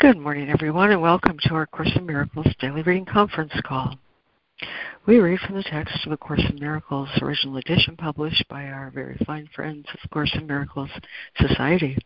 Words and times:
Good 0.00 0.16
morning, 0.16 0.48
everyone, 0.48 0.92
and 0.92 1.02
welcome 1.02 1.38
to 1.42 1.54
our 1.54 1.66
Course 1.66 1.90
in 1.96 2.06
Miracles 2.06 2.46
Daily 2.60 2.82
Reading 2.82 3.04
Conference 3.04 3.52
Call. 3.66 3.98
We 5.06 5.18
read 5.18 5.40
from 5.40 5.56
the 5.56 5.64
text 5.64 6.06
of 6.06 6.12
A 6.12 6.16
Course 6.16 6.44
in 6.48 6.60
Miracles, 6.60 7.08
original 7.20 7.56
edition 7.56 7.96
published 7.96 8.44
by 8.48 8.66
our 8.66 8.92
very 8.92 9.18
fine 9.26 9.48
friends 9.52 9.86
of 9.92 10.08
Course 10.12 10.30
in 10.36 10.46
Miracles 10.46 10.90
Society. 11.36 11.98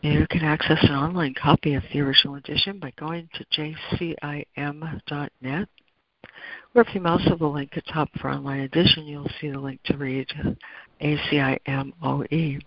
You 0.00 0.26
can 0.30 0.44
access 0.44 0.78
an 0.84 0.94
online 0.94 1.34
copy 1.34 1.74
of 1.74 1.82
the 1.92 2.00
original 2.00 2.36
edition 2.36 2.78
by 2.78 2.94
going 2.98 3.28
to 3.34 3.44
jcim.net. 3.54 4.48
Or 6.74 6.82
if 6.82 6.94
you 6.94 7.00
mouse 7.02 7.26
over 7.26 7.36
the 7.36 7.46
link 7.48 7.76
at 7.76 7.86
top 7.88 8.08
for 8.18 8.30
online 8.30 8.60
edition, 8.60 9.04
you'll 9.04 9.30
see 9.42 9.50
the 9.50 9.60
link 9.60 9.82
to 9.84 9.98
read 9.98 10.26
ACIMOE. 11.02 12.62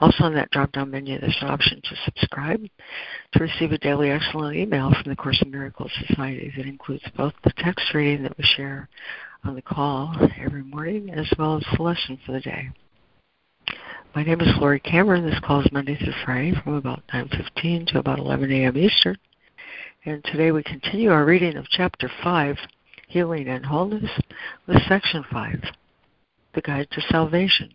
Also, 0.00 0.24
on 0.24 0.34
that 0.34 0.50
drop 0.50 0.72
down 0.72 0.90
menu, 0.90 1.18
there's 1.20 1.38
an 1.40 1.48
option 1.48 1.80
to 1.82 1.96
subscribe 2.04 2.60
to 3.32 3.38
receive 3.38 3.70
a 3.72 3.78
daily 3.78 4.10
excellent 4.10 4.56
email 4.56 4.90
from 4.90 5.10
the 5.10 5.16
Course 5.16 5.40
in 5.42 5.50
Miracles 5.50 5.92
Society 6.06 6.52
that 6.56 6.66
includes 6.66 7.04
both 7.16 7.32
the 7.44 7.52
text 7.58 7.94
reading 7.94 8.22
that 8.24 8.36
we 8.36 8.44
share 8.56 8.88
on 9.44 9.54
the 9.54 9.62
call 9.62 10.14
every 10.40 10.64
morning 10.64 11.10
as 11.10 11.30
well 11.38 11.56
as 11.56 11.64
the 11.76 11.82
lesson 11.82 12.18
for 12.26 12.32
the 12.32 12.40
day. 12.40 12.70
My 14.16 14.24
name 14.24 14.40
is 14.40 14.56
Laurie 14.58 14.80
Cameron. 14.80 15.26
This 15.26 15.40
call 15.40 15.60
is 15.60 15.72
Monday 15.72 15.96
through 15.96 16.14
Friday 16.24 16.54
from 16.62 16.74
about 16.74 17.02
9.15 17.12 17.86
to 17.88 17.98
about 17.98 18.18
11 18.18 18.50
a.m. 18.50 18.76
Eastern. 18.76 19.16
And 20.06 20.24
today 20.24 20.50
we 20.50 20.62
continue 20.62 21.10
our 21.10 21.24
reading 21.24 21.56
of 21.56 21.66
Chapter 21.70 22.10
5, 22.22 22.56
Healing 23.08 23.48
and 23.48 23.64
Wholeness, 23.64 24.10
with 24.66 24.82
Section 24.88 25.24
5, 25.30 25.62
The 26.54 26.62
Guide 26.62 26.88
to 26.92 27.00
Salvation 27.10 27.72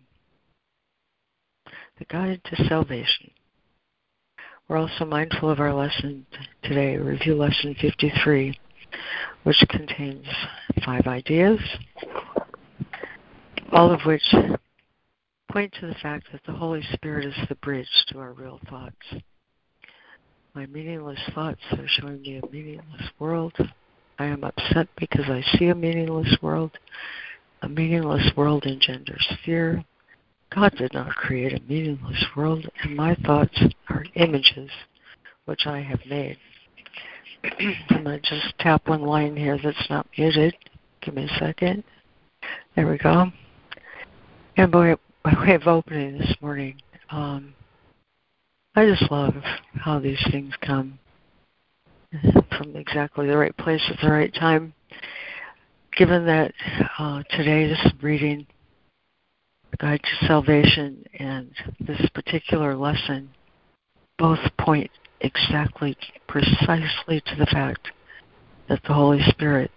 the 2.00 2.06
guide 2.06 2.40
to 2.46 2.64
salvation. 2.66 3.30
We're 4.66 4.78
also 4.78 5.04
mindful 5.04 5.50
of 5.50 5.60
our 5.60 5.74
lesson 5.74 6.26
today, 6.62 6.96
review 6.96 7.34
lesson 7.36 7.76
53, 7.78 8.58
which 9.42 9.62
contains 9.68 10.24
five 10.84 11.06
ideas, 11.06 11.60
all 13.72 13.92
of 13.92 14.00
which 14.06 14.22
point 15.52 15.74
to 15.78 15.88
the 15.88 15.94
fact 16.02 16.26
that 16.32 16.40
the 16.46 16.52
Holy 16.52 16.82
Spirit 16.94 17.26
is 17.26 17.34
the 17.48 17.54
bridge 17.56 17.86
to 18.08 18.18
our 18.18 18.32
real 18.32 18.58
thoughts. 18.70 18.94
My 20.54 20.64
meaningless 20.66 21.20
thoughts 21.34 21.60
are 21.72 21.86
showing 21.86 22.22
me 22.22 22.40
a 22.42 22.50
meaningless 22.50 23.10
world. 23.18 23.52
I 24.18 24.24
am 24.24 24.42
upset 24.42 24.88
because 24.96 25.26
I 25.28 25.44
see 25.58 25.66
a 25.66 25.74
meaningless 25.74 26.34
world. 26.40 26.70
A 27.62 27.68
meaningless 27.68 28.30
world 28.36 28.64
engenders 28.64 29.26
fear. 29.44 29.84
God 30.54 30.74
did 30.76 30.92
not 30.92 31.14
create 31.14 31.52
a 31.52 31.62
meaningless 31.68 32.24
world, 32.36 32.68
and 32.82 32.96
my 32.96 33.14
thoughts 33.26 33.56
are 33.88 34.04
images 34.14 34.70
which 35.44 35.66
I 35.66 35.80
have 35.80 36.00
made. 36.06 36.36
I'm 37.44 38.04
going 38.04 38.20
to 38.20 38.20
just 38.20 38.58
tap 38.58 38.88
one 38.88 39.02
line 39.02 39.36
here 39.36 39.58
that's 39.62 39.88
not 39.88 40.06
muted. 40.18 40.54
Give 41.02 41.14
me 41.14 41.24
a 41.24 41.38
second. 41.38 41.84
There 42.74 42.86
we 42.86 42.98
go. 42.98 43.30
And 44.56 44.70
by, 44.70 44.96
by 45.22 45.34
way 45.40 45.54
of 45.54 45.66
opening 45.66 46.18
this 46.18 46.34
morning, 46.40 46.80
um, 47.10 47.54
I 48.74 48.86
just 48.86 49.10
love 49.10 49.34
how 49.74 49.98
these 49.98 50.22
things 50.30 50.52
come 50.60 50.98
from 52.56 52.76
exactly 52.76 53.26
the 53.26 53.36
right 53.36 53.56
place 53.56 53.82
at 53.88 53.98
the 54.02 54.10
right 54.10 54.34
time. 54.34 54.74
Given 55.96 56.26
that 56.26 56.52
uh, 56.98 57.22
today's 57.30 57.76
reading 58.02 58.46
Guide 59.78 60.02
to 60.02 60.26
Salvation 60.26 61.04
and 61.18 61.50
this 61.80 62.06
particular 62.14 62.76
lesson 62.76 63.30
both 64.18 64.40
point 64.58 64.90
exactly, 65.20 65.96
precisely 66.28 67.22
to 67.26 67.36
the 67.36 67.46
fact 67.46 67.88
that 68.68 68.82
the 68.86 68.92
Holy 68.92 69.22
Spirit 69.28 69.70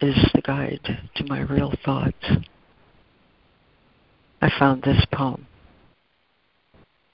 is 0.00 0.14
the 0.34 0.42
guide 0.42 0.80
to 1.16 1.24
my 1.24 1.40
real 1.40 1.72
thoughts. 1.84 2.24
I 4.40 4.50
found 4.58 4.82
this 4.82 5.04
poem. 5.12 5.46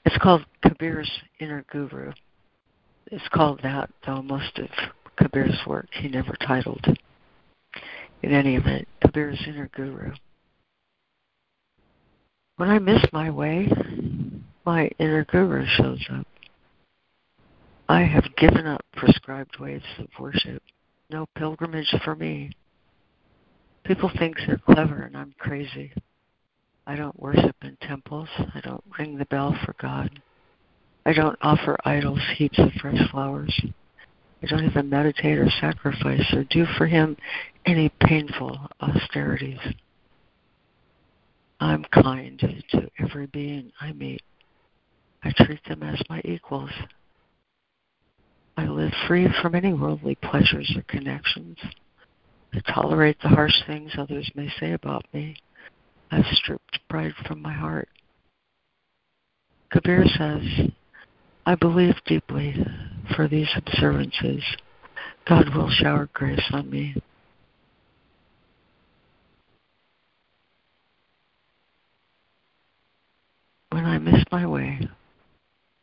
It's 0.05 0.19
called 0.19 0.45
Kabir's 0.63 1.11
Inner 1.41 1.65
Guru. 1.71 2.13
It's 3.11 3.29
called 3.33 3.61
that, 3.63 3.91
though 4.05 4.21
most 4.21 4.59
of 4.59 4.69
Kabir's 5.17 5.59
work 5.67 5.89
he 5.93 6.09
never 6.09 6.35
titled. 6.47 6.85
In 8.23 8.33
any 8.33 8.57
event, 8.57 8.87
Kabir's 9.03 9.43
Inner 9.47 9.71
Guru. 9.75 10.13
When 12.57 12.71
I 12.71 12.79
miss 12.79 13.05
my 13.13 13.31
way, 13.31 13.69
my 14.65 14.89
inner 15.01 15.25
guru 15.25 15.67
shows 15.67 16.05
up. 16.13 16.27
I 17.89 18.03
have 18.03 18.37
given 18.37 18.65
up 18.65 18.85
prescribed 18.95 19.59
ways 19.59 19.83
of 19.99 20.07
worship. 20.21 20.63
No 21.11 21.27
pilgrimage 21.37 21.93
for 22.05 22.15
me. 22.15 22.53
People 23.85 24.09
think 24.19 24.37
they're 24.39 24.57
clever 24.59 25.03
and 25.03 25.17
I'm 25.17 25.35
crazy. 25.39 25.93
I 26.87 26.95
don't 26.95 27.19
worship 27.19 27.57
in 27.63 27.77
temples. 27.83 28.29
I 28.55 28.61
don't 28.61 28.85
ring 28.99 29.19
the 29.19 29.27
bell 29.27 29.59
for 29.65 29.75
God. 29.81 30.21
I 31.05 31.13
don't 31.13 31.39
offer 31.43 31.77
idols 31.85 32.21
heaps 32.37 32.59
of 32.59 32.73
fresh 32.81 33.11
flowers. 33.11 33.61
I 34.43 34.47
don't 34.47 34.65
even 34.65 34.89
meditate 34.89 35.39
or 35.39 35.51
sacrifice 35.61 36.33
or 36.33 36.45
do 36.45 36.67
for 36.79 36.87
Him 36.87 37.17
any 37.67 37.91
painful 38.01 38.59
austerities. 38.81 39.59
I'm 41.61 41.85
kind 41.85 42.39
to 42.71 42.91
every 42.99 43.27
being 43.27 43.73
I 43.81 43.93
meet. 43.93 44.23
I 45.23 45.33
treat 45.37 45.65
them 45.65 45.83
as 45.83 46.03
my 46.09 46.21
equals. 46.25 46.71
I 48.57 48.67
live 48.67 48.93
free 49.09 49.29
from 49.41 49.55
any 49.55 49.73
worldly 49.73 50.17
pleasures 50.17 50.73
or 50.77 50.83
connections. 50.83 51.59
I 52.53 52.61
tolerate 52.73 53.17
the 53.21 53.29
harsh 53.29 53.55
things 53.67 53.93
others 53.99 54.31
may 54.35 54.49
say 54.61 54.73
about 54.73 55.05
me. 55.13 55.37
I've 56.11 56.27
stripped 56.33 56.79
pride 56.89 57.15
from 57.27 57.43
my 57.43 57.53
heart. 57.53 57.89
Kabir 59.71 60.05
says, 60.07 60.71
I 61.47 61.57
believe 61.57 61.97
deeply 62.07 62.55
for 63.17 63.27
these 63.27 63.51
observances. 63.57 64.45
God 65.27 65.55
will 65.55 65.71
shower 65.71 66.09
grace 66.13 66.49
on 66.53 66.71
me. 66.71 66.95
When 73.75 73.87
I 73.87 73.99
miss 73.99 74.23
my 74.31 74.47
way, 74.47 74.89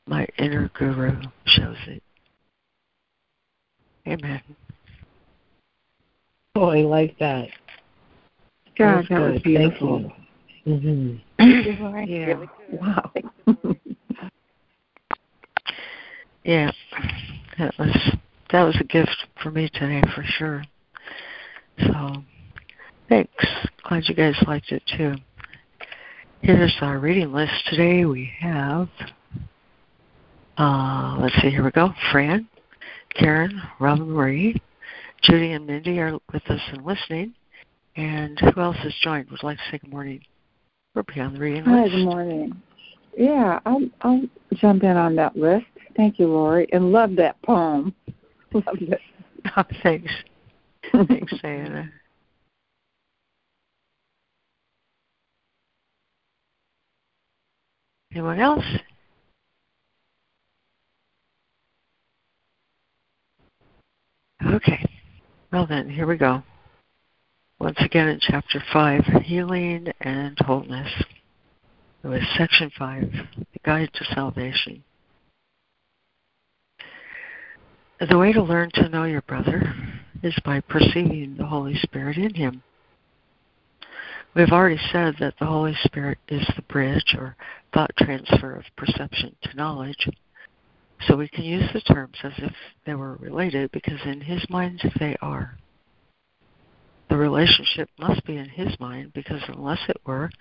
my 0.08 0.26
inner 0.40 0.72
guru 0.80 1.12
shows 1.46 1.76
it. 1.88 2.02
Amen. 4.08 4.42
Oh, 6.56 6.70
I 6.70 6.84
like 6.84 7.20
that. 7.20 7.50
God, 8.78 9.08
that 9.10 9.20
was 9.20 9.42
beautiful. 9.42 10.10
Mm-hmm. 10.66 12.10
yeah. 12.10 12.46
Wow. 12.72 13.12
yeah. 16.46 16.72
That 17.60 17.78
was 17.78 18.16
that 18.52 18.64
was 18.64 18.78
a 18.80 18.86
gift 18.86 19.18
for 19.44 19.52
me 19.52 19.70
today 19.74 20.02
for 20.16 20.24
sure. 20.24 20.64
So 21.78 22.24
thanks. 23.10 23.46
Glad 23.84 24.04
you 24.08 24.16
guys 24.16 24.42
liked 24.48 24.72
it 24.72 24.82
too. 24.98 25.16
Here's 26.44 26.76
our 26.82 26.98
reading 26.98 27.32
list. 27.32 27.52
Today 27.70 28.04
we 28.06 28.32
have, 28.40 28.90
uh, 30.58 31.18
let's 31.22 31.36
see, 31.40 31.52
here 31.52 31.64
we 31.64 31.70
go. 31.70 31.94
Fran, 32.12 32.48
Karen, 33.14 33.62
Robin 33.80 34.10
Marie, 34.10 34.60
Judy, 35.22 35.52
and 35.52 35.68
Mindy 35.68 36.00
are 36.00 36.14
with 36.34 36.42
us 36.50 36.60
and 36.74 36.84
listening. 36.84 37.36
And 37.96 38.40
who 38.40 38.60
else 38.60 38.78
has 38.78 38.94
joined? 39.04 39.30
Would 39.30 39.44
like 39.44 39.58
to 39.58 39.64
say 39.70 39.78
good 39.78 39.92
morning. 39.92 40.20
We're 40.96 41.04
beyond 41.04 41.36
the 41.36 41.42
reading 41.42 41.64
Hi, 41.66 41.84
list. 41.84 41.92
good 41.94 42.06
morning. 42.06 42.62
Yeah, 43.16 43.60
I'll, 43.68 43.88
I'll 44.02 44.24
jump 44.56 44.82
in 44.82 44.98
on 44.98 45.16
that 45.18 45.36
list. 45.36 45.68
Thank 45.96 46.18
you, 46.18 46.26
Laurie, 46.26 46.68
and 46.74 46.92
love 46.92 47.16
that 47.18 47.40
poem. 47.44 47.94
Loved 48.52 48.82
it. 48.82 49.00
Oh, 49.58 49.64
thanks. 49.84 50.12
thanks, 51.08 51.34
Diana. 51.42 51.92
Anyone 58.12 58.40
else? 58.40 58.66
Okay. 64.46 64.86
Well 65.52 65.66
then, 65.66 65.90
here 65.90 66.08
we 66.08 66.18
go. 66.18 66.44
Once 67.60 67.78
again 67.80 68.08
in 68.10 68.20
chapter 68.20 68.62
5, 68.74 69.04
Healing 69.24 69.88
and 70.02 70.38
Wholeness. 70.40 70.92
It 72.04 72.08
was 72.08 72.22
section 72.36 72.72
5, 72.78 73.12
The 73.38 73.60
Guide 73.64 73.92
to 73.94 74.06
Salvation. 74.16 74.84
The 78.10 78.18
way 78.18 78.34
to 78.34 78.42
learn 78.42 78.72
to 78.74 78.90
know 78.90 79.04
your 79.04 79.22
brother 79.22 79.74
is 80.24 80.36
by 80.44 80.60
perceiving 80.62 81.36
the 81.38 81.46
Holy 81.46 81.76
Spirit 81.76 82.18
in 82.18 82.34
him. 82.34 82.64
We've 84.34 84.52
already 84.52 84.80
said 84.94 85.16
that 85.20 85.34
the 85.40 85.46
Holy 85.46 85.76
Spirit 85.84 86.18
is 86.30 86.48
the 86.56 86.62
bridge 86.64 87.16
or 87.18 87.36
thought 87.74 87.92
transfer 87.98 88.56
of 88.56 88.64
perception 88.78 89.36
to 89.44 89.58
knowledge. 89.58 90.08
So 91.02 91.18
we 91.18 91.28
can 91.28 91.44
use 91.44 91.70
the 91.74 91.82
terms 91.82 92.16
as 92.24 92.32
if 92.38 92.54
they 92.86 92.96
were 92.96 93.16
related 93.18 93.72
because 93.72 94.00
in 94.06 94.22
his 94.22 94.46
mind 94.50 94.82
they 95.00 95.18
are. 95.22 95.58
The 97.10 97.18
relationship 97.18 97.90
must 98.00 98.26
be 98.26 98.38
in 98.38 98.48
his 98.48 98.80
mind 98.80 99.12
because 99.14 99.42
unless 99.50 99.80
it 99.90 100.00
were, 100.06 100.32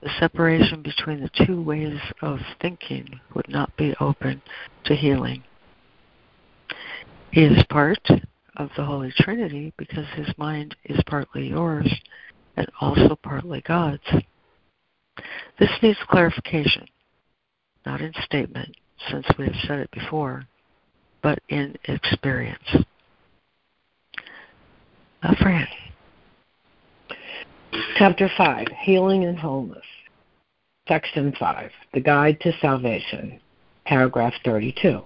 the 0.00 0.10
separation 0.20 0.82
between 0.82 1.20
the 1.20 1.44
two 1.44 1.60
ways 1.60 1.98
of 2.22 2.38
thinking 2.60 3.18
would 3.34 3.48
not 3.48 3.76
be 3.76 3.96
open 3.98 4.42
to 4.84 4.94
healing. 4.94 5.42
He 7.32 7.42
is 7.42 7.64
part 7.68 8.06
of 8.56 8.70
the 8.76 8.84
Holy 8.84 9.12
Trinity 9.18 9.72
because 9.76 10.06
his 10.14 10.28
mind 10.38 10.76
is 10.84 11.00
partly 11.08 11.48
yours 11.48 11.92
and 12.56 12.66
also 12.80 13.16
partly 13.22 13.60
God's. 13.62 14.02
This 15.58 15.70
needs 15.82 15.98
clarification, 16.08 16.86
not 17.86 18.00
in 18.00 18.12
statement, 18.24 18.76
since 19.10 19.26
we 19.38 19.46
have 19.46 19.54
said 19.66 19.78
it 19.80 19.90
before, 19.90 20.46
but 21.22 21.38
in 21.48 21.76
experience. 21.84 22.76
Uh, 25.22 25.34
Fran. 25.40 25.66
Chapter 27.96 28.28
5 28.36 28.66
Healing 28.82 29.24
and 29.24 29.38
Wholeness. 29.38 29.84
Section 30.88 31.34
5 31.38 31.70
The 31.94 32.00
Guide 32.00 32.38
to 32.40 32.52
Salvation. 32.60 33.40
Paragraph 33.86 34.34
32. 34.44 35.00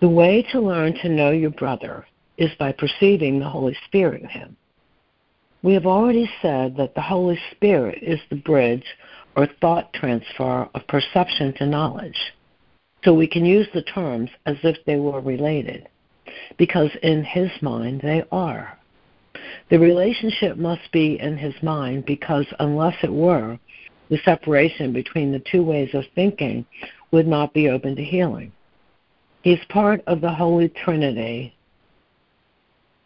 The 0.00 0.08
way 0.08 0.46
to 0.52 0.60
learn 0.60 0.94
to 0.94 1.08
know 1.08 1.30
your 1.30 1.50
brother 1.50 2.06
is 2.36 2.50
by 2.58 2.72
perceiving 2.72 3.38
the 3.38 3.48
Holy 3.48 3.76
Spirit 3.86 4.22
in 4.22 4.28
him. 4.28 4.56
We 5.66 5.74
have 5.74 5.84
already 5.84 6.30
said 6.40 6.76
that 6.76 6.94
the 6.94 7.00
Holy 7.00 7.36
Spirit 7.50 7.98
is 8.00 8.20
the 8.30 8.36
bridge 8.36 8.84
or 9.34 9.48
thought 9.60 9.92
transfer 9.94 10.68
of 10.72 10.86
perception 10.86 11.54
to 11.54 11.66
knowledge. 11.66 12.16
So 13.02 13.12
we 13.12 13.26
can 13.26 13.44
use 13.44 13.66
the 13.74 13.82
terms 13.82 14.30
as 14.46 14.58
if 14.62 14.76
they 14.86 14.94
were 14.94 15.20
related, 15.20 15.88
because 16.56 16.92
in 17.02 17.24
his 17.24 17.50
mind 17.60 18.00
they 18.00 18.22
are. 18.30 18.78
The 19.68 19.80
relationship 19.80 20.56
must 20.56 20.92
be 20.92 21.18
in 21.18 21.36
his 21.36 21.60
mind 21.64 22.06
because 22.06 22.46
unless 22.60 23.02
it 23.02 23.12
were, 23.12 23.58
the 24.08 24.18
separation 24.24 24.92
between 24.92 25.32
the 25.32 25.42
two 25.50 25.64
ways 25.64 25.90
of 25.94 26.04
thinking 26.14 26.64
would 27.10 27.26
not 27.26 27.52
be 27.52 27.70
open 27.70 27.96
to 27.96 28.04
healing. 28.04 28.52
He 29.42 29.54
is 29.54 29.64
part 29.68 30.00
of 30.06 30.20
the 30.20 30.32
Holy 30.32 30.68
Trinity 30.68 31.55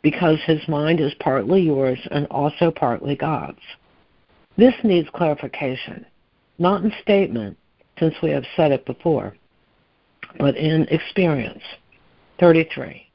because 0.02 0.38
his 0.47 0.67
mind 0.69 1.00
is 1.00 1.12
partly 1.20 1.62
yours 1.62 1.99
and 2.11 2.26
also 2.29 2.70
partly 2.70 3.17
God's. 3.17 3.61
This 4.56 4.75
needs 4.82 5.08
clarification, 5.14 6.05
not 6.58 6.82
in 6.82 6.93
statement, 7.02 7.56
since 7.99 8.14
we 8.23 8.31
have 8.31 8.44
said 8.56 8.73
it 8.73 8.87
before, 8.87 9.37
but 10.38 10.56
in 10.56 10.87
experience. 10.88 11.62
33. 12.38 13.06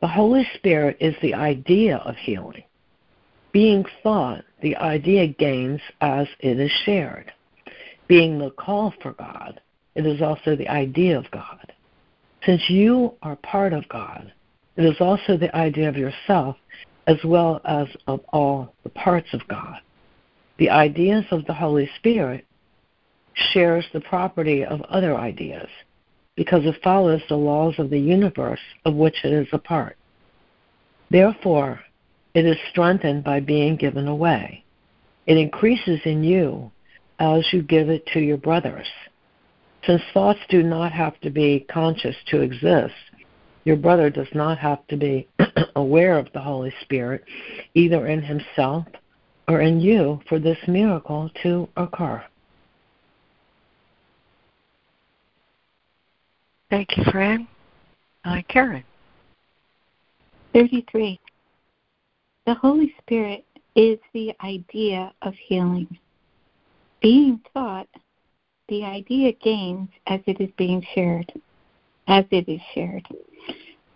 The 0.00 0.08
Holy 0.08 0.46
Spirit 0.54 0.96
is 1.00 1.14
the 1.20 1.34
idea 1.34 1.98
of 1.98 2.16
healing. 2.16 2.64
Being 3.52 3.84
thought, 4.02 4.44
the 4.62 4.76
idea 4.76 5.26
gains 5.26 5.80
as 6.00 6.26
it 6.40 6.58
is 6.58 6.70
shared. 6.84 7.32
Being 8.08 8.38
the 8.38 8.50
call 8.50 8.94
for 9.02 9.12
God, 9.12 9.60
it 9.94 10.06
is 10.06 10.22
also 10.22 10.56
the 10.56 10.68
idea 10.68 11.18
of 11.18 11.30
God. 11.30 11.72
Since 12.46 12.62
you 12.68 13.14
are 13.22 13.36
part 13.36 13.72
of 13.72 13.88
God, 13.88 14.32
it 14.76 14.84
is 14.84 14.96
also 15.00 15.36
the 15.36 15.54
idea 15.54 15.88
of 15.88 15.96
yourself 15.96 16.56
as 17.06 17.18
well 17.24 17.60
as 17.64 17.88
of 18.06 18.20
all 18.32 18.74
the 18.84 18.90
parts 18.90 19.28
of 19.32 19.46
God. 19.48 19.78
The 20.58 20.70
ideas 20.70 21.24
of 21.30 21.44
the 21.46 21.54
Holy 21.54 21.90
Spirit 21.96 22.46
shares 23.34 23.84
the 23.92 24.00
property 24.00 24.64
of 24.64 24.80
other 24.82 25.16
ideas 25.16 25.68
because 26.36 26.64
it 26.64 26.82
follows 26.82 27.20
the 27.28 27.36
laws 27.36 27.74
of 27.78 27.90
the 27.90 27.98
universe 27.98 28.60
of 28.84 28.94
which 28.94 29.24
it 29.24 29.32
is 29.32 29.48
a 29.52 29.58
part. 29.58 29.96
Therefore, 31.10 31.80
it 32.34 32.46
is 32.46 32.56
strengthened 32.70 33.24
by 33.24 33.40
being 33.40 33.76
given 33.76 34.08
away. 34.08 34.64
It 35.26 35.36
increases 35.36 36.00
in 36.04 36.24
you 36.24 36.70
as 37.18 37.46
you 37.52 37.62
give 37.62 37.88
it 37.88 38.06
to 38.14 38.20
your 38.20 38.38
brothers. 38.38 38.88
Since 39.86 40.02
thoughts 40.14 40.40
do 40.48 40.62
not 40.62 40.92
have 40.92 41.20
to 41.20 41.30
be 41.30 41.66
conscious 41.70 42.16
to 42.28 42.40
exist, 42.40 42.94
your 43.64 43.76
brother 43.76 44.10
does 44.10 44.28
not 44.34 44.58
have 44.58 44.86
to 44.88 44.96
be 44.96 45.28
aware 45.76 46.18
of 46.18 46.28
the 46.32 46.40
Holy 46.40 46.72
Spirit, 46.82 47.24
either 47.74 48.06
in 48.06 48.22
himself 48.22 48.86
or 49.48 49.60
in 49.60 49.80
you, 49.80 50.20
for 50.28 50.38
this 50.38 50.58
miracle 50.66 51.30
to 51.42 51.68
occur. 51.76 52.22
Thank 56.70 56.96
you, 56.96 57.04
Fran. 57.10 57.46
Uh, 58.24 58.40
Karen. 58.48 58.84
33. 60.54 61.20
The 62.46 62.54
Holy 62.54 62.94
Spirit 63.02 63.44
is 63.74 63.98
the 64.14 64.34
idea 64.42 65.12
of 65.22 65.34
healing. 65.34 65.98
Being 67.00 67.40
thought, 67.52 67.88
the 68.68 68.84
idea 68.84 69.32
gains 69.32 69.88
as 70.06 70.20
it 70.26 70.40
is 70.40 70.50
being 70.56 70.84
shared, 70.94 71.32
as 72.12 72.26
it 72.30 72.46
is 72.46 72.60
shared. 72.74 73.08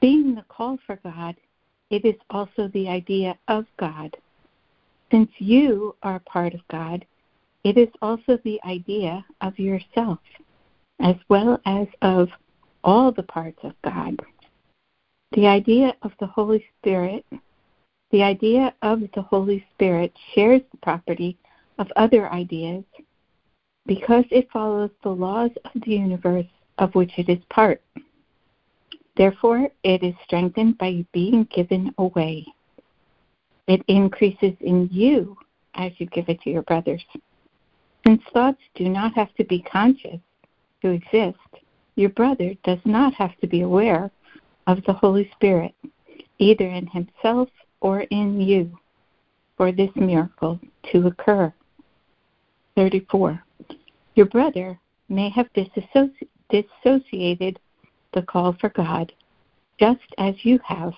Being 0.01 0.35
the 0.35 0.45
call 0.49 0.79
for 0.87 0.99
God, 1.05 1.37
it 1.91 2.03
is 2.07 2.15
also 2.31 2.67
the 2.69 2.89
idea 2.89 3.39
of 3.47 3.67
God. 3.79 4.17
Since 5.11 5.31
you 5.37 5.95
are 6.03 6.19
part 6.21 6.55
of 6.55 6.67
God, 6.71 7.05
it 7.63 7.77
is 7.77 7.91
also 8.01 8.39
the 8.43 8.59
idea 8.65 9.23
of 9.43 9.59
yourself, 9.59 10.19
as 10.99 11.17
well 11.29 11.61
as 11.67 11.89
of 12.01 12.31
all 12.83 13.13
the 13.13 13.23
parts 13.23 13.59
of 13.65 13.75
God. 13.85 14.19
The 15.33 15.47
idea 15.47 15.95
of 16.01 16.13
the 16.19 16.27
Holy 16.27 16.65
Spirit, 16.79 17.27
the 18.13 18.23
idea 18.23 18.75
of 18.81 19.01
the 19.15 19.23
Holy 19.23 19.63
Spirit 19.75 20.17
shares 20.35 20.63
the 20.71 20.79
property 20.79 21.37
of 21.79 21.89
other 21.97 22.33
ideas 22.33 22.85
because 23.85 24.25
it 24.31 24.49
follows 24.51 24.91
the 25.03 25.11
laws 25.11 25.51
of 25.67 25.83
the 25.83 25.93
universe 25.93 26.47
of 26.79 26.95
which 26.95 27.13
it 27.19 27.29
is 27.29 27.43
part. 27.51 27.83
Therefore, 29.17 29.69
it 29.83 30.03
is 30.03 30.15
strengthened 30.25 30.77
by 30.79 31.05
being 31.13 31.45
given 31.45 31.95
away. 31.99 32.47
It 33.67 33.83
increases 33.89 34.55
in 34.61 34.89
you 34.93 35.37
as 35.75 35.93
you 35.99 36.07
give 36.07 36.29
it 36.29 36.41
to 36.43 36.51
your 36.51 36.63
brothers. 36.63 37.05
Since 38.07 38.23
thoughts 38.33 38.61
do 38.75 38.89
not 38.89 39.15
have 39.15 39.35
to 39.35 39.45
be 39.45 39.63
conscious 39.63 40.21
to 40.83 40.91
exist, 40.91 41.39
your 41.97 42.11
brother 42.11 42.55
does 42.63 42.79
not 42.85 43.15
have 43.15 43.37
to 43.41 43.47
be 43.47 43.63
aware 43.63 44.11
of 44.67 44.85
the 44.85 44.93
Holy 44.93 45.31
Spirit, 45.33 45.75
either 46.39 46.67
in 46.67 46.87
himself 46.87 47.49
or 47.81 48.01
in 48.03 48.41
you, 48.41 48.79
for 49.57 49.73
this 49.73 49.91
miracle 49.97 50.61
to 50.93 51.07
occur. 51.07 51.53
34. 52.77 53.43
Your 54.15 54.27
brother 54.27 54.79
may 55.09 55.31
have 55.31 55.53
disassoci- 55.55 56.29
dissociated 56.51 57.59
the 58.13 58.23
call 58.23 58.55
for 58.61 58.71
God, 58.71 59.13
just 59.79 60.07
as 60.19 60.35
you 60.43 60.59
have. 60.65 60.95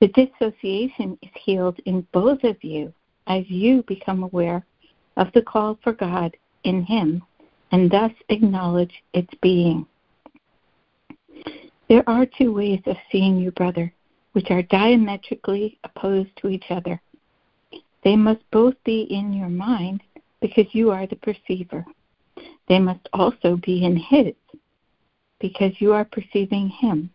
The 0.00 0.08
dissociation 0.08 1.18
is 1.22 1.30
healed 1.34 1.78
in 1.86 2.06
both 2.12 2.44
of 2.44 2.62
you 2.62 2.92
as 3.26 3.48
you 3.48 3.82
become 3.84 4.22
aware 4.22 4.66
of 5.16 5.32
the 5.32 5.42
call 5.42 5.78
for 5.82 5.92
God 5.92 6.36
in 6.64 6.82
Him 6.82 7.22
and 7.72 7.90
thus 7.90 8.12
acknowledge 8.28 9.02
its 9.12 9.32
being. 9.40 9.86
There 11.88 12.08
are 12.08 12.26
two 12.26 12.52
ways 12.52 12.80
of 12.86 12.96
seeing 13.10 13.38
your 13.38 13.52
brother, 13.52 13.92
which 14.32 14.50
are 14.50 14.62
diametrically 14.62 15.78
opposed 15.84 16.30
to 16.36 16.48
each 16.48 16.66
other. 16.70 17.00
They 18.02 18.16
must 18.16 18.40
both 18.50 18.74
be 18.84 19.02
in 19.10 19.32
your 19.32 19.48
mind 19.48 20.02
because 20.40 20.66
you 20.72 20.90
are 20.90 21.06
the 21.06 21.16
perceiver. 21.16 21.84
They 22.68 22.78
must 22.78 23.08
also 23.12 23.56
be 23.56 23.84
in 23.84 23.96
his 23.96 24.34
because 25.44 25.78
you 25.78 25.92
are 25.92 26.06
perceiving 26.06 26.70
Him. 26.70 27.10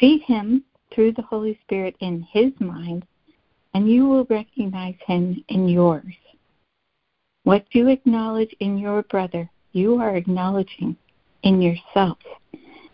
See 0.00 0.18
Him 0.26 0.64
through 0.92 1.12
the 1.12 1.22
Holy 1.22 1.56
Spirit 1.62 1.94
in 2.00 2.26
His 2.32 2.50
mind, 2.58 3.06
and 3.74 3.88
you 3.88 4.08
will 4.08 4.24
recognize 4.28 4.96
Him 5.06 5.44
in 5.48 5.68
yours. 5.68 6.12
What 7.44 7.64
you 7.70 7.86
acknowledge 7.86 8.52
in 8.58 8.76
your 8.76 9.04
brother, 9.04 9.48
you 9.70 10.00
are 10.00 10.16
acknowledging 10.16 10.96
in 11.44 11.62
yourself, 11.62 12.18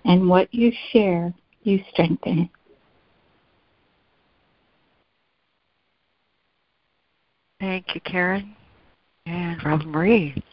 and 0.04 0.28
what 0.28 0.52
you 0.52 0.73
share, 0.90 1.33
you 1.62 1.83
strengthen. 1.90 2.50
Thank 7.61 7.95
you, 7.95 8.02
Karen. 8.02 8.54
And 9.25 9.64
Robin 9.64 9.88
Marie. 9.88 10.45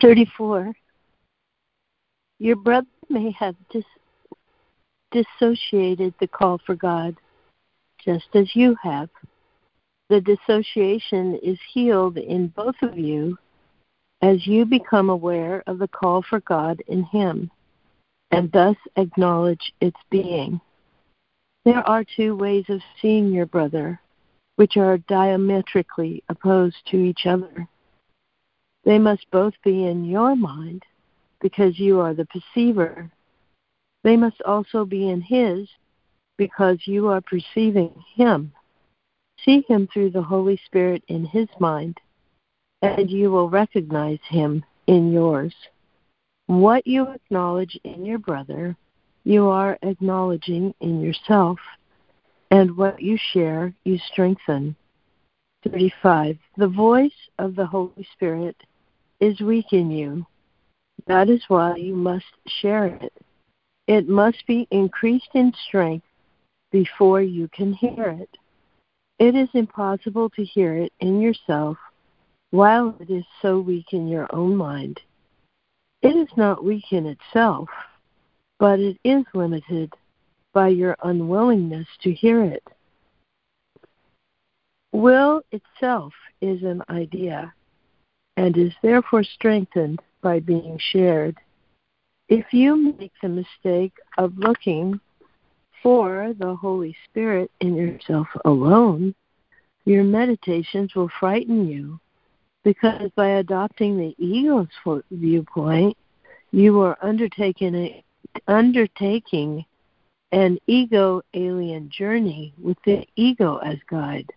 34. 0.00 0.72
Your 2.38 2.56
brother 2.56 2.86
may 3.08 3.30
have 3.32 3.56
dis- 3.70 3.84
dissociated 5.10 6.14
the 6.20 6.28
call 6.28 6.58
for 6.64 6.74
God. 6.74 7.16
just 8.04 8.28
as 8.34 8.54
you 8.54 8.76
have. 8.82 9.10
The 10.08 10.20
dissociation 10.20 11.34
is 11.42 11.58
healed 11.72 12.16
in 12.16 12.48
both 12.48 12.76
of 12.80 12.96
you 12.96 13.36
as 14.22 14.46
you 14.46 14.64
become 14.64 15.10
aware 15.10 15.62
of 15.66 15.78
the 15.78 15.88
call 15.88 16.22
for 16.22 16.40
God 16.40 16.82
in 16.86 17.02
Him 17.04 17.50
and 18.30 18.50
thus 18.52 18.76
acknowledge 18.96 19.72
its 19.80 19.96
being. 20.10 20.60
There 21.64 21.86
are 21.88 22.04
two 22.04 22.36
ways 22.36 22.64
of 22.68 22.80
seeing 23.00 23.32
your 23.32 23.46
brother, 23.46 24.00
which 24.56 24.76
are 24.76 24.98
diametrically 24.98 26.22
opposed 26.28 26.76
to 26.90 26.96
each 26.96 27.26
other. 27.26 27.66
They 28.88 28.98
must 28.98 29.30
both 29.30 29.52
be 29.62 29.84
in 29.84 30.06
your 30.06 30.34
mind 30.34 30.82
because 31.42 31.78
you 31.78 32.00
are 32.00 32.14
the 32.14 32.24
perceiver. 32.24 33.12
They 34.02 34.16
must 34.16 34.40
also 34.40 34.86
be 34.86 35.10
in 35.10 35.20
his 35.20 35.68
because 36.38 36.78
you 36.86 37.08
are 37.08 37.20
perceiving 37.20 37.92
him. 38.14 38.50
See 39.44 39.62
him 39.68 39.90
through 39.92 40.12
the 40.12 40.22
Holy 40.22 40.58
Spirit 40.64 41.02
in 41.08 41.26
his 41.26 41.48
mind, 41.60 41.98
and 42.80 43.10
you 43.10 43.30
will 43.30 43.50
recognize 43.50 44.20
him 44.26 44.64
in 44.86 45.12
yours. 45.12 45.54
What 46.46 46.86
you 46.86 47.08
acknowledge 47.08 47.78
in 47.84 48.06
your 48.06 48.18
brother, 48.18 48.74
you 49.22 49.48
are 49.48 49.76
acknowledging 49.82 50.74
in 50.80 51.02
yourself, 51.02 51.58
and 52.50 52.74
what 52.74 53.02
you 53.02 53.18
share, 53.34 53.74
you 53.84 53.98
strengthen. 54.10 54.74
35. 55.70 56.38
The 56.56 56.68
voice 56.68 57.28
of 57.38 57.54
the 57.54 57.66
Holy 57.66 58.08
Spirit 58.14 58.56
is 59.20 59.40
weak 59.40 59.72
in 59.72 59.90
you. 59.90 60.26
That 61.06 61.28
is 61.28 61.42
why 61.48 61.76
you 61.76 61.94
must 61.94 62.26
share 62.46 62.86
it. 62.86 63.12
It 63.86 64.08
must 64.08 64.46
be 64.46 64.68
increased 64.70 65.30
in 65.34 65.52
strength 65.66 66.06
before 66.70 67.22
you 67.22 67.48
can 67.48 67.72
hear 67.72 68.16
it. 68.20 68.30
It 69.18 69.34
is 69.34 69.48
impossible 69.54 70.30
to 70.30 70.44
hear 70.44 70.76
it 70.76 70.92
in 71.00 71.20
yourself 71.20 71.78
while 72.50 72.94
it 73.00 73.10
is 73.10 73.24
so 73.42 73.60
weak 73.60 73.92
in 73.92 74.08
your 74.08 74.32
own 74.34 74.56
mind. 74.56 75.00
It 76.02 76.14
is 76.14 76.28
not 76.36 76.64
weak 76.64 76.92
in 76.92 77.06
itself, 77.06 77.68
but 78.58 78.78
it 78.78 78.98
is 79.02 79.24
limited 79.34 79.92
by 80.52 80.68
your 80.68 80.96
unwillingness 81.02 81.86
to 82.02 82.12
hear 82.12 82.44
it. 82.44 82.62
Will 84.92 85.42
itself 85.50 86.12
is 86.40 86.62
an 86.62 86.82
idea 86.88 87.52
and 88.38 88.56
is 88.56 88.72
therefore 88.82 89.24
strengthened 89.24 90.00
by 90.22 90.38
being 90.38 90.78
shared. 90.92 91.36
If 92.28 92.52
you 92.52 92.94
make 92.96 93.10
the 93.20 93.28
mistake 93.28 93.94
of 94.16 94.38
looking 94.38 95.00
for 95.82 96.32
the 96.38 96.54
Holy 96.54 96.96
Spirit 97.04 97.50
in 97.60 97.74
yourself 97.74 98.28
alone, 98.44 99.12
your 99.86 100.04
meditations 100.04 100.94
will 100.94 101.10
frighten 101.18 101.66
you 101.66 101.98
because 102.62 103.10
by 103.16 103.28
adopting 103.28 103.98
the 103.98 104.14
ego's 104.24 104.68
viewpoint, 105.10 105.96
you 106.52 106.80
are 106.80 106.96
undertaking, 107.02 107.74
a, 107.74 108.04
undertaking 108.46 109.64
an 110.30 110.58
ego 110.68 111.22
alien 111.34 111.90
journey 111.90 112.54
with 112.62 112.78
the 112.84 113.04
ego 113.16 113.56
as 113.56 113.78
guide. 113.90 114.30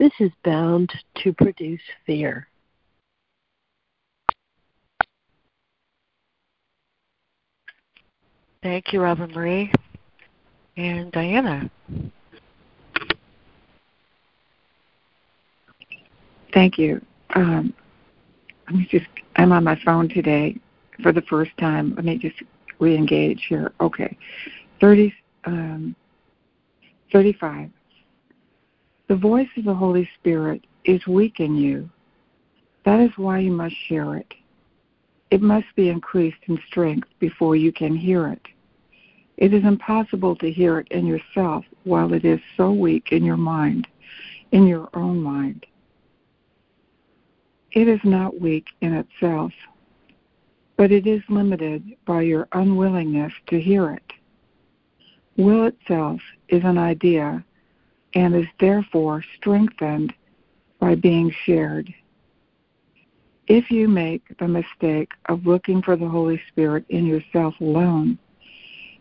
This 0.00 0.12
is 0.18 0.32
bound 0.42 0.90
to 1.22 1.32
produce 1.32 1.82
fear. 2.04 2.48
Thank 8.62 8.92
you, 8.92 9.00
Robin 9.00 9.30
Marie. 9.32 9.72
And 10.76 11.10
Diana. 11.12 11.70
Thank 16.54 16.78
you. 16.78 17.00
Um, 17.34 17.74
let 18.66 18.76
me 18.76 18.88
just, 18.90 19.06
I'm 19.36 19.52
on 19.52 19.64
my 19.64 19.78
phone 19.84 20.08
today 20.08 20.56
for 21.02 21.12
the 21.12 21.22
first 21.22 21.50
time. 21.58 21.94
Let 21.96 22.04
me 22.04 22.18
just 22.18 22.36
re 22.78 22.96
engage 22.96 23.44
here. 23.48 23.72
Okay. 23.80 24.16
30, 24.80 25.12
um, 25.44 25.96
35. 27.12 27.70
The 29.08 29.16
voice 29.16 29.48
of 29.56 29.64
the 29.64 29.74
Holy 29.74 30.08
Spirit 30.20 30.64
is 30.84 31.04
weak 31.06 31.40
in 31.40 31.56
you. 31.56 31.90
That 32.84 33.00
is 33.00 33.10
why 33.16 33.40
you 33.40 33.50
must 33.50 33.74
share 33.88 34.16
it. 34.16 34.32
It 35.32 35.40
must 35.40 35.74
be 35.76 35.88
increased 35.88 36.42
in 36.48 36.60
strength 36.66 37.08
before 37.18 37.56
you 37.56 37.72
can 37.72 37.96
hear 37.96 38.28
it. 38.28 38.48
It 39.38 39.54
is 39.54 39.64
impossible 39.64 40.36
to 40.36 40.50
hear 40.50 40.78
it 40.78 40.88
in 40.90 41.06
yourself 41.06 41.64
while 41.84 42.12
it 42.12 42.26
is 42.26 42.38
so 42.54 42.70
weak 42.70 43.12
in 43.12 43.24
your 43.24 43.38
mind, 43.38 43.88
in 44.50 44.66
your 44.66 44.90
own 44.92 45.22
mind. 45.22 45.64
It 47.70 47.88
is 47.88 48.00
not 48.04 48.42
weak 48.42 48.66
in 48.82 48.92
itself, 48.92 49.52
but 50.76 50.92
it 50.92 51.06
is 51.06 51.22
limited 51.30 51.96
by 52.04 52.20
your 52.20 52.46
unwillingness 52.52 53.32
to 53.46 53.58
hear 53.58 53.90
it. 53.90 54.12
Will 55.38 55.64
itself 55.64 56.20
is 56.48 56.62
an 56.62 56.76
idea 56.76 57.42
and 58.12 58.34
is 58.34 58.48
therefore 58.60 59.24
strengthened 59.38 60.12
by 60.78 60.94
being 60.94 61.34
shared. 61.46 61.94
If 63.48 63.70
you 63.70 63.88
make 63.88 64.22
the 64.38 64.48
mistake 64.48 65.10
of 65.26 65.46
looking 65.46 65.82
for 65.82 65.96
the 65.96 66.08
Holy 66.08 66.40
Spirit 66.48 66.84
in 66.88 67.06
yourself 67.06 67.54
alone, 67.60 68.18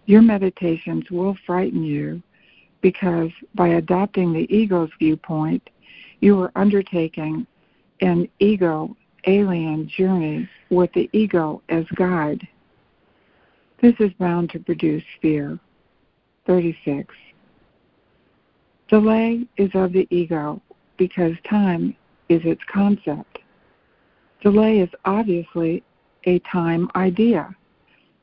your 0.05 0.21
meditations 0.21 1.09
will 1.11 1.37
frighten 1.45 1.83
you 1.83 2.21
because 2.81 3.29
by 3.53 3.69
adopting 3.69 4.33
the 4.33 4.53
ego's 4.53 4.89
viewpoint, 4.97 5.69
you 6.19 6.39
are 6.41 6.51
undertaking 6.55 7.45
an 8.01 8.27
ego 8.39 8.95
alien 9.27 9.87
journey 9.87 10.49
with 10.69 10.91
the 10.93 11.09
ego 11.13 11.61
as 11.69 11.85
guide. 11.95 12.47
This 13.81 13.93
is 13.99 14.11
bound 14.13 14.49
to 14.51 14.59
produce 14.59 15.03
fear. 15.21 15.59
36. 16.47 17.13
Delay 18.87 19.47
is 19.57 19.69
of 19.75 19.93
the 19.93 20.07
ego 20.09 20.61
because 20.97 21.33
time 21.47 21.95
is 22.29 22.41
its 22.43 22.61
concept. 22.71 23.30
Delay 24.41 24.79
is 24.79 24.89
obviously 25.05 25.83
a 26.25 26.39
time 26.39 26.89
idea. 26.95 27.55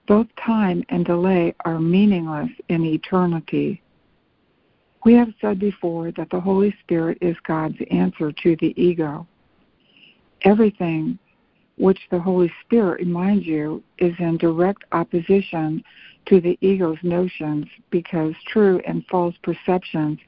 Both 0.07 0.27
time 0.45 0.85
and 0.89 1.05
delay 1.05 1.55
are 1.65 1.79
meaningless 1.79 2.51
in 2.69 2.85
eternity. 2.85 3.83
We 5.05 5.15
have 5.15 5.33
said 5.41 5.61
before 5.61 6.11
that 6.13 6.31
the 6.31 6.41
Holy 6.41 6.75
Spirit 6.81 7.19
is 7.21 7.37
God's 7.47 7.77
answer 7.91 8.33
to 8.33 8.57
the 8.57 8.75
ego. 8.81 9.27
Everything 10.43 11.19
which 11.77 12.01
the 12.11 12.19
Holy 12.19 12.53
Spirit 12.65 13.01
reminds 13.01 13.47
you 13.47 13.83
is 13.99 14.15
in 14.19 14.37
direct 14.39 14.85
opposition 14.91 15.85
to 16.27 16.41
the 16.41 16.59
ego's 16.61 16.99
notions 17.03 17.67
because 17.91 18.35
true 18.49 18.81
and 18.87 19.07
false 19.07 19.35
perceptions 19.43 20.19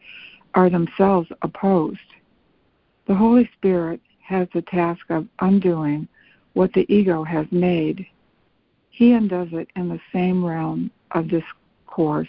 are 0.55 0.71
themselves 0.71 1.29
opposed. 1.43 1.99
The 3.07 3.15
Holy 3.15 3.51
Spirit 3.57 4.01
has 4.31 4.49
the 4.55 4.63
task 4.63 5.05
of 5.11 5.27
undoing 5.41 6.09
what 6.55 6.73
the 6.73 6.87
ego 6.93 7.23
has 7.23 7.47
made 7.51 8.07
he 9.01 9.13
undoes 9.15 9.49
it 9.53 9.69
in 9.77 9.89
the 9.89 9.99
same 10.13 10.45
realm 10.45 10.91
of 11.13 11.29
discourse 11.29 12.29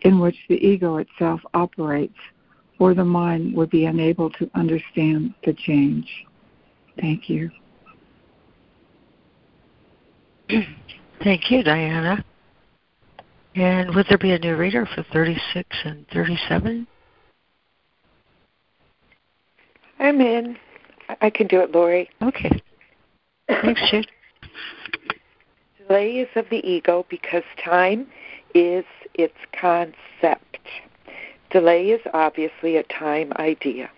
in 0.00 0.18
which 0.18 0.36
the 0.48 0.56
ego 0.56 0.96
itself 0.96 1.40
operates, 1.54 2.18
or 2.80 2.94
the 2.94 3.04
mind 3.04 3.54
would 3.54 3.70
be 3.70 3.86
unable 3.86 4.28
to 4.30 4.50
understand 4.56 5.32
the 5.44 5.52
change. 5.52 6.26
Thank 7.00 7.30
you. 7.30 7.48
Thank 11.22 11.50
you, 11.50 11.62
Diana. 11.62 12.24
And 13.54 13.94
would 13.94 14.06
there 14.08 14.18
be 14.18 14.32
a 14.32 14.38
new 14.40 14.56
reader 14.56 14.86
for 14.96 15.04
36 15.12 15.68
and 15.84 16.04
37? 16.12 16.88
I'm 20.00 20.20
in. 20.20 20.56
I 21.20 21.30
can 21.30 21.46
do 21.46 21.60
it, 21.60 21.72
Laurie. 21.72 22.10
Okay. 22.22 22.62
Thanks, 23.48 23.80
Jude. 23.90 24.06
Delay 25.86 26.12
is 26.12 26.28
of 26.34 26.46
the 26.50 26.66
ego 26.66 27.04
because 27.10 27.42
time 27.62 28.06
is 28.54 28.84
its 29.14 29.36
concept. 29.52 30.58
Delay 31.50 31.90
is 31.90 32.00
obviously 32.14 32.76
a 32.76 32.82
time 32.84 33.32
idea. 33.36 33.90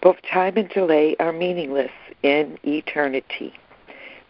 Both 0.00 0.16
time 0.22 0.56
and 0.56 0.68
delay 0.68 1.16
are 1.18 1.32
meaningless 1.32 1.90
in 2.22 2.58
eternity. 2.64 3.52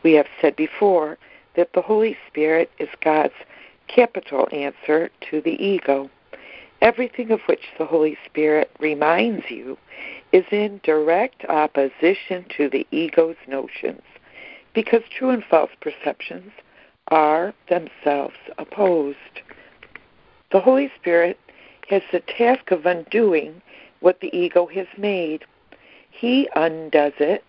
We 0.03 0.13
have 0.15 0.27
said 0.41 0.57
before 0.57 1.19
that 1.57 1.73
the 1.75 1.83
Holy 1.83 2.17
Spirit 2.29 2.71
is 2.79 2.89
God's 3.05 3.35
capital 3.89 4.49
answer 4.53 5.11
to 5.31 5.41
the 5.41 5.63
ego. 5.63 6.11
Everything 6.83 7.31
of 7.31 7.41
which 7.43 7.63
the 7.79 7.87
Holy 7.87 8.19
Spirit 8.27 8.69
reminds 8.81 9.49
you 9.49 9.79
is 10.33 10.45
in 10.51 10.81
direct 10.83 11.45
opposition 11.45 12.45
to 12.57 12.69
the 12.69 12.85
ego's 12.91 13.37
notions 13.47 14.03
because 14.75 15.03
true 15.09 15.31
and 15.31 15.45
false 15.45 15.71
perceptions 15.81 16.51
are 17.07 17.55
themselves 17.69 18.35
opposed. 18.59 19.43
The 20.51 20.59
Holy 20.59 20.91
Spirit 20.97 21.39
has 21.89 22.03
the 22.11 22.19
task 22.19 22.73
of 22.73 22.85
undoing 22.85 23.63
what 24.01 24.19
the 24.19 24.37
ego 24.37 24.67
has 24.67 24.89
made. 24.99 25.45
He 26.11 26.49
undoes 26.57 27.13
it 27.21 27.45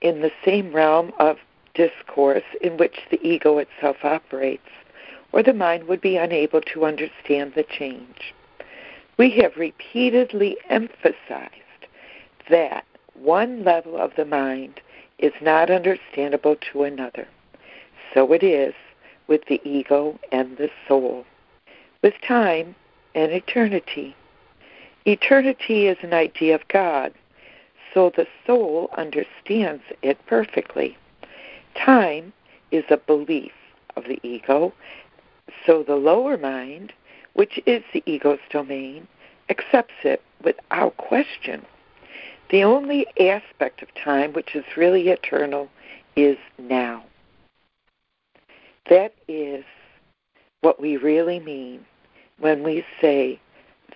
in 0.00 0.22
the 0.22 0.32
same 0.42 0.72
realm 0.72 1.12
of 1.18 1.36
discourse 1.74 2.44
in 2.62 2.78
which 2.78 2.96
the 3.10 3.20
ego 3.22 3.58
itself 3.58 3.98
operates, 4.04 4.70
or 5.32 5.42
the 5.42 5.52
mind 5.52 5.86
would 5.86 6.00
be 6.00 6.16
unable 6.16 6.62
to 6.62 6.86
understand 6.86 7.52
the 7.54 7.64
change. 7.64 8.32
We 9.20 9.28
have 9.42 9.58
repeatedly 9.58 10.56
emphasized 10.70 11.52
that 12.48 12.86
one 13.12 13.64
level 13.64 13.98
of 13.98 14.16
the 14.16 14.24
mind 14.24 14.80
is 15.18 15.34
not 15.42 15.68
understandable 15.70 16.56
to 16.72 16.84
another. 16.84 17.28
So 18.14 18.32
it 18.32 18.42
is 18.42 18.72
with 19.26 19.42
the 19.44 19.60
ego 19.62 20.18
and 20.32 20.56
the 20.56 20.70
soul, 20.88 21.26
with 22.02 22.14
time 22.26 22.74
and 23.14 23.30
eternity. 23.30 24.16
Eternity 25.04 25.88
is 25.88 25.98
an 26.00 26.14
idea 26.14 26.54
of 26.54 26.66
God, 26.68 27.12
so 27.92 28.10
the 28.16 28.26
soul 28.46 28.88
understands 28.96 29.82
it 30.00 30.16
perfectly. 30.24 30.96
Time 31.74 32.32
is 32.70 32.84
a 32.88 32.96
belief 32.96 33.52
of 33.96 34.04
the 34.04 34.18
ego, 34.22 34.72
so 35.66 35.82
the 35.82 35.96
lower 35.96 36.38
mind, 36.38 36.94
which 37.34 37.60
is 37.66 37.82
the 37.92 38.02
ego's 38.06 38.40
domain, 38.50 39.06
accepts 39.48 39.94
it 40.04 40.22
without 40.42 40.96
question. 40.96 41.64
The 42.50 42.64
only 42.64 43.06
aspect 43.18 43.82
of 43.82 43.94
time 43.94 44.32
which 44.32 44.54
is 44.54 44.64
really 44.76 45.08
eternal 45.08 45.68
is 46.16 46.38
now. 46.58 47.04
That 48.88 49.14
is 49.28 49.64
what 50.60 50.80
we 50.80 50.96
really 50.96 51.38
mean 51.38 51.84
when 52.38 52.62
we 52.62 52.84
say 53.00 53.38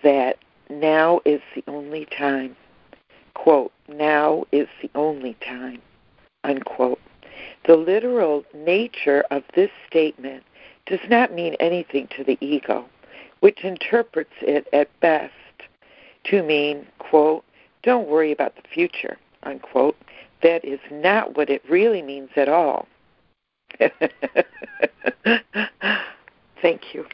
that 0.03 0.37
now 0.69 1.19
is 1.25 1.41
the 1.53 1.63
only 1.67 2.05
time. 2.05 2.55
Quote, 3.33 3.71
now 3.89 4.45
is 4.51 4.67
the 4.81 4.89
only 4.95 5.35
time. 5.45 5.81
Unquote. 6.43 7.01
The 7.65 7.75
literal 7.75 8.45
nature 8.53 9.25
of 9.31 9.43
this 9.55 9.71
statement 9.87 10.43
does 10.85 11.01
not 11.09 11.33
mean 11.33 11.55
anything 11.59 12.07
to 12.15 12.23
the 12.23 12.37
ego, 12.39 12.85
which 13.45 13.63
interprets 13.63 14.33
it 14.41 14.67
at 14.73 14.89
best 15.01 15.31
to 16.23 16.41
mean, 16.41 16.83
quote, 16.97 17.45
don't 17.83 18.07
worry 18.07 18.31
about 18.31 18.55
the 18.55 18.63
future, 18.73 19.19
unquote. 19.43 19.95
That 20.41 20.65
is 20.65 20.79
not 20.89 21.37
what 21.37 21.51
it 21.51 21.61
really 21.69 22.01
means 22.01 22.31
at 22.37 22.49
all. 22.49 22.87
Thank 26.59 26.95
you. 26.95 27.05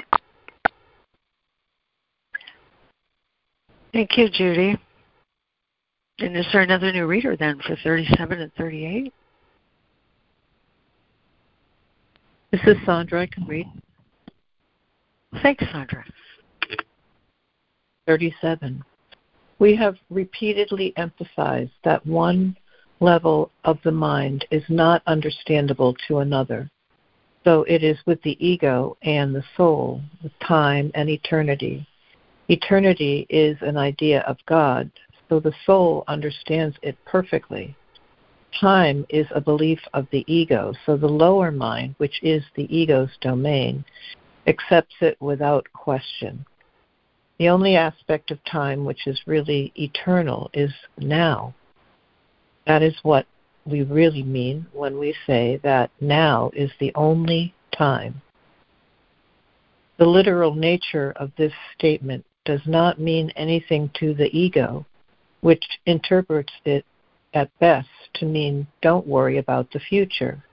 Thank 3.92 4.18
you, 4.18 4.30
Judy. 4.30 4.80
And 6.20 6.38
is 6.38 6.46
there 6.54 6.62
another 6.62 6.94
new 6.94 7.08
reader 7.08 7.36
then 7.36 7.60
for 7.68 7.76
37 7.84 8.40
and 8.40 8.54
38? 8.54 9.14
This 12.54 12.62
is 12.66 12.78
Sandra. 12.86 13.24
I 13.24 13.26
can 13.26 13.46
read. 13.46 13.68
Thanks, 15.42 15.66
Sandra. 15.74 16.06
37 18.08 18.84
we 19.62 19.76
have 19.76 19.96
repeatedly 20.10 20.92
emphasized 20.98 21.72
that 21.84 22.04
one 22.08 22.58
level 23.00 23.52
of 23.64 23.78
the 23.84 23.92
mind 23.92 24.44
is 24.50 24.64
not 24.70 25.04
understandable 25.06 25.96
to 26.08 26.18
another. 26.18 26.68
So 27.44 27.62
it 27.66 27.84
is 27.84 28.00
with 28.08 28.20
the 28.24 28.44
ego 28.46 28.98
and 29.04 29.36
the 29.36 29.44
soul, 29.56 30.02
with 30.24 30.32
time 30.40 30.90
and 30.96 31.08
eternity. 31.12 31.88
Eternity 32.50 33.28
is 33.30 33.56
an 33.62 33.78
idea 33.78 34.22
of 34.22 34.38
God, 34.48 34.90
so 35.30 35.40
the 35.40 35.54
soul 35.64 36.06
understands 36.08 36.76
it 36.82 36.98
perfectly. 37.06 37.76
Time 38.60 39.06
is 39.10 39.28
a 39.30 39.40
belief 39.40 39.80
of 39.94 40.08
the 40.12 40.26
ego, 40.26 40.74
so 40.88 40.98
the 40.98 41.08
lower 41.08 41.52
mind, 41.52 41.94
which 42.00 42.20
is 42.24 42.44
the 42.56 42.66
ego's 42.76 43.12
domain, 43.22 43.86
accepts 44.48 44.96
it 45.02 45.18
without 45.22 45.72
question. 45.74 46.44
The 47.42 47.50
only 47.50 47.76
aspect 47.76 48.30
of 48.30 48.38
time 48.44 48.86
which 48.86 49.08
is 49.08 49.20
really 49.26 49.74
eternal 49.76 50.52
is 50.54 50.72
now. 51.00 51.56
That 52.68 52.84
is 52.84 52.94
what 53.02 53.26
we 53.66 53.82
really 53.82 54.22
mean 54.22 54.68
when 54.74 55.00
we 55.00 55.16
say 55.26 55.60
that 55.64 55.90
now 56.00 56.52
is 56.54 56.70
the 56.80 56.92
only 56.94 57.56
time. 57.76 58.22
The 59.98 60.06
literal 60.06 60.54
nature 60.54 61.14
of 61.16 61.32
this 61.36 61.52
statement 61.76 62.24
does 62.46 62.62
not 62.68 63.00
mean 63.00 63.32
anything 63.36 63.90
to 63.96 64.14
the 64.14 64.30
ego, 64.38 64.86
which 65.40 65.66
interprets 65.88 66.54
it 66.64 66.86
at 67.34 67.50
best 67.58 67.90
to 68.18 68.26
mean 68.28 68.68
don't 68.84 69.08
worry 69.08 69.40
about 69.40 69.72
the 69.72 69.80
future. 69.80 70.44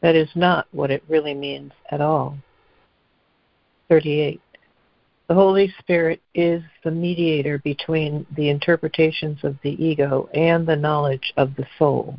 That 0.00 0.16
is 0.16 0.30
not 0.34 0.66
what 0.72 0.90
it 0.90 1.04
really 1.08 1.34
means 1.34 1.70
at 1.92 2.00
all. 2.00 2.36
38. 3.88 4.40
The 5.28 5.34
Holy 5.34 5.74
Spirit 5.80 6.22
is 6.36 6.62
the 6.84 6.92
mediator 6.92 7.58
between 7.58 8.24
the 8.36 8.48
interpretations 8.48 9.42
of 9.42 9.56
the 9.62 9.84
ego 9.84 10.28
and 10.32 10.64
the 10.64 10.76
knowledge 10.76 11.32
of 11.36 11.56
the 11.56 11.66
soul. 11.78 12.16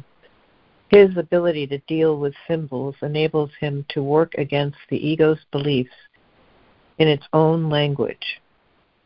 His 0.89 1.15
ability 1.15 1.67
to 1.67 1.77
deal 1.79 2.19
with 2.19 2.33
symbols 2.49 2.95
enables 3.01 3.51
him 3.61 3.85
to 3.89 4.03
work 4.03 4.33
against 4.37 4.77
the 4.89 5.07
ego's 5.07 5.39
beliefs 5.53 5.95
in 6.97 7.07
its 7.07 7.25
own 7.31 7.69
language. 7.69 8.41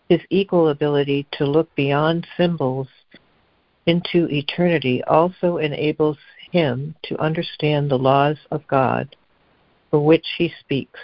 His 0.10 0.22
equal 0.32 0.70
ability 0.70 1.28
to 1.34 1.46
look 1.46 1.74
beyond 1.76 2.26
symbols 2.36 2.88
into 3.86 4.28
eternity 4.32 5.04
also 5.04 5.58
enables 5.58 6.18
him 6.52 6.96
to 7.04 7.22
understand 7.22 7.92
the 7.92 8.00
laws 8.00 8.38
of 8.50 8.68
God 8.68 9.16
for 9.92 10.04
which 10.04 10.26
he 10.40 10.52
speaks. 10.60 11.00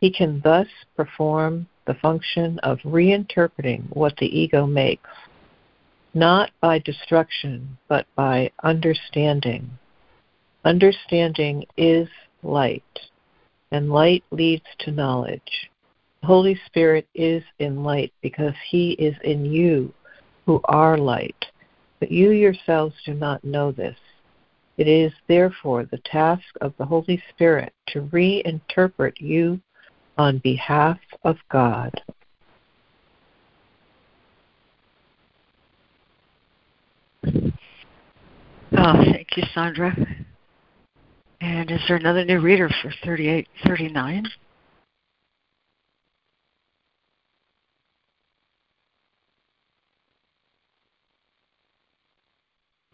He 0.00 0.10
can 0.10 0.40
thus 0.42 0.66
perform 0.96 1.68
the 1.86 1.94
function 1.94 2.58
of 2.60 2.78
reinterpreting 2.80 3.84
what 3.90 4.16
the 4.16 4.26
ego 4.26 4.66
makes, 4.66 5.10
not 6.14 6.50
by 6.60 6.78
destruction, 6.78 7.76
but 7.88 8.06
by 8.14 8.50
understanding. 8.62 9.70
Understanding 10.64 11.64
is 11.76 12.08
light, 12.42 12.82
and 13.70 13.90
light 13.90 14.24
leads 14.30 14.64
to 14.80 14.90
knowledge. 14.90 15.70
The 16.20 16.28
Holy 16.28 16.58
Spirit 16.66 17.06
is 17.14 17.42
in 17.58 17.82
light 17.82 18.12
because 18.22 18.54
He 18.70 18.92
is 18.92 19.14
in 19.24 19.44
you, 19.44 19.92
who 20.46 20.60
are 20.64 20.96
light, 20.96 21.44
but 22.00 22.10
you 22.10 22.30
yourselves 22.30 22.94
do 23.04 23.14
not 23.14 23.44
know 23.44 23.72
this. 23.72 23.96
It 24.76 24.88
is 24.88 25.12
therefore 25.28 25.84
the 25.84 26.00
task 26.04 26.44
of 26.60 26.74
the 26.78 26.84
Holy 26.84 27.22
Spirit 27.30 27.72
to 27.88 28.02
reinterpret 28.02 29.20
you 29.20 29.60
on 30.16 30.38
behalf 30.38 30.98
of 31.24 31.36
God. 31.50 31.92
Oh, 38.76 39.04
thank 39.04 39.36
you, 39.36 39.44
Sandra. 39.54 39.96
And 41.40 41.70
is 41.70 41.80
there 41.86 41.96
another 41.96 42.24
new 42.24 42.40
reader 42.40 42.68
for 42.68 42.92
3839? 43.02 44.26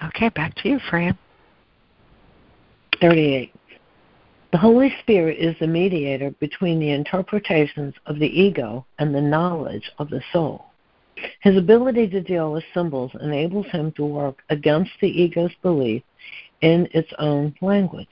Okay, 0.02 0.28
back 0.30 0.54
to 0.56 0.68
you, 0.68 0.78
Fran. 0.90 1.16
38. 3.00 3.52
The 4.52 4.58
Holy 4.58 4.92
Spirit 5.00 5.38
is 5.38 5.54
the 5.60 5.68
mediator 5.68 6.32
between 6.40 6.80
the 6.80 6.90
interpretations 6.90 7.94
of 8.06 8.18
the 8.18 8.26
ego 8.26 8.84
and 8.98 9.14
the 9.14 9.20
knowledge 9.20 9.92
of 9.98 10.10
the 10.10 10.22
soul. 10.32 10.66
His 11.40 11.56
ability 11.56 12.08
to 12.08 12.20
deal 12.20 12.52
with 12.52 12.64
symbols 12.74 13.12
enables 13.20 13.66
him 13.66 13.92
to 13.92 14.04
work 14.04 14.42
against 14.50 14.90
the 15.00 15.08
ego's 15.08 15.54
belief 15.62 16.02
in 16.62 16.88
its 16.92 17.12
own 17.20 17.54
language. 17.60 18.08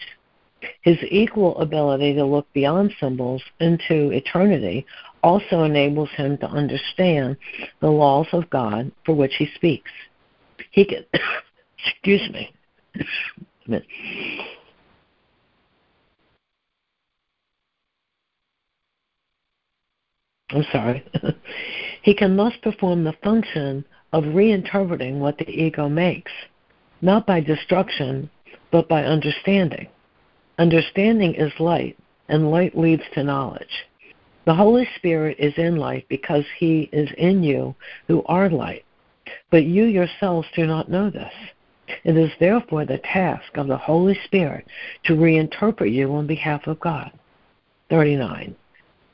His 0.82 0.98
equal 1.10 1.58
ability 1.58 2.14
to 2.14 2.24
look 2.24 2.46
beyond 2.52 2.94
symbols 3.00 3.42
into 3.58 4.10
eternity 4.12 4.86
also 5.24 5.64
enables 5.64 6.10
him 6.10 6.38
to 6.38 6.46
understand 6.46 7.36
the 7.80 7.90
laws 7.90 8.26
of 8.32 8.48
God 8.50 8.92
for 9.04 9.14
which 9.14 9.34
he 9.38 9.48
speaks. 9.56 9.90
He 10.70 10.84
can, 10.84 11.04
excuse 11.84 12.30
me. 12.30 12.54
I'm 20.50 20.64
sorry. 20.72 21.04
he 22.02 22.14
can 22.14 22.36
thus 22.36 22.54
perform 22.62 23.04
the 23.04 23.16
function 23.22 23.84
of 24.12 24.24
reinterpreting 24.24 25.18
what 25.18 25.38
the 25.38 25.48
ego 25.48 25.88
makes, 25.88 26.32
not 27.02 27.26
by 27.26 27.40
destruction, 27.40 28.30
but 28.70 28.88
by 28.88 29.04
understanding. 29.04 29.88
Understanding 30.58 31.34
is 31.34 31.52
light, 31.60 31.98
and 32.28 32.50
light 32.50 32.76
leads 32.76 33.02
to 33.14 33.22
knowledge. 33.22 33.86
The 34.46 34.54
Holy 34.54 34.88
Spirit 34.96 35.36
is 35.38 35.52
in 35.58 35.76
light 35.76 36.06
because 36.08 36.44
he 36.58 36.88
is 36.92 37.10
in 37.18 37.42
you 37.42 37.74
who 38.06 38.24
are 38.24 38.48
light. 38.48 38.84
But 39.50 39.64
you 39.64 39.84
yourselves 39.84 40.48
do 40.56 40.66
not 40.66 40.90
know 40.90 41.10
this. 41.10 41.32
It 42.04 42.16
is 42.16 42.30
therefore 42.40 42.86
the 42.86 42.98
task 42.98 43.56
of 43.56 43.66
the 43.66 43.76
Holy 43.76 44.18
Spirit 44.24 44.66
to 45.04 45.14
reinterpret 45.14 45.92
you 45.92 46.14
on 46.14 46.26
behalf 46.26 46.66
of 46.66 46.80
God. 46.80 47.12
39. 47.90 48.56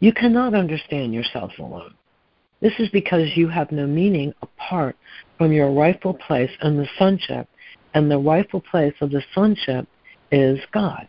You 0.04 0.12
cannot 0.12 0.52
understand 0.52 1.14
yourself 1.14 1.52
alone. 1.58 1.94
This 2.60 2.74
is 2.78 2.90
because 2.90 3.38
you 3.38 3.48
have 3.48 3.72
no 3.72 3.86
meaning 3.86 4.34
apart 4.42 4.96
from 5.38 5.50
your 5.50 5.72
rightful 5.72 6.12
place 6.12 6.50
in 6.62 6.76
the 6.76 6.86
sonship, 6.98 7.48
and 7.94 8.10
the 8.10 8.18
rightful 8.18 8.60
place 8.60 8.92
of 9.00 9.10
the 9.10 9.22
sonship 9.34 9.88
is 10.30 10.60
God. 10.72 11.08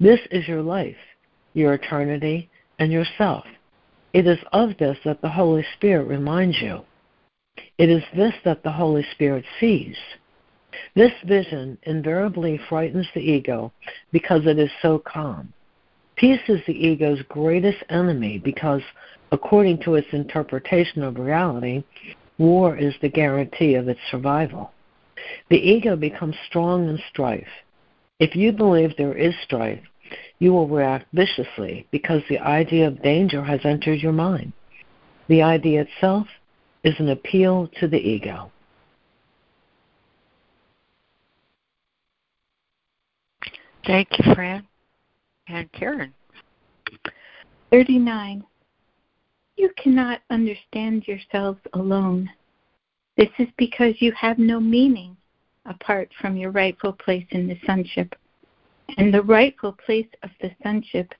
This 0.00 0.18
is 0.32 0.48
your 0.48 0.62
life, 0.62 0.96
your 1.54 1.74
eternity, 1.74 2.50
and 2.80 2.90
yourself. 2.90 3.44
It 4.12 4.26
is 4.26 4.40
of 4.52 4.76
this 4.78 4.98
that 5.04 5.22
the 5.22 5.30
Holy 5.30 5.64
Spirit 5.76 6.08
reminds 6.08 6.60
you. 6.60 6.80
It 7.78 7.88
is 7.88 8.02
this 8.16 8.34
that 8.44 8.64
the 8.64 8.72
Holy 8.72 9.06
Spirit 9.12 9.44
sees. 9.60 9.96
This 10.96 11.12
vision 11.24 11.78
invariably 11.84 12.58
frightens 12.68 13.06
the 13.14 13.20
ego 13.20 13.72
because 14.10 14.44
it 14.44 14.58
is 14.58 14.70
so 14.82 14.98
calm. 14.98 15.52
Peace 16.18 16.40
is 16.48 16.60
the 16.66 16.72
ego's 16.72 17.22
greatest 17.28 17.78
enemy 17.90 18.38
because, 18.38 18.82
according 19.30 19.78
to 19.78 19.94
its 19.94 20.08
interpretation 20.12 21.04
of 21.04 21.16
reality, 21.16 21.84
war 22.38 22.76
is 22.76 22.92
the 23.00 23.08
guarantee 23.08 23.74
of 23.74 23.86
its 23.88 24.00
survival. 24.10 24.72
The 25.48 25.56
ego 25.56 25.94
becomes 25.94 26.34
strong 26.48 26.88
in 26.88 26.98
strife. 27.08 27.46
If 28.18 28.34
you 28.34 28.50
believe 28.50 28.96
there 28.96 29.16
is 29.16 29.32
strife, 29.44 29.80
you 30.40 30.52
will 30.52 30.66
react 30.66 31.06
viciously 31.12 31.86
because 31.92 32.22
the 32.28 32.40
idea 32.40 32.88
of 32.88 33.00
danger 33.00 33.44
has 33.44 33.60
entered 33.62 34.00
your 34.00 34.12
mind. 34.12 34.52
The 35.28 35.42
idea 35.42 35.82
itself 35.82 36.26
is 36.82 36.94
an 36.98 37.10
appeal 37.10 37.68
to 37.78 37.86
the 37.86 37.98
ego. 37.98 38.50
Thank 43.86 44.08
you, 44.18 44.34
Fran. 44.34 44.66
And 45.48 45.70
Karen. 45.72 46.12
39. 47.70 48.44
You 49.56 49.70
cannot 49.76 50.20
understand 50.30 51.08
yourselves 51.08 51.60
alone. 51.72 52.30
This 53.16 53.30
is 53.38 53.48
because 53.56 53.94
you 54.00 54.12
have 54.12 54.38
no 54.38 54.60
meaning 54.60 55.16
apart 55.66 56.10
from 56.20 56.36
your 56.36 56.50
rightful 56.50 56.92
place 56.92 57.26
in 57.30 57.48
the 57.48 57.58
sonship. 57.66 58.14
And 58.96 59.12
the 59.12 59.22
rightful 59.22 59.72
place 59.84 60.06
of 60.22 60.30
the 60.40 60.50
sonship 60.62 61.12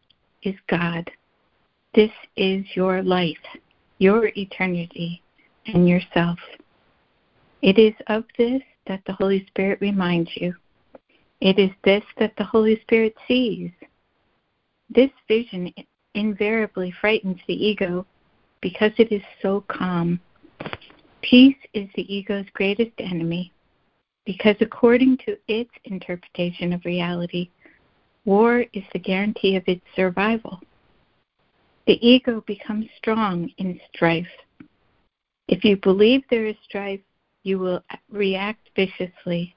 is 0.42 0.54
God. 0.68 1.10
This 1.94 2.12
is 2.36 2.64
your 2.74 3.02
life, 3.02 3.36
your 3.98 4.30
eternity, 4.36 5.22
and 5.66 5.88
yourself. 5.88 6.38
It 7.62 7.78
is 7.78 7.94
of 8.06 8.24
this 8.36 8.62
that 8.86 9.02
the 9.06 9.14
Holy 9.14 9.44
Spirit 9.46 9.80
reminds 9.80 10.30
you. 10.36 10.54
It 11.40 11.58
is 11.58 11.70
this 11.84 12.04
that 12.18 12.34
the 12.36 12.44
Holy 12.44 12.80
Spirit 12.82 13.14
sees. 13.26 13.70
This 14.90 15.10
vision 15.26 15.72
invariably 16.14 16.92
frightens 17.00 17.38
the 17.46 17.54
ego 17.54 18.06
because 18.60 18.92
it 18.98 19.12
is 19.12 19.22
so 19.42 19.64
calm. 19.68 20.20
Peace 21.22 21.56
is 21.74 21.88
the 21.94 22.12
ego's 22.14 22.46
greatest 22.54 22.92
enemy 22.98 23.52
because, 24.24 24.56
according 24.60 25.18
to 25.26 25.36
its 25.48 25.70
interpretation 25.84 26.72
of 26.72 26.84
reality, 26.84 27.50
war 28.24 28.64
is 28.72 28.84
the 28.92 28.98
guarantee 28.98 29.56
of 29.56 29.64
its 29.66 29.84
survival. 29.94 30.60
The 31.86 31.98
ego 32.06 32.42
becomes 32.46 32.86
strong 32.96 33.50
in 33.58 33.80
strife. 33.94 34.26
If 35.48 35.64
you 35.64 35.76
believe 35.78 36.22
there 36.28 36.46
is 36.46 36.56
strife, 36.64 37.00
you 37.42 37.58
will 37.58 37.82
react 38.10 38.68
viciously 38.76 39.54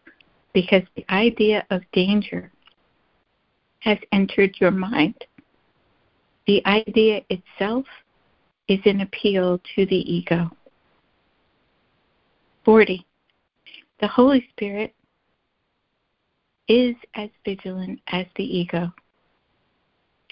because 0.53 0.83
the 0.95 1.05
idea 1.09 1.65
of 1.69 1.81
danger 1.91 2.51
has 3.81 3.97
entered 4.11 4.55
your 4.59 4.71
mind. 4.71 5.15
The 6.47 6.65
idea 6.65 7.21
itself 7.29 7.85
is 8.67 8.79
an 8.85 9.01
appeal 9.01 9.59
to 9.75 9.85
the 9.85 10.13
ego. 10.13 10.49
40. 12.63 13.05
The 13.99 14.07
Holy 14.07 14.47
Spirit 14.51 14.95
is 16.67 16.95
as 17.15 17.29
vigilant 17.43 17.99
as 18.07 18.25
the 18.35 18.43
ego. 18.43 18.91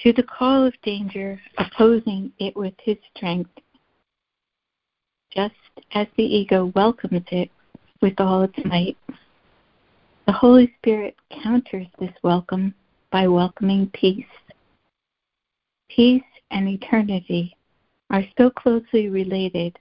To 0.04 0.14
the 0.14 0.24
call 0.24 0.66
of 0.66 0.74
danger, 0.84 1.40
opposing 1.58 2.32
it 2.40 2.56
with 2.56 2.74
his 2.82 2.98
strength, 3.16 3.52
just 5.32 5.56
as 5.92 6.08
the 6.16 6.24
ego 6.24 6.72
welcomes 6.76 7.24
it 7.32 7.52
with 8.02 8.14
all 8.20 8.44
its 8.44 8.58
might. 8.66 8.98
The 10.26 10.32
Holy 10.32 10.74
Spirit 10.78 11.16
counters 11.44 11.88
this 12.00 12.14
welcome 12.24 12.74
by 13.12 13.28
welcoming 13.28 13.90
peace. 13.94 14.26
Peace 15.90 16.24
and 16.52 16.68
eternity 16.68 17.56
are 18.10 18.24
so 18.38 18.50
closely 18.50 19.10
related 19.10 19.78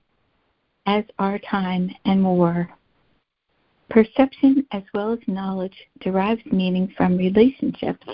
as 0.87 1.05
are 1.19 1.39
time 1.39 1.91
and 2.05 2.25
war. 2.25 2.71
Perception 3.91 4.67
as 4.73 4.83
well 4.95 5.13
as 5.13 5.19
knowledge 5.27 5.89
derives 6.01 6.45
meaning 6.47 6.93
from 6.97 7.17
relationships. 7.17 8.07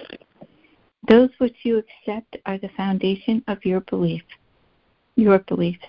Those 1.09 1.31
which 1.39 1.57
you 1.65 1.79
accept 1.79 2.37
are 2.47 2.59
the 2.59 2.71
foundation 2.77 3.43
of 3.49 3.65
your 3.65 3.81
belief, 3.81 4.23
your 5.17 5.41
beliefs. 5.41 5.85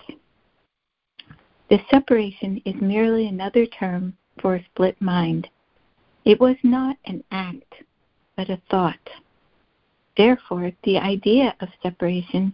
The 1.69 1.79
separation 1.89 2.61
is 2.65 2.75
merely 2.81 3.27
another 3.27 3.65
term 3.65 4.15
for 4.39 4.55
a 4.55 4.65
split 4.65 4.99
mind. 5.01 5.49
It 6.25 6.39
was 6.39 6.57
not 6.63 6.97
an 7.05 7.23
act, 7.31 7.73
but 8.35 8.49
a 8.49 8.61
thought. 8.69 9.09
Therefore, 10.17 10.71
the 10.83 10.97
idea 10.97 11.55
of 11.59 11.69
separation 11.83 12.53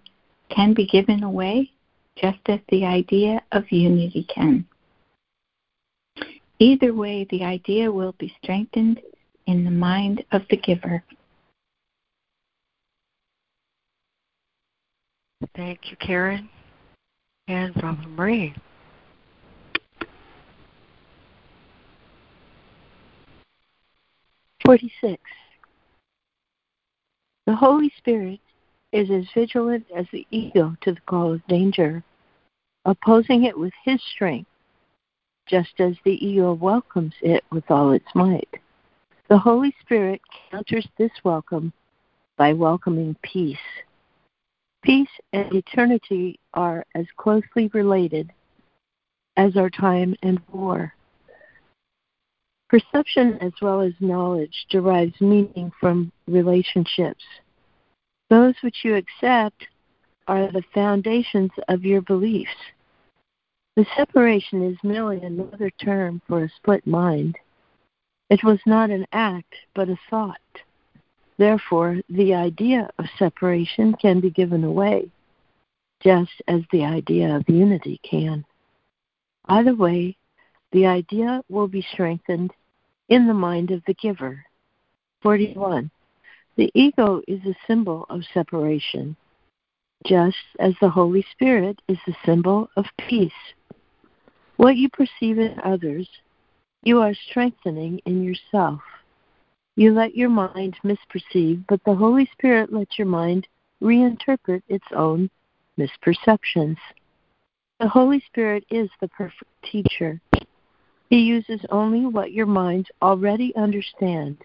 can 0.50 0.74
be 0.74 0.86
given 0.86 1.24
away 1.24 1.72
just 2.16 2.40
as 2.48 2.60
the 2.70 2.86
idea 2.86 3.42
of 3.52 3.72
unity 3.72 4.26
can. 4.34 4.66
Either 6.60 6.94
way, 6.94 7.26
the 7.30 7.44
idea 7.44 7.92
will 7.92 8.14
be 8.20 8.34
strengthened 8.44 9.02
in 9.48 9.64
the 9.64 9.72
mind 9.72 10.24
of 10.32 10.44
the 10.50 10.58
giver. 10.58 11.04
Thank 15.56 15.90
you, 15.90 15.98
Karen. 15.98 16.50
And 17.48 17.76
Robin 17.82 18.16
Marie. 18.16 18.54
Forty-six. 24.64 25.22
The 27.48 27.56
Holy 27.56 27.92
Spirit 27.98 28.40
is 28.92 29.10
as 29.10 29.26
vigilant 29.34 29.86
as 29.96 30.06
the 30.12 30.28
ego 30.32 30.76
to 30.82 30.94
the 30.94 31.02
call 31.02 31.34
of 31.34 31.48
danger, 31.48 32.04
opposing 32.86 33.46
it 33.46 33.58
with 33.58 33.74
his 33.84 34.02
strength 34.14 34.48
just 35.48 35.80
as 35.80 35.96
the 36.06 36.26
ego 36.26 36.54
welcomes 36.54 37.14
it 37.22 37.44
with 37.52 37.70
all 37.70 37.92
its 37.92 38.06
might. 38.16 38.48
The 39.28 39.38
Holy 39.38 39.76
Spirit 39.82 40.22
counters 40.50 40.88
this 40.98 41.12
welcome 41.24 41.74
by 42.38 42.54
welcoming 42.54 43.16
peace. 43.22 43.58
Peace 44.84 45.10
and 45.34 45.54
eternity 45.54 46.40
are 46.54 46.86
as 46.96 47.06
closely 47.18 47.70
related 47.74 48.32
as 49.36 49.58
are 49.58 49.70
time 49.70 50.16
and 50.24 50.40
war. 50.52 50.94
Perception 52.72 53.38
as 53.42 53.52
well 53.62 53.82
as 53.82 53.92
knowledge 54.00 54.66
derives 54.70 55.20
meaning 55.20 55.74
from 55.78 56.10
relationships. 56.26 57.22
Those 58.30 58.56
which 58.62 58.86
you 58.86 58.96
accept 58.96 59.68
are 60.26 60.50
the 60.50 60.64
foundations 60.74 61.52
of 61.68 61.84
your 61.84 62.00
beliefs. 62.02 62.56
The 63.76 63.86
separation 63.98 64.64
is 64.64 64.78
merely 64.84 65.22
another 65.22 65.70
term 65.84 66.22
for 66.30 66.46
a 66.46 66.52
split 66.56 66.88
mind. 66.88 67.36
It 68.30 68.42
was 68.42 68.60
not 68.66 68.90
an 68.90 69.06
act, 69.12 69.54
but 69.76 69.90
a 69.90 70.00
thought. 70.10 70.40
Therefore, 71.38 72.00
the 72.10 72.34
idea 72.34 72.90
of 72.98 73.06
separation 73.20 73.96
can 73.96 74.22
be 74.22 74.30
given 74.30 74.64
away, 74.64 75.12
just 76.02 76.42
as 76.48 76.62
the 76.72 76.86
idea 76.86 77.36
of 77.36 77.50
unity 77.50 78.00
can. 78.10 78.46
Either 79.50 79.76
way, 79.76 80.16
the 80.72 80.86
idea 80.86 81.44
will 81.50 81.68
be 81.68 81.86
strengthened 81.92 82.54
in 83.12 83.28
the 83.28 83.34
mind 83.34 83.72
of 83.72 83.84
the 83.86 83.94
giver. 83.94 84.44
41. 85.22 85.92
The 86.56 86.72
ego 86.74 87.22
is 87.28 87.42
a 87.46 87.56
symbol 87.68 88.06
of 88.10 88.22
separation, 88.34 89.18
just 90.08 90.38
as 90.60 90.74
the 90.80 90.90
Holy 90.90 91.24
Spirit 91.34 91.80
is 91.90 91.98
the 92.08 92.16
symbol 92.26 92.70
of 92.78 92.86
peace. 92.98 93.32
What 94.56 94.78
you 94.78 94.88
perceive 94.90 95.40
in 95.40 95.60
others, 95.64 96.08
you 96.84 97.02
are 97.02 97.14
strengthening 97.30 98.00
in 98.06 98.24
yourself. 98.24 98.80
You 99.76 99.94
let 99.94 100.16
your 100.16 100.30
mind 100.30 100.78
misperceive, 100.84 101.66
but 101.68 101.84
the 101.84 101.96
Holy 101.96 102.30
Spirit 102.32 102.72
lets 102.72 102.98
your 102.98 103.08
mind 103.08 103.46
reinterpret 103.84 104.64
its 104.70 104.88
own 104.96 105.30
misperceptions. 105.78 106.78
The 107.82 107.90
Holy 107.90 108.24
Spirit 108.28 108.64
is 108.70 108.90
the 109.02 109.10
perfect 109.10 109.52
teacher. 109.70 110.22
He 111.12 111.20
uses 111.20 111.60
only 111.72 112.06
what 112.06 112.32
your 112.32 112.46
minds 112.46 112.90
already 113.02 113.54
understand 113.58 114.38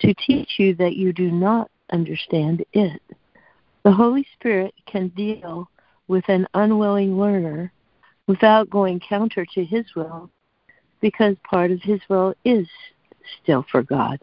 to 0.00 0.12
teach 0.12 0.58
you 0.58 0.74
that 0.74 0.94
you 0.94 1.14
do 1.14 1.30
not 1.30 1.70
understand 1.90 2.66
it. 2.74 3.00
The 3.82 3.92
Holy 3.92 4.26
Spirit 4.34 4.74
can 4.84 5.08
deal 5.08 5.70
with 6.06 6.28
an 6.28 6.46
unwilling 6.52 7.18
learner 7.18 7.72
without 8.26 8.68
going 8.68 9.00
counter 9.00 9.46
to 9.54 9.64
his 9.64 9.86
will 9.96 10.28
because 11.00 11.34
part 11.48 11.70
of 11.70 11.80
his 11.80 12.00
will 12.10 12.34
is 12.44 12.68
still 13.42 13.64
for 13.72 13.82
God. 13.82 14.18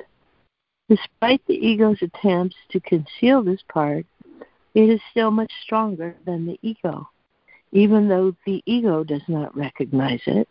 Despite 0.90 1.42
the 1.48 1.56
ego's 1.56 2.04
attempts 2.04 2.56
to 2.70 2.80
conceal 2.82 3.42
this 3.42 3.64
part, 3.68 4.06
it 4.76 4.90
is 4.90 5.02
still 5.10 5.32
much 5.32 5.52
stronger 5.64 6.16
than 6.24 6.46
the 6.46 6.60
ego, 6.62 7.10
even 7.72 8.08
though 8.08 8.36
the 8.46 8.62
ego 8.68 9.04
does 9.04 9.24
not 9.28 9.58
recognize 9.58 10.22
it. 10.28 10.48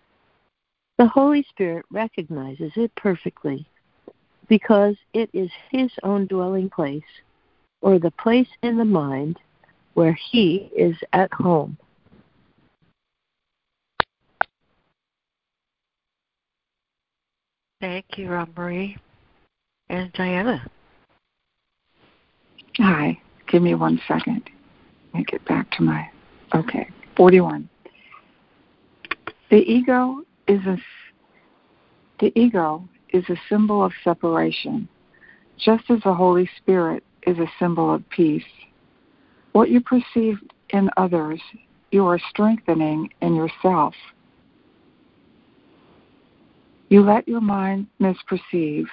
The 1.02 1.08
Holy 1.08 1.44
Spirit 1.48 1.84
recognizes 1.90 2.70
it 2.76 2.94
perfectly 2.94 3.66
because 4.48 4.94
it 5.14 5.28
is 5.32 5.50
his 5.72 5.90
own 6.04 6.28
dwelling 6.28 6.70
place 6.70 7.02
or 7.80 7.98
the 7.98 8.12
place 8.12 8.46
in 8.62 8.78
the 8.78 8.84
mind 8.84 9.40
where 9.94 10.16
he 10.30 10.70
is 10.76 10.94
at 11.12 11.32
home. 11.32 11.76
Thank 17.80 18.04
you, 18.16 18.30
Rob 18.30 18.56
Marie. 18.56 18.96
And 19.88 20.12
Diana. 20.12 20.64
Hi. 22.76 23.20
Give 23.48 23.60
me 23.60 23.74
one 23.74 24.00
second. 24.06 24.48
Let 25.12 25.18
me 25.18 25.24
get 25.24 25.44
back 25.46 25.68
to 25.72 25.82
my. 25.82 26.08
Okay. 26.54 26.88
41. 27.16 27.68
The 29.50 29.56
ego 29.56 30.22
is 30.52 30.66
a 30.66 30.76
the 32.20 32.32
ego 32.38 32.86
is 33.12 33.24
a 33.28 33.36
symbol 33.48 33.82
of 33.82 33.92
separation, 34.04 34.86
just 35.58 35.84
as 35.90 36.00
the 36.04 36.14
Holy 36.14 36.48
Spirit 36.58 37.02
is 37.26 37.38
a 37.38 37.50
symbol 37.58 37.92
of 37.92 38.08
peace. 38.10 38.44
What 39.52 39.70
you 39.70 39.80
perceive 39.80 40.36
in 40.70 40.90
others, 40.96 41.40
you 41.90 42.06
are 42.06 42.20
strengthening 42.30 43.12
in 43.22 43.34
yourself. 43.34 43.94
You 46.90 47.02
let 47.02 47.26
your 47.26 47.40
mind 47.40 47.86
misperceive, 48.00 48.86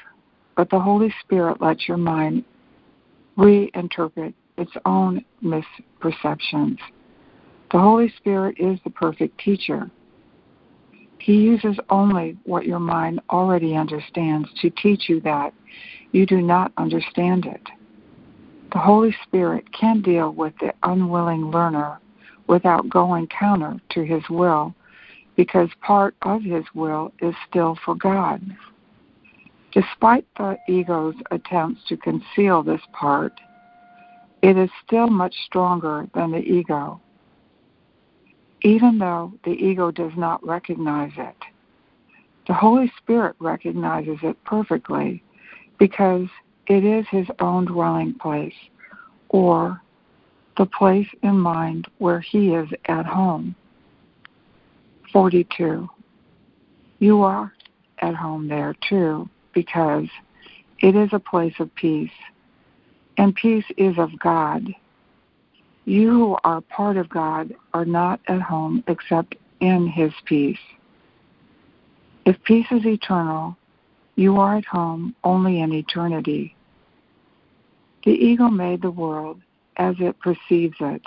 but 0.55 0.69
the 0.69 0.79
Holy 0.79 1.13
Spirit 1.21 1.61
lets 1.61 1.87
your 1.87 1.97
mind 1.97 2.45
reinterpret 3.37 4.33
its 4.57 4.71
own 4.85 5.23
misperceptions. 5.43 6.77
The 7.71 7.79
Holy 7.79 8.11
Spirit 8.17 8.55
is 8.59 8.79
the 8.83 8.89
perfect 8.89 9.39
teacher. 9.39 9.91
He 11.19 11.34
uses 11.34 11.77
only 11.89 12.38
what 12.45 12.65
your 12.65 12.79
mind 12.79 13.19
already 13.29 13.75
understands 13.75 14.49
to 14.62 14.69
teach 14.69 15.10
you 15.10 15.19
that 15.21 15.53
you 16.12 16.25
do 16.25 16.41
not 16.41 16.71
understand 16.77 17.45
it. 17.45 17.62
The 18.71 18.79
Holy 18.79 19.15
Spirit 19.23 19.71
can 19.73 20.01
deal 20.01 20.32
with 20.32 20.53
the 20.60 20.73
unwilling 20.84 21.51
learner 21.51 21.99
without 22.47 22.89
going 22.89 23.27
counter 23.27 23.79
to 23.89 24.03
his 24.03 24.23
will 24.29 24.73
because 25.36 25.69
part 25.82 26.15
of 26.23 26.41
his 26.41 26.63
will 26.73 27.13
is 27.21 27.36
still 27.47 27.77
for 27.86 27.95
God. 27.95 28.41
Despite 29.71 30.25
the 30.38 30.58
ego's 30.67 31.15
attempts 31.32 31.82
to 31.89 31.97
conceal 31.97 32.63
this 32.63 32.82
part, 32.91 33.34
it 34.41 34.58
is 34.58 34.69
still 34.86 35.08
much 35.08 35.36
stronger 35.45 36.08
than 36.13 36.32
the 36.32 36.39
ego 36.39 37.01
even 38.61 38.97
though 38.97 39.33
the 39.43 39.51
ego 39.51 39.91
does 39.91 40.11
not 40.17 40.45
recognize 40.45 41.11
it. 41.17 41.35
The 42.47 42.53
Holy 42.53 42.91
Spirit 42.97 43.35
recognizes 43.39 44.17
it 44.23 44.43
perfectly 44.43 45.23
because 45.77 46.27
it 46.67 46.83
is 46.83 47.05
his 47.09 47.27
own 47.39 47.65
dwelling 47.65 48.13
place 48.15 48.53
or 49.29 49.81
the 50.57 50.65
place 50.65 51.07
in 51.23 51.37
mind 51.37 51.87
where 51.99 52.19
he 52.19 52.53
is 52.53 52.67
at 52.85 53.05
home. 53.05 53.55
42. 55.13 55.89
You 56.99 57.21
are 57.23 57.53
at 57.99 58.15
home 58.15 58.47
there 58.47 58.75
too 58.87 59.29
because 59.53 60.07
it 60.79 60.95
is 60.95 61.09
a 61.11 61.19
place 61.19 61.53
of 61.59 61.73
peace, 61.75 62.11
and 63.17 63.35
peace 63.35 63.65
is 63.77 63.97
of 63.97 64.17
God 64.19 64.73
you 65.85 66.11
who 66.11 66.37
are 66.43 66.61
part 66.61 66.97
of 66.97 67.09
God 67.09 67.53
are 67.73 67.85
not 67.85 68.19
at 68.27 68.41
home 68.41 68.83
except 68.87 69.35
in 69.59 69.87
His 69.87 70.13
peace. 70.25 70.59
If 72.25 72.41
peace 72.43 72.67
is 72.71 72.85
eternal, 72.85 73.57
you 74.15 74.37
are 74.37 74.57
at 74.57 74.65
home 74.65 75.15
only 75.23 75.61
in 75.61 75.73
eternity. 75.73 76.55
The 78.03 78.11
ego 78.11 78.49
made 78.49 78.81
the 78.81 78.91
world 78.91 79.41
as 79.77 79.95
it 79.99 80.19
perceives 80.19 80.75
it, 80.79 81.01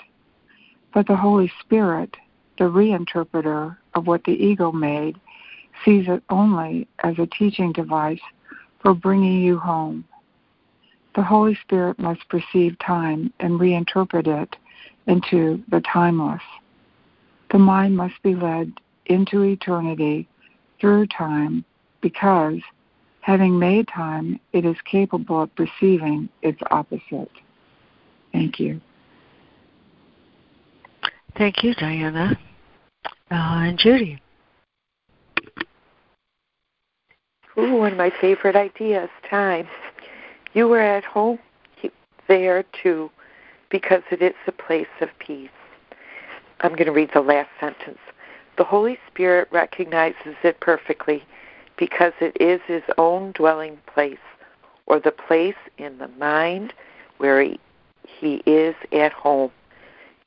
but 0.93 1.07
the 1.07 1.15
Holy 1.15 1.51
Spirit, 1.61 2.15
the 2.57 2.65
reinterpreter 2.65 3.77
of 3.93 4.07
what 4.07 4.23
the 4.23 4.31
ego 4.31 4.71
made, 4.71 5.19
sees 5.85 6.07
it 6.07 6.23
only 6.29 6.87
as 7.03 7.17
a 7.19 7.27
teaching 7.27 7.71
device 7.71 8.21
for 8.81 8.93
bringing 8.93 9.41
you 9.41 9.57
home. 9.57 10.05
The 11.15 11.23
Holy 11.23 11.55
Spirit 11.61 11.99
must 11.99 12.27
perceive 12.29 12.77
time 12.79 13.31
and 13.39 13.59
reinterpret 13.59 14.27
it 14.27 14.55
into 15.07 15.61
the 15.69 15.81
timeless. 15.81 16.41
The 17.51 17.59
mind 17.59 17.95
must 17.95 18.21
be 18.23 18.35
led 18.35 18.73
into 19.05 19.41
eternity 19.43 20.27
through 20.79 21.07
time 21.07 21.63
because, 22.01 22.59
having 23.21 23.57
made 23.57 23.87
time, 23.87 24.39
it 24.53 24.65
is 24.65 24.75
capable 24.85 25.43
of 25.43 25.55
perceiving 25.55 26.29
its 26.41 26.59
opposite. 26.71 27.31
Thank 28.31 28.59
you. 28.59 28.81
Thank 31.37 31.63
you, 31.63 31.73
Diana. 31.75 32.37
Uh, 33.05 33.11
and 33.29 33.77
Judy. 33.77 34.21
Ooh, 37.57 37.75
one 37.75 37.91
of 37.91 37.97
my 37.97 38.11
favorite 38.19 38.55
ideas, 38.55 39.09
time. 39.29 39.67
You 40.53 40.67
were 40.67 40.81
at 40.81 41.03
home 41.03 41.39
there 42.27 42.63
too 42.81 43.11
because 43.73 44.03
it 44.11 44.21
is 44.21 44.35
a 44.45 44.51
place 44.51 44.85
of 45.01 45.09
peace. 45.17 45.49
I'm 46.61 46.73
going 46.73 46.85
to 46.85 46.91
read 46.91 47.09
the 47.11 47.21
last 47.21 47.49
sentence. 47.59 47.97
The 48.55 48.63
Holy 48.63 48.99
Spirit 49.07 49.47
recognizes 49.51 50.35
it 50.43 50.59
perfectly 50.59 51.23
because 51.75 52.13
it 52.21 52.37
is 52.39 52.61
his 52.67 52.83
own 52.99 53.31
dwelling 53.31 53.79
place, 53.87 54.19
or 54.85 54.99
the 54.99 55.11
place 55.11 55.55
in 55.79 55.97
the 55.97 56.07
mind 56.19 56.71
where 57.17 57.41
he, 57.41 57.59
he 58.03 58.43
is 58.45 58.75
at 58.91 59.11
home. 59.11 59.49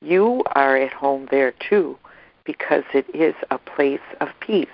You 0.03 0.43
are 0.57 0.77
at 0.77 0.93
home 0.93 1.29
there 1.31 1.53
too 1.53 1.97
because 2.43 2.83
it 2.93 3.07
is 3.15 3.37
a 3.53 3.59
place 3.59 4.01
of 4.21 4.29
peace. 4.41 4.67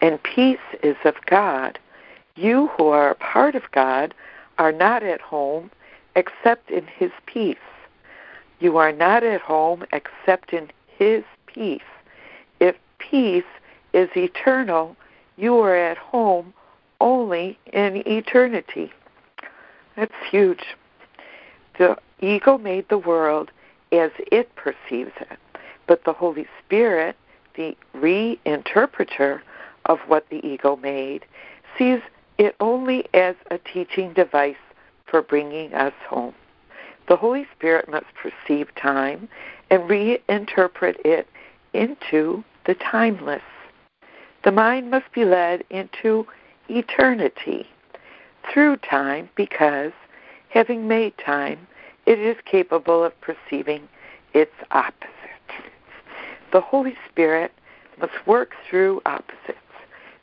And 0.00 0.22
peace 0.22 0.58
is 0.84 0.96
of 1.04 1.16
God. 1.26 1.80
You 2.36 2.68
who 2.78 2.86
are 2.86 3.10
a 3.10 3.16
part 3.16 3.56
of 3.56 3.68
God 3.72 4.14
are 4.56 4.70
not 4.70 5.02
at 5.02 5.20
home 5.20 5.72
except 6.14 6.70
in 6.70 6.86
his 6.86 7.10
peace. 7.26 7.56
You 8.60 8.76
are 8.76 8.92
not 8.92 9.22
at 9.22 9.40
home 9.40 9.84
except 9.92 10.52
in 10.52 10.70
His 10.86 11.24
peace. 11.46 11.80
If 12.60 12.76
peace 12.98 13.44
is 13.92 14.08
eternal, 14.16 14.96
you 15.36 15.58
are 15.58 15.76
at 15.76 15.98
home 15.98 16.52
only 17.00 17.58
in 17.72 18.02
eternity. 18.06 18.92
That's 19.96 20.12
huge. 20.30 20.64
The 21.78 21.96
ego 22.20 22.58
made 22.58 22.88
the 22.88 22.98
world 22.98 23.50
as 23.92 24.10
it 24.32 24.54
perceives 24.56 25.12
it, 25.20 25.38
but 25.86 26.04
the 26.04 26.12
Holy 26.12 26.46
Spirit, 26.64 27.16
the 27.54 27.76
reinterpreter 27.94 29.40
of 29.86 30.00
what 30.08 30.28
the 30.28 30.44
ego 30.46 30.76
made, 30.76 31.24
sees 31.76 32.00
it 32.36 32.54
only 32.60 33.06
as 33.14 33.36
a 33.50 33.58
teaching 33.58 34.12
device 34.12 34.56
for 35.06 35.22
bringing 35.22 35.72
us 35.74 35.94
home. 36.08 36.34
The 37.08 37.16
Holy 37.16 37.46
Spirit 37.56 37.88
must 37.88 38.06
perceive 38.14 38.74
time 38.74 39.28
and 39.70 39.82
reinterpret 39.88 40.96
it 41.06 41.26
into 41.72 42.44
the 42.66 42.74
timeless. 42.74 43.42
The 44.44 44.52
mind 44.52 44.90
must 44.90 45.10
be 45.12 45.24
led 45.24 45.64
into 45.70 46.26
eternity 46.68 47.66
through 48.52 48.76
time 48.76 49.30
because, 49.36 49.92
having 50.50 50.86
made 50.86 51.16
time, 51.16 51.66
it 52.04 52.18
is 52.18 52.36
capable 52.44 53.02
of 53.02 53.18
perceiving 53.22 53.88
its 54.34 54.52
opposite. 54.70 55.08
The 56.52 56.60
Holy 56.60 56.96
Spirit 57.08 57.52
must 57.98 58.26
work 58.26 58.52
through 58.68 59.00
opposites 59.06 59.58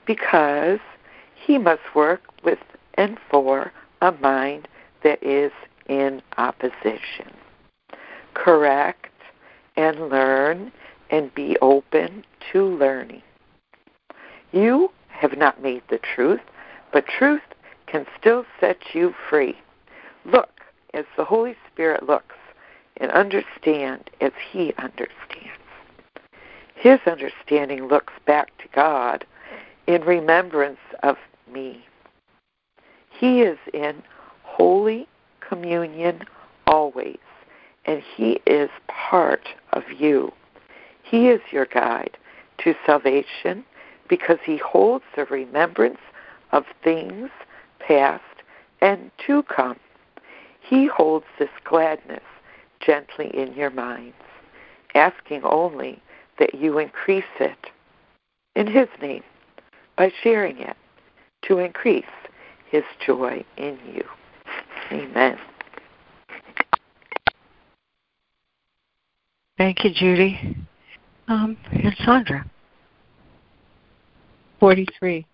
because 0.06 0.80
he 1.36 1.58
must 1.58 1.96
work 1.96 2.22
with 2.44 2.60
and 2.94 3.18
for 3.30 3.72
a 4.02 4.12
mind 4.12 4.68
that 5.04 5.22
is 5.24 5.52
in 5.88 6.22
opposition. 6.38 7.32
Correct 8.34 9.12
and 9.78 10.10
learn 10.10 10.72
and 11.10 11.34
be 11.34 11.58
open 11.62 12.24
to 12.52 12.66
learning. 12.66 13.22
You 14.52 14.92
have 15.10 15.38
not 15.38 15.62
made 15.62 15.84
the 15.90 16.00
truth, 16.00 16.42
but 16.92 17.06
truth 17.08 17.42
can 17.88 18.06
still 18.20 18.46
set 18.60 18.78
you 18.94 19.14
free. 19.30 19.56
Look 20.26 20.62
as 20.94 21.06
the 21.18 21.26
Holy 21.26 21.56
Spirit 21.72 22.04
looks 22.08 22.36
and 22.98 23.12
understand 23.12 24.10
as 24.22 24.32
He 24.52 24.74
understands. 24.78 25.12
His 26.76 27.00
understanding 27.06 27.88
looks 27.88 28.14
back 28.26 28.58
to 28.60 28.68
God 28.74 29.26
in 29.88 30.02
remembrance 30.04 30.80
of 31.04 31.18
me. 31.52 31.86
He 33.10 33.42
is 33.42 33.58
in 33.74 34.04
holy 34.44 35.08
communion 35.48 36.22
always, 36.68 37.18
and 37.86 38.02
He 38.16 38.40
is 38.46 38.70
part 38.88 39.48
of 39.74 39.84
you. 39.98 40.32
He 41.04 41.30
is 41.30 41.42
your 41.52 41.66
guide 41.66 42.18
to 42.60 42.74
salvation 42.86 43.64
because 44.10 44.40
He 44.44 44.58
holds 44.58 45.06
the 45.16 45.26
remembrance 45.26 46.00
of 46.52 46.66
things 46.84 47.30
past 47.80 48.24
and 48.82 49.12
to 49.28 49.44
come. 49.44 49.80
He 50.62 50.88
holds 50.88 51.26
this 51.38 51.50
gladness 51.64 52.24
gently 52.80 53.28
in 53.34 53.54
your 53.54 53.70
minds, 53.70 54.16
asking 54.94 55.44
only 55.44 56.02
that 56.40 56.56
you 56.56 56.80
increase 56.80 57.24
it 57.40 57.70
in 58.56 58.68
His 58.68 58.88
name 59.02 59.24
by 59.98 60.12
sharing 60.24 60.58
it 60.60 60.76
to 61.44 61.60
increase 61.60 62.06
His 62.70 62.84
joy 63.06 63.44
in 63.58 63.78
you. 63.94 64.04
Amen. 64.92 65.38
Thank 69.58 69.84
you, 69.84 69.92
Judy. 69.94 70.58
Um, 71.28 71.58
and 71.72 71.96
Sandra. 72.06 72.46
43. 74.60 75.26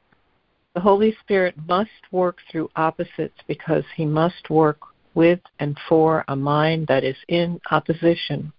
The 0.74 0.82
Holy 0.82 1.16
Spirit 1.22 1.56
must 1.68 1.90
work 2.12 2.38
through 2.50 2.70
opposites 2.76 3.38
because 3.48 3.84
he 3.96 4.06
must 4.06 4.50
work 4.50 4.80
with 5.16 5.40
and 5.60 5.78
for 5.90 6.24
a 6.28 6.36
mind 6.36 6.88
that 6.88 7.04
is 7.04 7.18
in 7.28 7.60
opposition. 7.72 8.54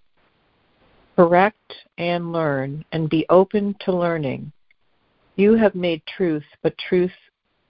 Correct 1.17 1.75
and 1.99 2.33
learn 2.33 2.85
and 2.93 3.09
be 3.09 3.25
open 3.31 3.75
to 3.81 3.93
learning. 3.93 4.53
You 5.37 5.55
have 5.55 5.75
made 5.75 6.03
truth, 6.07 6.45
but 6.63 6.77
truth, 6.77 7.13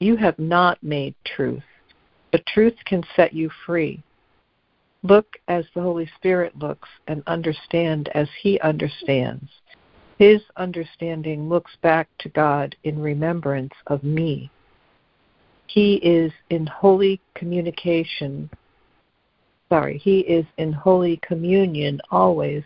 you 0.01 0.17
have 0.17 0.39
not 0.39 0.83
made 0.83 1.15
truth, 1.25 1.63
but 2.33 2.45
truth 2.47 2.75
can 2.87 3.05
set 3.15 3.33
you 3.35 3.51
free. 3.65 4.03
Look 5.05 5.37
as 5.49 5.67
the 5.75 5.83
Holy 5.83 6.11
Spirit 6.17 6.59
looks 6.59 6.89
and 7.07 7.23
understand 7.27 8.09
as 8.15 8.29
He 8.41 8.59
understands. 8.61 9.49
His 10.19 10.41
understanding 10.57 11.49
looks 11.49 11.73
back 11.83 12.09
to 12.21 12.29
God 12.31 12.75
in 12.85 13.01
remembrance 13.01 13.75
of 13.89 14.03
me. 14.03 14.51
He 15.67 15.97
is 15.97 16.33
in 16.51 16.67
holy 16.67 17.21
communication. 17.35 18.49
Sorry, 19.69 19.99
He 19.99 20.21
is 20.21 20.47
in 20.59 20.73
holy 20.73 21.19
communion 21.23 22.01
always, 22.11 22.63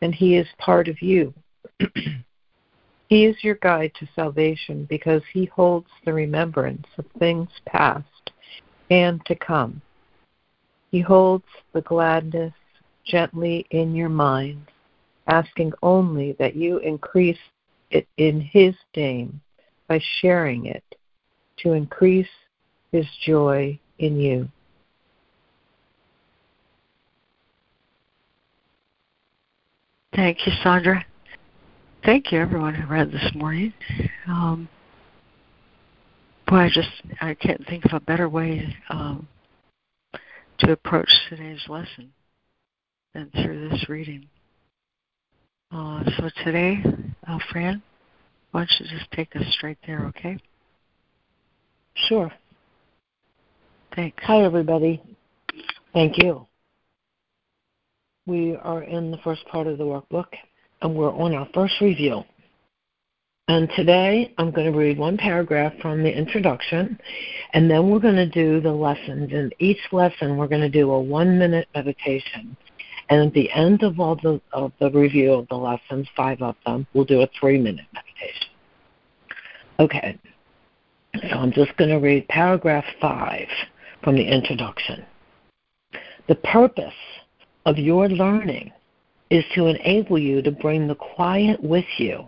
and 0.00 0.14
He 0.14 0.36
is 0.36 0.46
part 0.58 0.88
of 0.88 1.02
you. 1.02 1.34
he 3.08 3.26
is 3.26 3.36
your 3.42 3.56
guide 3.56 3.92
to 3.98 4.08
salvation 4.14 4.86
because 4.88 5.22
He 5.32 5.46
holds 5.46 5.88
the 6.04 6.12
remembrance 6.12 6.86
of 6.96 7.04
things 7.18 7.48
past 7.66 8.06
and 8.92 9.24
to 9.24 9.34
come. 9.34 9.80
He 10.90 11.00
holds 11.00 11.46
the 11.72 11.80
gladness 11.80 12.52
gently 13.06 13.64
in 13.70 13.94
your 13.94 14.10
mind, 14.10 14.70
asking 15.26 15.72
only 15.82 16.32
that 16.38 16.54
you 16.54 16.76
increase 16.78 17.38
it 17.90 18.06
in 18.18 18.42
His 18.42 18.74
name 18.94 19.40
by 19.88 19.98
sharing 20.20 20.66
it 20.66 20.84
to 21.60 21.72
increase 21.72 22.28
His 22.92 23.06
joy 23.24 23.78
in 23.98 24.18
you. 24.20 24.46
Thank 30.14 30.46
you, 30.46 30.52
Sandra. 30.62 31.02
Thank 32.04 32.30
you, 32.30 32.40
everyone 32.40 32.74
who 32.74 32.86
read 32.92 33.10
this 33.10 33.30
morning. 33.34 33.72
Um, 34.28 34.68
boy, 36.52 36.58
I 36.58 36.68
just 36.68 36.90
I 37.22 37.32
can't 37.32 37.66
think 37.66 37.86
of 37.86 37.94
a 37.94 38.00
better 38.00 38.28
way 38.28 38.76
um, 38.90 39.26
to 40.58 40.72
approach 40.72 41.08
today's 41.30 41.62
lesson 41.66 42.12
than 43.14 43.30
through 43.30 43.70
this 43.70 43.88
reading. 43.88 44.26
Uh, 45.70 46.04
so 46.18 46.28
today, 46.44 46.76
uh, 47.26 47.38
Fran, 47.50 47.82
why 48.50 48.60
don't 48.60 48.70
you 48.80 48.98
just 48.98 49.10
take 49.12 49.34
us 49.34 49.42
straight 49.52 49.78
there, 49.86 50.04
okay? 50.08 50.38
Sure. 51.94 52.30
Thanks. 53.96 54.22
Hi, 54.24 54.42
everybody. 54.42 55.02
Thank 55.94 56.22
you. 56.22 56.46
We 58.26 58.56
are 58.56 58.82
in 58.82 59.10
the 59.10 59.18
first 59.24 59.46
part 59.46 59.66
of 59.66 59.78
the 59.78 59.84
workbook, 59.84 60.28
and 60.82 60.94
we're 60.94 61.14
on 61.14 61.34
our 61.34 61.48
first 61.54 61.80
review. 61.80 62.24
And 63.48 63.68
today 63.74 64.32
I'm 64.38 64.52
going 64.52 64.70
to 64.70 64.78
read 64.78 64.98
one 64.98 65.16
paragraph 65.16 65.72
from 65.82 66.02
the 66.04 66.16
introduction, 66.16 66.98
and 67.52 67.68
then 67.68 67.90
we're 67.90 67.98
going 67.98 68.14
to 68.14 68.28
do 68.28 68.60
the 68.60 68.70
lessons. 68.70 69.32
And 69.32 69.52
each 69.58 69.80
lesson 69.90 70.36
we're 70.36 70.46
going 70.46 70.60
to 70.60 70.70
do 70.70 70.90
a 70.92 71.00
one 71.00 71.38
minute 71.38 71.66
meditation. 71.74 72.56
And 73.08 73.26
at 73.26 73.34
the 73.34 73.50
end 73.50 73.82
of 73.82 73.98
all 73.98 74.14
the 74.14 74.40
of 74.52 74.72
the 74.78 74.90
review 74.90 75.32
of 75.32 75.48
the 75.48 75.56
lessons, 75.56 76.06
five 76.16 76.40
of 76.40 76.54
them, 76.64 76.86
we'll 76.94 77.04
do 77.04 77.22
a 77.22 77.28
three 77.38 77.58
minute 77.58 77.86
meditation. 77.92 78.48
Okay. 79.80 80.18
So 81.28 81.36
I'm 81.36 81.52
just 81.52 81.76
going 81.76 81.90
to 81.90 81.98
read 81.98 82.28
paragraph 82.28 82.84
five 83.00 83.48
from 84.04 84.14
the 84.14 84.24
introduction. 84.24 85.04
The 86.28 86.36
purpose 86.36 86.94
of 87.66 87.76
your 87.76 88.08
learning 88.08 88.70
is 89.30 89.44
to 89.56 89.66
enable 89.66 90.18
you 90.18 90.42
to 90.42 90.52
bring 90.52 90.86
the 90.86 90.94
quiet 90.94 91.60
with 91.60 91.84
you 91.98 92.24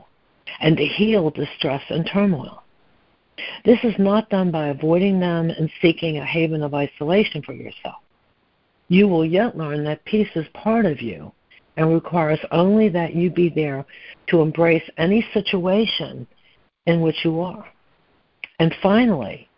and 0.61 0.77
to 0.77 0.85
heal 0.85 1.31
distress 1.31 1.83
and 1.91 2.09
turmoil. 2.13 2.63
This 3.65 3.79
is 3.83 3.95
not 3.99 4.31
done 4.31 4.51
by 4.51 4.69
avoiding 4.69 5.19
them 5.19 5.51
and 5.51 5.71
seeking 5.83 6.19
a 6.19 6.25
haven 6.25 6.63
of 6.63 6.75
isolation 6.75 7.43
for 7.43 7.53
yourself. 7.53 7.97
You 8.89 9.09
will 9.09 9.25
yet 9.25 9.57
learn 9.57 9.85
that 9.85 10.05
peace 10.05 10.29
is 10.35 10.47
part 10.55 10.87
of 10.87 11.01
you 11.01 11.33
and 11.77 11.93
requires 11.93 12.39
only 12.53 12.89
that 12.91 13.15
you 13.15 13.31
be 13.31 13.49
there 13.49 13.85
to 14.29 14.41
embrace 14.41 14.89
any 14.99 15.27
situation 15.33 16.27
in 16.87 17.01
which 17.01 17.25
you 17.25 17.41
are. 17.41 17.67
And 18.61 18.75
finally, 18.83 19.49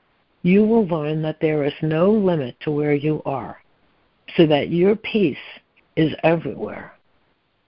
you 0.42 0.64
will 0.64 0.86
learn 0.86 1.22
that 1.22 1.40
there 1.40 1.64
is 1.64 1.74
no 1.82 2.10
limit 2.10 2.56
to 2.60 2.70
where 2.70 2.94
you 2.94 3.20
are, 3.26 3.60
so 4.36 4.46
that 4.46 4.70
your 4.70 4.96
peace 4.96 5.36
is 5.96 6.12
everywhere, 6.22 6.94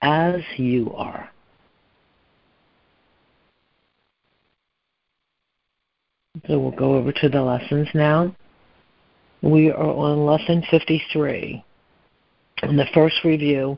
as 0.01 0.41
you 0.57 0.91
are. 0.95 1.29
So 6.47 6.59
we'll 6.59 6.71
go 6.71 6.95
over 6.95 7.11
to 7.11 7.29
the 7.29 7.41
lessons 7.41 7.87
now. 7.93 8.35
We 9.41 9.71
are 9.71 9.77
on 9.77 10.25
lesson 10.25 10.63
53. 10.69 11.63
And 12.63 12.77
the 12.77 12.87
first 12.93 13.15
review 13.23 13.77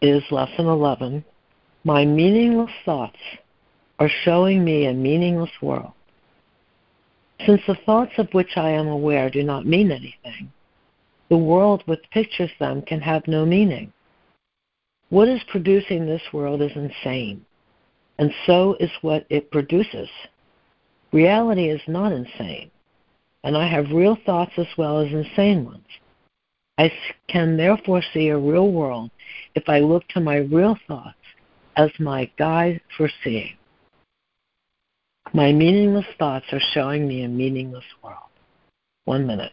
is 0.00 0.22
lesson 0.30 0.66
11. 0.66 1.24
My 1.84 2.04
meaningless 2.04 2.70
thoughts 2.84 3.18
are 3.98 4.10
showing 4.24 4.64
me 4.64 4.86
a 4.86 4.92
meaningless 4.92 5.50
world. 5.60 5.92
Since 7.46 7.62
the 7.66 7.76
thoughts 7.86 8.12
of 8.18 8.28
which 8.32 8.56
I 8.56 8.70
am 8.70 8.86
aware 8.86 9.28
do 9.28 9.42
not 9.42 9.66
mean 9.66 9.90
anything, 9.90 10.52
the 11.28 11.36
world 11.36 11.82
which 11.86 12.02
pictures 12.12 12.50
them 12.60 12.82
can 12.82 13.00
have 13.00 13.26
no 13.26 13.44
meaning. 13.44 13.92
What 15.08 15.28
is 15.28 15.40
producing 15.50 16.06
this 16.06 16.22
world 16.32 16.62
is 16.62 16.72
insane, 16.74 17.44
and 18.18 18.32
so 18.46 18.76
is 18.78 18.90
what 19.02 19.26
it 19.28 19.50
produces. 19.50 20.08
Reality 21.12 21.68
is 21.68 21.80
not 21.86 22.12
insane, 22.12 22.70
and 23.44 23.56
I 23.56 23.68
have 23.68 23.90
real 23.90 24.16
thoughts 24.24 24.52
as 24.56 24.66
well 24.78 25.00
as 25.00 25.12
insane 25.12 25.64
ones. 25.64 25.86
I 26.78 26.90
can 27.28 27.56
therefore 27.56 28.02
see 28.14 28.28
a 28.28 28.38
real 28.38 28.70
world 28.72 29.10
if 29.54 29.68
I 29.68 29.80
look 29.80 30.08
to 30.08 30.20
my 30.20 30.36
real 30.36 30.76
thoughts 30.88 31.16
as 31.76 31.90
my 31.98 32.30
guide 32.38 32.80
for 32.96 33.10
seeing. 33.22 33.56
My 35.34 35.52
meaningless 35.52 36.06
thoughts 36.18 36.46
are 36.52 36.60
showing 36.72 37.06
me 37.06 37.24
a 37.24 37.28
meaningless 37.28 37.84
world. 38.02 38.18
One 39.04 39.26
minute. 39.26 39.52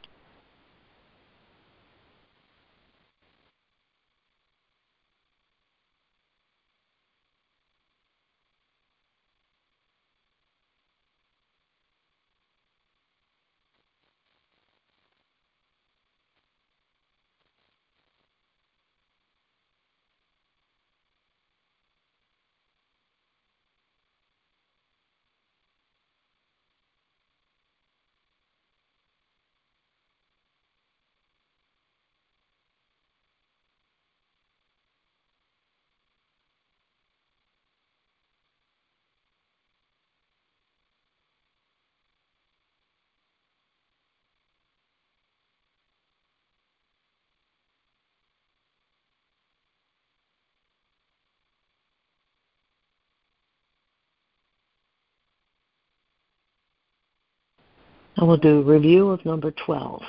I 58.20 58.26
will 58.26 58.38
do 58.38 58.64
review 58.64 59.12
of 59.12 59.24
number 59.24 59.52
12. 59.66 60.02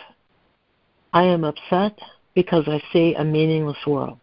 I 1.13 1.23
am 1.23 1.45
upset 1.45 1.97
because 2.35 2.65
I 2.67 2.83
see 2.93 3.15
a 3.15 3.23
meaningless 3.23 3.87
world. 3.87 4.19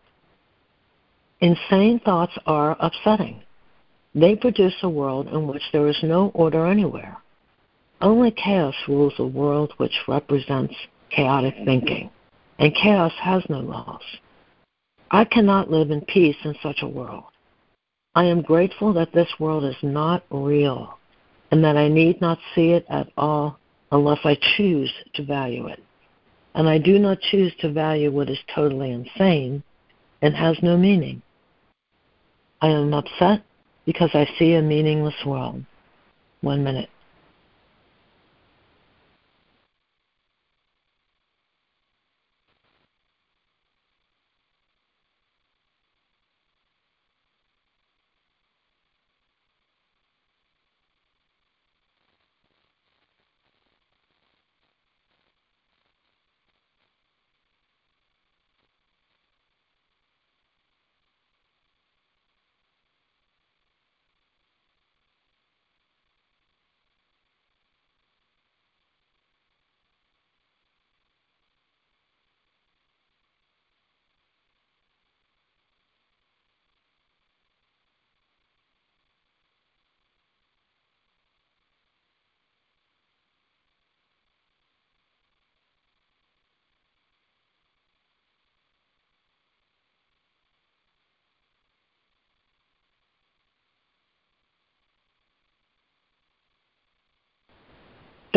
Insane 1.40 2.02
thoughts 2.04 2.38
are 2.46 2.76
upsetting. 2.82 3.42
They 4.14 4.36
produce 4.36 4.76
a 4.84 4.90
world 4.90 5.30
in 5.30 5.48
which 5.48 5.62
there 5.72 5.88
is 5.88 5.98
no 6.04 6.32
order 6.34 6.66
anywhere. 6.66 7.16
Only 8.02 8.32
chaos 8.32 8.76
rules 8.90 9.14
a 9.20 9.26
world 9.26 9.72
which 9.78 9.94
represents 10.06 10.76
chaotic 11.10 11.56
thinking, 11.64 12.10
and 12.60 12.76
chaos 12.76 13.14
has 13.22 13.42
no 13.48 13.62
laws. 13.62 14.04
I 15.12 15.24
cannot 15.24 15.72
live 15.72 15.92
in 15.92 16.02
peace 16.02 16.36
in 16.44 16.56
such 16.62 16.80
a 16.82 16.90
world. 16.90 17.24
I 18.16 18.26
am 18.26 18.42
grateful 18.42 18.92
that 18.94 19.14
this 19.14 19.30
world 19.40 19.64
is 19.64 19.78
not 19.82 20.26
real 20.30 21.00
and 21.52 21.64
that 21.64 21.78
I 21.78 21.88
need 21.88 22.20
not 22.20 22.40
see 22.54 22.72
it 22.72 22.86
at 22.90 23.08
all 23.16 23.58
unless 23.92 24.20
I 24.24 24.38
choose 24.58 24.92
to 25.16 25.24
value 25.24 25.68
it. 25.68 25.82
And 26.56 26.68
I 26.68 26.78
do 26.78 26.98
not 27.00 27.20
choose 27.20 27.54
to 27.60 27.72
value 27.72 28.12
what 28.12 28.30
is 28.30 28.40
totally 28.54 28.92
insane 28.92 29.64
and 30.22 30.36
has 30.36 30.58
no 30.62 30.78
meaning. 30.78 31.22
I 32.62 32.70
am 32.70 32.94
upset 32.94 33.44
because 33.86 34.10
I 34.14 34.28
see 34.40 34.54
a 34.54 34.62
meaningless 34.62 35.26
world. 35.26 35.64
One 36.42 36.64
minute. 36.64 36.90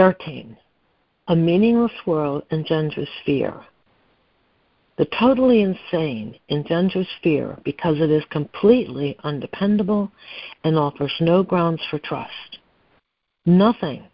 13. 0.00 0.56
A 1.28 1.36
meaningless 1.36 1.92
world 2.06 2.44
engenders 2.50 3.10
fear. 3.26 3.52
The 4.96 5.04
totally 5.04 5.60
insane 5.60 6.38
engenders 6.48 7.06
fear 7.22 7.58
because 7.66 8.00
it 8.00 8.08
is 8.08 8.24
completely 8.30 9.18
undependable 9.24 10.10
and 10.64 10.78
offers 10.78 11.12
no 11.20 11.42
grounds 11.42 11.82
for 11.90 11.98
trust. 11.98 12.60
Nothing 13.44 14.04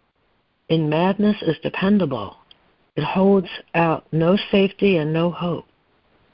in 0.67 0.89
madness 0.89 1.37
is 1.41 1.55
dependable. 1.63 2.35
It 2.97 3.05
holds 3.05 3.47
out 3.73 4.07
no 4.11 4.37
safety 4.51 4.97
and 4.97 5.13
no 5.13 5.31
hope. 5.31 5.67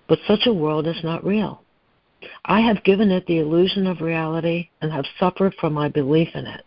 But 0.07 0.17
such 0.27 0.47
a 0.47 0.53
world 0.53 0.87
is 0.87 1.03
not 1.03 1.23
real. 1.23 1.61
I 2.45 2.61
have 2.61 2.83
given 2.83 3.11
it 3.11 3.27
the 3.27 3.37
illusion 3.37 3.85
of 3.85 4.01
reality 4.01 4.69
and 4.81 4.91
have 4.91 5.05
suffered 5.19 5.53
from 5.61 5.73
my 5.73 5.89
belief 5.89 6.29
in 6.33 6.47
it. 6.47 6.65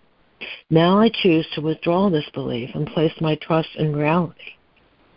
Now 0.71 0.99
I 0.99 1.09
choose 1.09 1.47
to 1.55 1.61
withdraw 1.61 2.11
this 2.11 2.29
belief 2.35 2.71
and 2.75 2.87
place 2.87 3.13
my 3.21 3.37
trust 3.37 3.71
in 3.77 3.95
reality. 3.95 4.55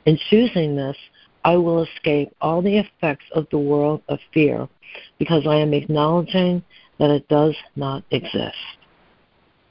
In 0.06 0.18
choosing 0.30 0.76
this, 0.76 0.98
I 1.44 1.56
will 1.56 1.84
escape 1.84 2.34
all 2.42 2.62
the 2.62 2.78
effects 2.78 3.26
of 3.34 3.48
the 3.50 3.58
world 3.58 4.02
of 4.08 4.20
fear 4.34 4.68
because 5.18 5.46
I 5.48 5.56
am 5.56 5.74
acknowledging 5.74 6.64
that 7.00 7.10
it 7.10 7.28
does 7.28 7.56
not 7.76 8.04
exist. 8.12 8.56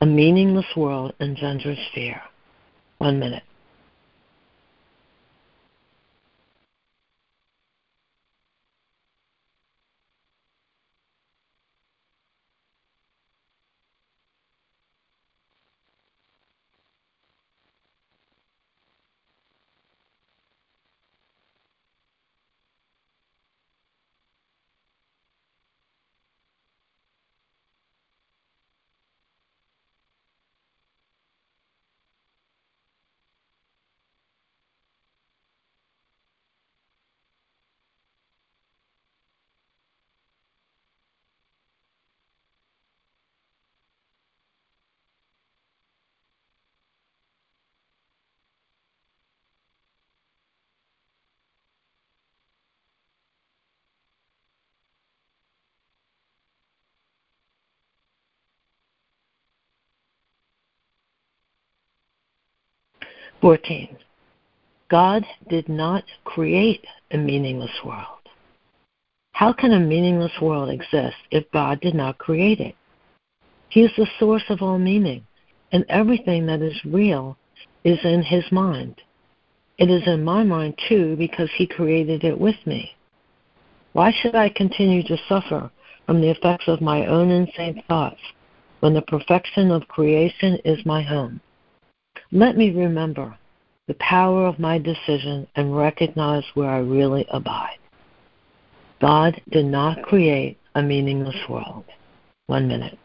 A 0.00 0.06
meaningless 0.06 0.76
world 0.76 1.14
engenders 1.20 1.78
fear. 1.94 2.22
One 2.98 3.18
minute. 3.18 3.42
14. 63.40 63.96
God 64.90 65.24
did 65.48 65.68
not 65.68 66.02
create 66.24 66.84
a 67.12 67.16
meaningless 67.16 67.70
world. 67.84 68.04
How 69.32 69.52
can 69.52 69.72
a 69.72 69.78
meaningless 69.78 70.32
world 70.42 70.70
exist 70.70 71.16
if 71.30 71.50
God 71.52 71.80
did 71.80 71.94
not 71.94 72.18
create 72.18 72.58
it? 72.58 72.74
He 73.68 73.82
is 73.82 73.92
the 73.96 74.08
source 74.18 74.42
of 74.48 74.60
all 74.60 74.78
meaning, 74.78 75.24
and 75.70 75.84
everything 75.88 76.46
that 76.46 76.62
is 76.62 76.84
real 76.84 77.36
is 77.84 77.98
in 78.02 78.22
His 78.22 78.44
mind. 78.50 79.00
It 79.78 79.88
is 79.88 80.02
in 80.06 80.24
my 80.24 80.42
mind 80.42 80.76
too 80.88 81.14
because 81.16 81.50
He 81.56 81.66
created 81.66 82.24
it 82.24 82.40
with 82.40 82.56
me. 82.66 82.90
Why 83.92 84.10
should 84.10 84.34
I 84.34 84.48
continue 84.48 85.04
to 85.04 85.16
suffer 85.28 85.70
from 86.06 86.20
the 86.20 86.30
effects 86.30 86.66
of 86.66 86.80
my 86.80 87.06
own 87.06 87.30
insane 87.30 87.84
thoughts 87.86 88.20
when 88.80 88.94
the 88.94 89.02
perfection 89.02 89.70
of 89.70 89.86
creation 89.86 90.58
is 90.64 90.84
my 90.84 91.02
home? 91.02 91.40
Let 92.30 92.56
me 92.56 92.70
remember 92.70 93.36
the 93.86 93.94
power 93.94 94.46
of 94.46 94.58
my 94.58 94.78
decision 94.78 95.46
and 95.56 95.76
recognize 95.76 96.44
where 96.54 96.68
I 96.68 96.78
really 96.78 97.26
abide. 97.30 97.78
God 99.00 99.40
did 99.50 99.64
not 99.64 100.02
create 100.02 100.58
a 100.74 100.82
meaningless 100.82 101.48
world. 101.48 101.84
One 102.46 102.68
minute. 102.68 102.98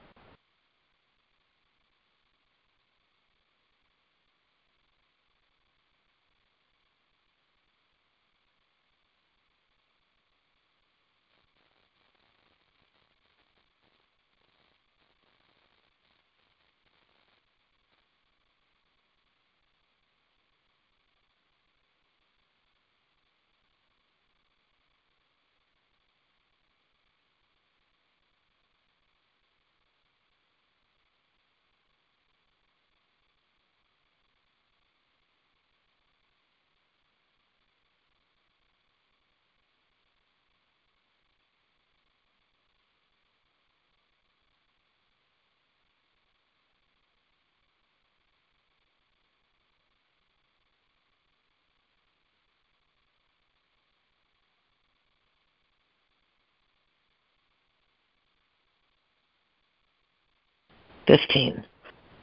15. 61.08 61.66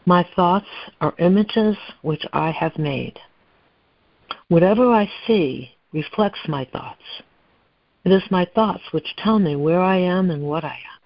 My 0.07 0.27
thoughts 0.35 0.67
are 1.01 1.15
images 1.19 1.77
which 2.03 2.25
I 2.33 2.51
have 2.51 2.79
made. 2.79 3.19
Whatever 4.49 4.93
I 4.93 5.11
see 5.27 5.71
reflects 5.93 6.41
my 6.49 6.65
thoughts. 6.65 7.03
It 8.05 8.13
is 8.13 8.23
my 8.31 8.47
thoughts 8.55 8.83
which 8.93 9.17
tell 9.19 9.39
me 9.39 9.57
where 9.57 9.81
I 9.81 9.99
am 9.99 10.31
and 10.31 10.43
what 10.43 10.65
I 10.65 10.75
am. 10.75 11.01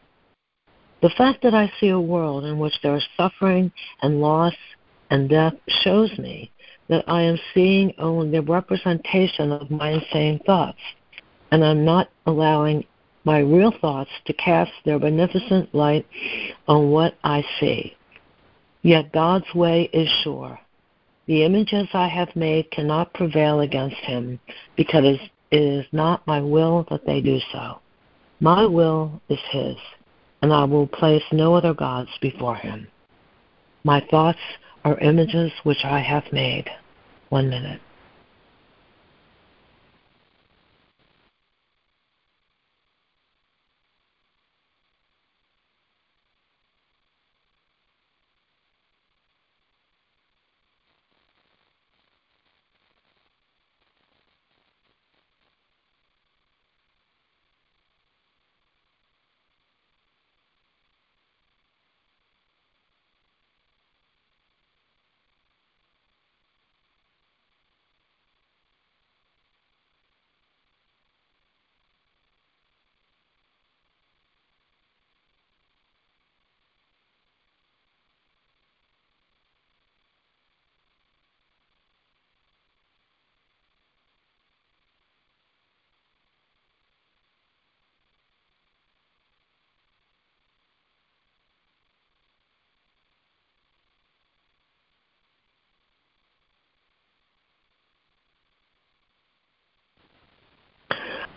The 1.02 1.10
fact 1.10 1.42
that 1.42 1.54
I 1.54 1.72
see 1.80 1.88
a 1.88 2.00
world 2.00 2.44
in 2.44 2.58
which 2.58 2.80
there 2.82 2.96
is 2.96 3.04
suffering 3.16 3.72
and 4.00 4.20
loss 4.20 4.54
and 5.10 5.28
death 5.28 5.54
shows 5.68 6.16
me 6.18 6.50
that 6.88 7.04
I 7.08 7.22
am 7.22 7.38
seeing 7.52 7.92
only 7.98 8.30
the 8.30 8.42
representation 8.42 9.52
of 9.52 9.70
my 9.70 9.90
insane 9.90 10.40
thoughts, 10.46 10.78
and 11.50 11.64
I'm 11.64 11.84
not 11.84 12.08
allowing 12.26 12.84
my 13.24 13.38
real 13.38 13.72
thoughts 13.80 14.10
to 14.26 14.32
cast 14.34 14.72
their 14.84 14.98
beneficent 14.98 15.74
light 15.74 16.06
on 16.68 16.90
what 16.90 17.14
I 17.24 17.44
see. 17.58 17.96
Yet 18.82 19.12
God's 19.12 19.52
way 19.54 19.88
is 19.92 20.08
sure. 20.22 20.58
The 21.26 21.42
images 21.44 21.88
I 21.94 22.08
have 22.08 22.36
made 22.36 22.70
cannot 22.70 23.14
prevail 23.14 23.60
against 23.60 23.96
him, 23.96 24.38
because 24.76 25.18
it 25.50 25.60
is 25.60 25.86
not 25.90 26.26
my 26.26 26.40
will 26.40 26.86
that 26.90 27.06
they 27.06 27.22
do 27.22 27.38
so. 27.50 27.78
My 28.40 28.66
will 28.66 29.22
is 29.30 29.38
his, 29.50 29.76
and 30.42 30.52
I 30.52 30.64
will 30.64 30.86
place 30.86 31.22
no 31.32 31.54
other 31.54 31.72
gods 31.72 32.10
before 32.20 32.56
him. 32.56 32.86
My 33.84 34.06
thoughts 34.10 34.40
are 34.84 34.98
images 34.98 35.50
which 35.62 35.82
I 35.82 36.00
have 36.00 36.24
made. 36.30 36.68
One 37.30 37.48
minute. 37.48 37.80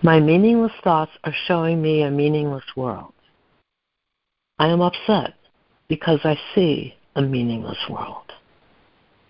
My 0.03 0.19
meaningless 0.19 0.73
thoughts 0.83 1.11
are 1.23 1.33
showing 1.47 1.81
me 1.81 2.03
a 2.03 2.11
meaningless 2.11 2.75
world. 2.75 3.13
I 4.59 4.67
am 4.67 4.79
upset 4.79 5.33
because 5.87 6.19
I 6.23 6.37
see 6.53 6.93
a 7.15 7.21
meaningless 7.21 7.79
world. 7.89 8.31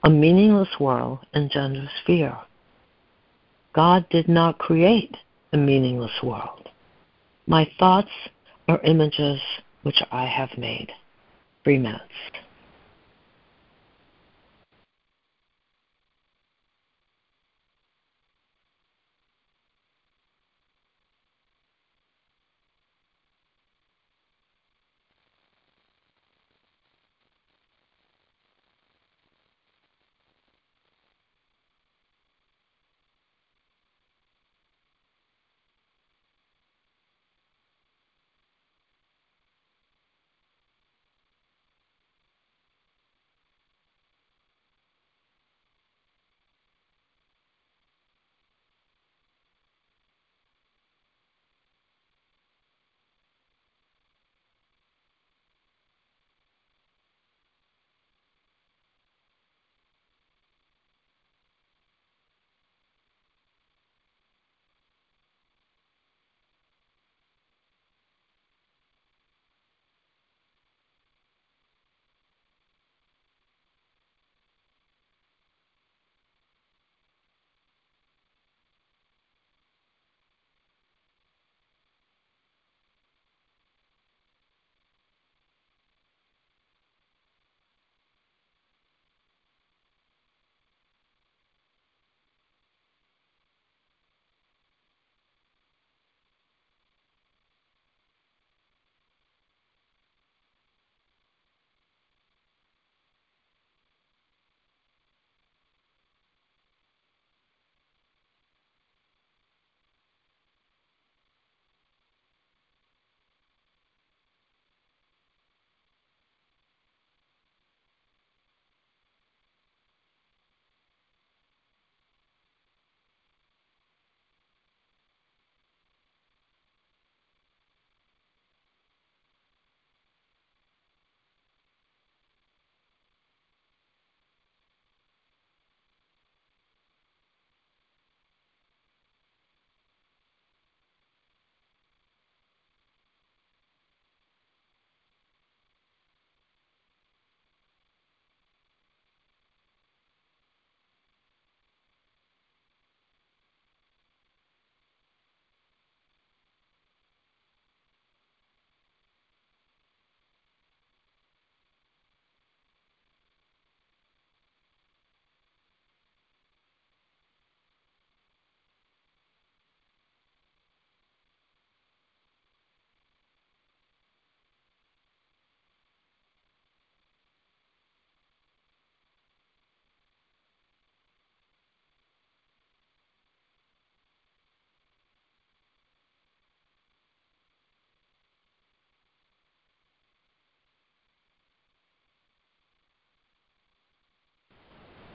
A 0.03 0.09
meaningless 0.09 0.79
world 0.79 1.19
engenders 1.33 1.89
fear. 2.05 2.37
God 3.73 4.09
did 4.09 4.27
not 4.27 4.57
create 4.57 5.15
a 5.53 5.57
meaningless 5.57 6.21
world. 6.21 6.69
My 7.45 7.69
thoughts 7.79 8.11
are 8.67 8.81
images 8.81 9.39
which 9.83 10.01
I 10.11 10.25
have 10.25 10.57
made. 10.57 10.91
Three 11.63 11.77
minutes. 11.77 12.03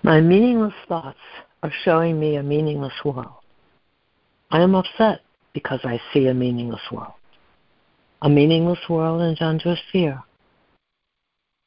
My 0.04 0.20
meaningless 0.20 0.74
thoughts 0.88 1.18
are 1.62 1.72
showing 1.84 2.18
me 2.18 2.34
a 2.36 2.42
meaningless 2.42 3.04
world. 3.04 3.42
I 4.50 4.60
am 4.60 4.74
upset 4.74 5.20
because 5.54 5.80
I 5.84 6.00
see 6.12 6.26
a 6.26 6.34
meaningless 6.34 6.82
world. 6.90 7.12
A 8.22 8.28
meaningless 8.28 8.80
world 8.88 9.22
engenders 9.22 9.80
fear. 9.92 10.22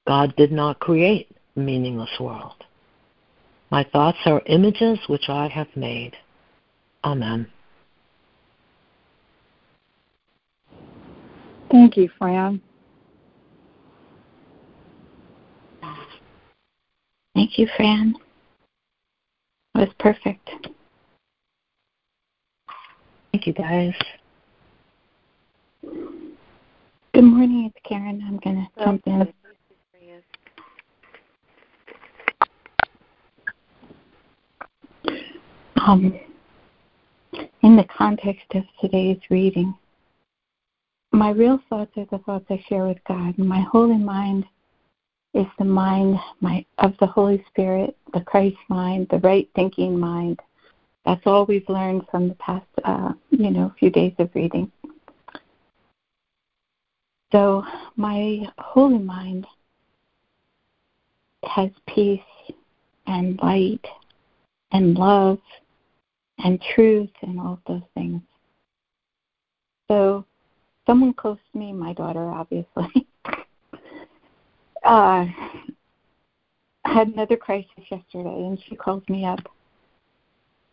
God 0.06 0.36
did 0.36 0.52
not 0.52 0.80
create 0.80 1.30
a 1.56 1.60
meaningless 1.60 2.10
world. 2.20 2.64
My 3.72 3.84
thoughts 3.84 4.20
are 4.26 4.42
images 4.48 5.00
which 5.08 5.30
I 5.30 5.48
have 5.48 5.68
made. 5.76 6.14
Amen. 7.04 7.48
Thank 11.72 11.98
you, 11.98 12.10
Fran. 12.18 12.62
Thank 17.34 17.58
you, 17.58 17.68
Fran. 17.76 18.16
Was 19.76 19.90
perfect. 20.00 20.50
Thank 23.34 23.46
you, 23.46 23.52
guys. 23.52 23.94
Good 25.84 27.24
morning, 27.24 27.70
it's 27.70 27.86
Karen. 27.86 28.24
I'm 28.26 28.38
going 28.38 28.56
to 28.56 28.84
jump 28.84 29.02
in. 29.06 29.34
Um, 35.86 36.18
in 37.62 37.76
the 37.76 37.84
context 37.98 38.46
of 38.54 38.64
today's 38.80 39.20
reading, 39.30 39.76
my 41.12 41.32
real 41.32 41.60
thoughts 41.70 41.92
are 41.98 42.06
the 42.12 42.20
thoughts 42.20 42.46
I 42.50 42.64
share 42.70 42.88
with 42.88 42.98
God. 43.10 43.38
My 43.38 43.60
holy 43.60 43.98
mind 43.98 44.46
is 45.36 45.46
the 45.60 45.66
mind 45.66 46.18
my, 46.40 46.66
of 46.80 46.94
the 47.00 47.06
Holy 47.06 47.44
Spirit, 47.50 47.96
the 48.14 48.22
Christ 48.22 48.58
mind, 48.70 49.08
the 49.12 49.20
right 49.20 49.48
thinking 49.54 50.00
mind. 50.00 50.40
That's 51.06 51.22
all 51.26 51.46
we've 51.46 51.68
learned 51.70 52.04
from 52.10 52.30
the 52.30 52.36
past, 52.36 52.66
uh, 52.84 53.14
you 53.30 53.52
know, 53.52 53.72
few 53.78 53.92
days 53.92 54.14
of 54.18 54.30
reading. 54.34 54.72
So 57.32 57.64
my 57.98 58.48
holy 58.58 58.98
mind 58.98 59.46
has 61.44 61.70
peace 61.88 62.22
and 63.08 63.38
light 63.44 63.86
and 64.72 64.96
love 64.98 65.40
and 66.40 66.62
truth 66.76 67.12
and 67.22 67.40
all 67.40 67.60
those 67.68 67.82
things. 67.94 68.22
So 69.90 70.26
someone 70.88 71.14
close 71.14 71.38
to 71.52 71.58
me, 71.58 71.74
my 71.74 71.94
daughter 71.94 72.30
obviously, 72.30 72.88
uh, 74.86 75.26
had 76.86 77.08
another 77.10 77.36
crisis 77.36 77.70
yesterday 77.90 78.46
and 78.46 78.60
she 78.68 78.76
calls 78.76 79.04
me 79.10 79.26
up 79.26 79.40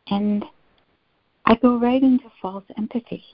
and 0.08 0.44
I 1.46 1.56
go 1.56 1.78
right 1.78 2.02
into 2.02 2.30
false 2.40 2.64
empathy. 2.76 3.24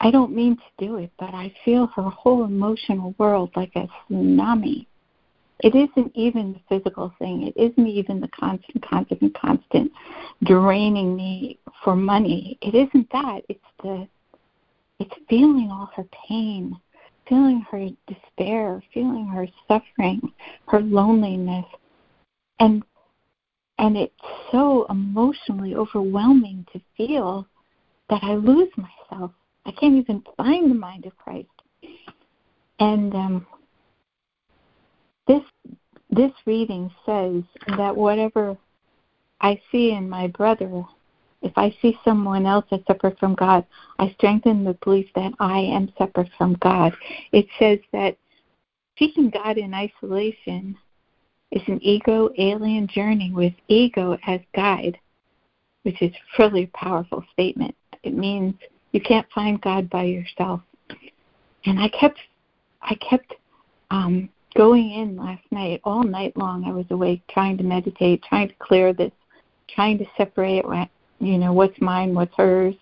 I 0.00 0.10
don't 0.10 0.34
mean 0.34 0.56
to 0.56 0.86
do 0.86 0.96
it, 0.96 1.10
but 1.18 1.34
I 1.34 1.52
feel 1.64 1.86
her 1.88 2.08
whole 2.10 2.44
emotional 2.44 3.14
world 3.18 3.50
like 3.56 3.72
a 3.74 3.88
tsunami. 4.10 4.86
It 5.60 5.74
isn't 5.74 6.12
even 6.14 6.52
the 6.52 6.60
physical 6.68 7.12
thing. 7.18 7.46
It 7.46 7.54
isn't 7.56 7.86
even 7.86 8.20
the 8.20 8.28
constant, 8.28 8.86
constant, 8.86 9.34
constant 9.34 9.90
draining 10.44 11.16
me 11.16 11.58
for 11.82 11.96
money. 11.96 12.58
It 12.60 12.74
isn't 12.74 13.10
that. 13.10 13.40
It's 13.48 13.64
the 13.82 14.06
it's 14.98 15.14
feeling 15.28 15.70
all 15.70 15.90
her 15.94 16.06
pain, 16.28 16.78
feeling 17.28 17.64
her 17.70 17.88
despair, 18.06 18.82
feeling 18.92 19.26
her 19.26 19.46
suffering, 19.68 20.32
her 20.68 20.80
loneliness. 20.80 21.66
And 22.60 22.82
and 23.78 23.96
it's 23.96 24.14
so 24.50 24.86
emotionally 24.88 25.74
overwhelming 25.74 26.66
to 26.72 26.80
feel 26.96 27.46
that 28.08 28.22
I 28.22 28.34
lose 28.34 28.70
myself. 28.76 29.32
I 29.66 29.72
can't 29.72 29.96
even 29.96 30.22
find 30.36 30.70
the 30.70 30.74
mind 30.74 31.04
of 31.04 31.16
Christ. 31.18 31.48
And 32.78 33.14
um, 33.14 33.46
this 35.26 35.42
this 36.10 36.32
reading 36.46 36.90
says 37.04 37.42
that 37.76 37.94
whatever 37.94 38.56
I 39.40 39.60
see 39.70 39.90
in 39.90 40.08
my 40.08 40.28
brother, 40.28 40.84
if 41.42 41.52
I 41.56 41.74
see 41.82 41.98
someone 42.04 42.46
else 42.46 42.64
as 42.70 42.80
separate 42.86 43.18
from 43.18 43.34
God, 43.34 43.64
I 43.98 44.10
strengthen 44.16 44.64
the 44.64 44.76
belief 44.84 45.06
that 45.14 45.32
I 45.38 45.58
am 45.58 45.92
separate 45.98 46.30
from 46.36 46.54
God. 46.60 46.94
It 47.32 47.46
says 47.58 47.78
that 47.92 48.16
seeking 48.98 49.30
God 49.30 49.58
in 49.58 49.74
isolation 49.74 50.76
is 51.50 51.62
an 51.66 51.82
ego 51.82 52.30
alien 52.38 52.88
journey 52.88 53.30
with 53.32 53.52
ego 53.68 54.18
as 54.26 54.40
guide, 54.54 54.98
which 55.82 56.00
is 56.02 56.12
a 56.12 56.42
really 56.42 56.66
powerful 56.74 57.24
statement. 57.32 57.74
It 58.02 58.14
means 58.14 58.54
you 58.92 59.00
can't 59.00 59.26
find 59.34 59.60
God 59.60 59.88
by 59.90 60.04
yourself. 60.04 60.60
And 61.64 61.78
I 61.78 61.88
kept 61.88 62.18
I 62.82 62.94
kept 62.96 63.34
um, 63.90 64.28
going 64.54 64.90
in 64.92 65.16
last 65.16 65.42
night, 65.50 65.80
all 65.84 66.02
night 66.02 66.36
long. 66.36 66.64
I 66.64 66.72
was 66.72 66.86
awake, 66.90 67.22
trying 67.28 67.56
to 67.58 67.64
meditate, 67.64 68.22
trying 68.22 68.48
to 68.48 68.54
clear 68.58 68.92
this, 68.92 69.12
trying 69.68 69.98
to 69.98 70.06
separate, 70.16 70.64
you 71.18 71.38
know, 71.38 71.52
what's 71.52 71.80
mine, 71.80 72.14
what's 72.14 72.34
hers, 72.36 72.74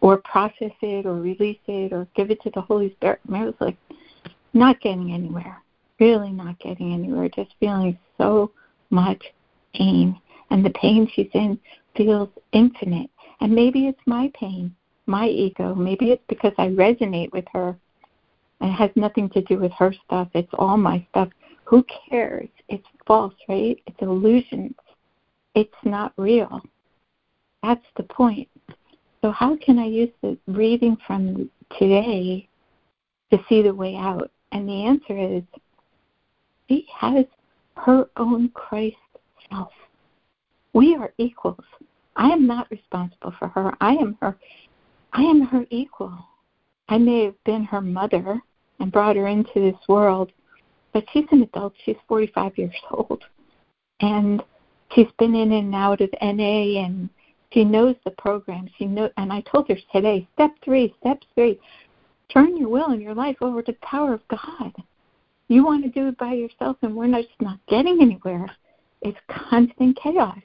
or 0.00 0.18
process 0.18 0.72
it, 0.82 1.06
or 1.06 1.14
release 1.14 1.58
it, 1.66 1.92
or 1.92 2.06
give 2.14 2.30
it 2.30 2.40
to 2.42 2.50
the 2.54 2.60
Holy 2.60 2.92
Spirit. 2.94 3.20
And 3.26 3.36
I 3.36 3.44
was 3.44 3.54
like, 3.60 3.76
not 4.52 4.80
getting 4.80 5.12
anywhere 5.12 5.62
really 6.00 6.30
not 6.30 6.58
getting 6.58 6.92
anywhere, 6.92 7.28
just 7.28 7.54
feeling 7.60 7.98
so 8.16 8.52
much 8.90 9.22
pain. 9.74 10.18
And 10.50 10.64
the 10.64 10.70
pain 10.70 11.10
she's 11.12 11.30
in 11.34 11.58
feels 11.96 12.30
infinite. 12.52 13.10
And 13.40 13.52
maybe 13.52 13.86
it's 13.86 14.00
my 14.06 14.30
pain, 14.34 14.74
my 15.06 15.28
ego. 15.28 15.74
Maybe 15.74 16.10
it's 16.10 16.24
because 16.28 16.52
I 16.58 16.68
resonate 16.68 17.32
with 17.32 17.44
her. 17.52 17.76
And 18.60 18.70
it 18.70 18.74
has 18.74 18.90
nothing 18.96 19.28
to 19.30 19.42
do 19.42 19.58
with 19.58 19.72
her 19.72 19.94
stuff. 20.06 20.28
It's 20.34 20.52
all 20.54 20.76
my 20.76 21.06
stuff. 21.10 21.28
Who 21.64 21.84
cares? 22.08 22.48
It's 22.68 22.86
false, 23.06 23.34
right? 23.48 23.78
It's 23.86 24.00
illusions. 24.00 24.74
It's 25.54 25.70
not 25.84 26.12
real. 26.16 26.60
That's 27.62 27.84
the 27.96 28.04
point. 28.04 28.48
So, 29.22 29.32
how 29.32 29.56
can 29.56 29.78
I 29.78 29.86
use 29.86 30.10
the 30.22 30.38
reading 30.46 30.96
from 31.06 31.50
today 31.78 32.48
to 33.32 33.38
see 33.48 33.62
the 33.62 33.74
way 33.74 33.96
out? 33.96 34.30
And 34.52 34.68
the 34.68 34.84
answer 34.84 35.18
is 35.18 35.42
she 36.68 36.86
has 36.96 37.24
her 37.76 38.08
own 38.16 38.50
Christ 38.50 38.96
self. 39.50 39.72
We 40.72 40.94
are 40.94 41.12
equals. 41.18 41.64
I 42.16 42.28
am 42.30 42.46
not 42.46 42.70
responsible 42.70 43.34
for 43.38 43.48
her. 43.48 43.74
I 43.80 43.94
am 43.94 44.16
her 44.20 44.36
I 45.12 45.22
am 45.22 45.42
her 45.42 45.64
equal. 45.70 46.16
I 46.88 46.98
may 46.98 47.24
have 47.24 47.44
been 47.44 47.64
her 47.64 47.80
mother 47.80 48.40
and 48.78 48.92
brought 48.92 49.16
her 49.16 49.26
into 49.26 49.54
this 49.60 49.88
world, 49.88 50.32
but 50.92 51.04
she's 51.12 51.24
an 51.30 51.42
adult. 51.42 51.74
She's 51.84 51.96
45 52.06 52.58
years 52.58 52.74
old. 52.90 53.24
And 54.00 54.42
she's 54.94 55.10
been 55.18 55.34
in 55.34 55.52
and 55.52 55.74
out 55.74 56.00
of 56.00 56.10
NA 56.22 56.84
and 56.84 57.08
she 57.52 57.64
knows 57.64 57.96
the 58.04 58.10
program. 58.12 58.68
She 58.76 58.84
know 58.84 59.10
and 59.16 59.32
I 59.32 59.40
told 59.42 59.68
her 59.68 59.76
today, 59.92 60.28
step 60.34 60.52
3, 60.64 60.94
step 61.00 61.20
3, 61.34 61.58
turn 62.32 62.56
your 62.56 62.68
will 62.68 62.90
and 62.90 63.02
your 63.02 63.14
life 63.14 63.36
over 63.40 63.62
to 63.62 63.72
the 63.72 63.78
power 63.78 64.14
of 64.14 64.28
God. 64.28 64.72
You 65.48 65.64
want 65.64 65.82
to 65.84 65.90
do 65.90 66.08
it 66.08 66.18
by 66.18 66.34
yourself, 66.34 66.76
and 66.82 66.94
we're 66.94 67.10
just 67.10 67.40
not 67.40 67.58
getting 67.68 68.02
anywhere. 68.02 68.46
It's 69.00 69.18
constant 69.28 69.98
chaos. 70.02 70.38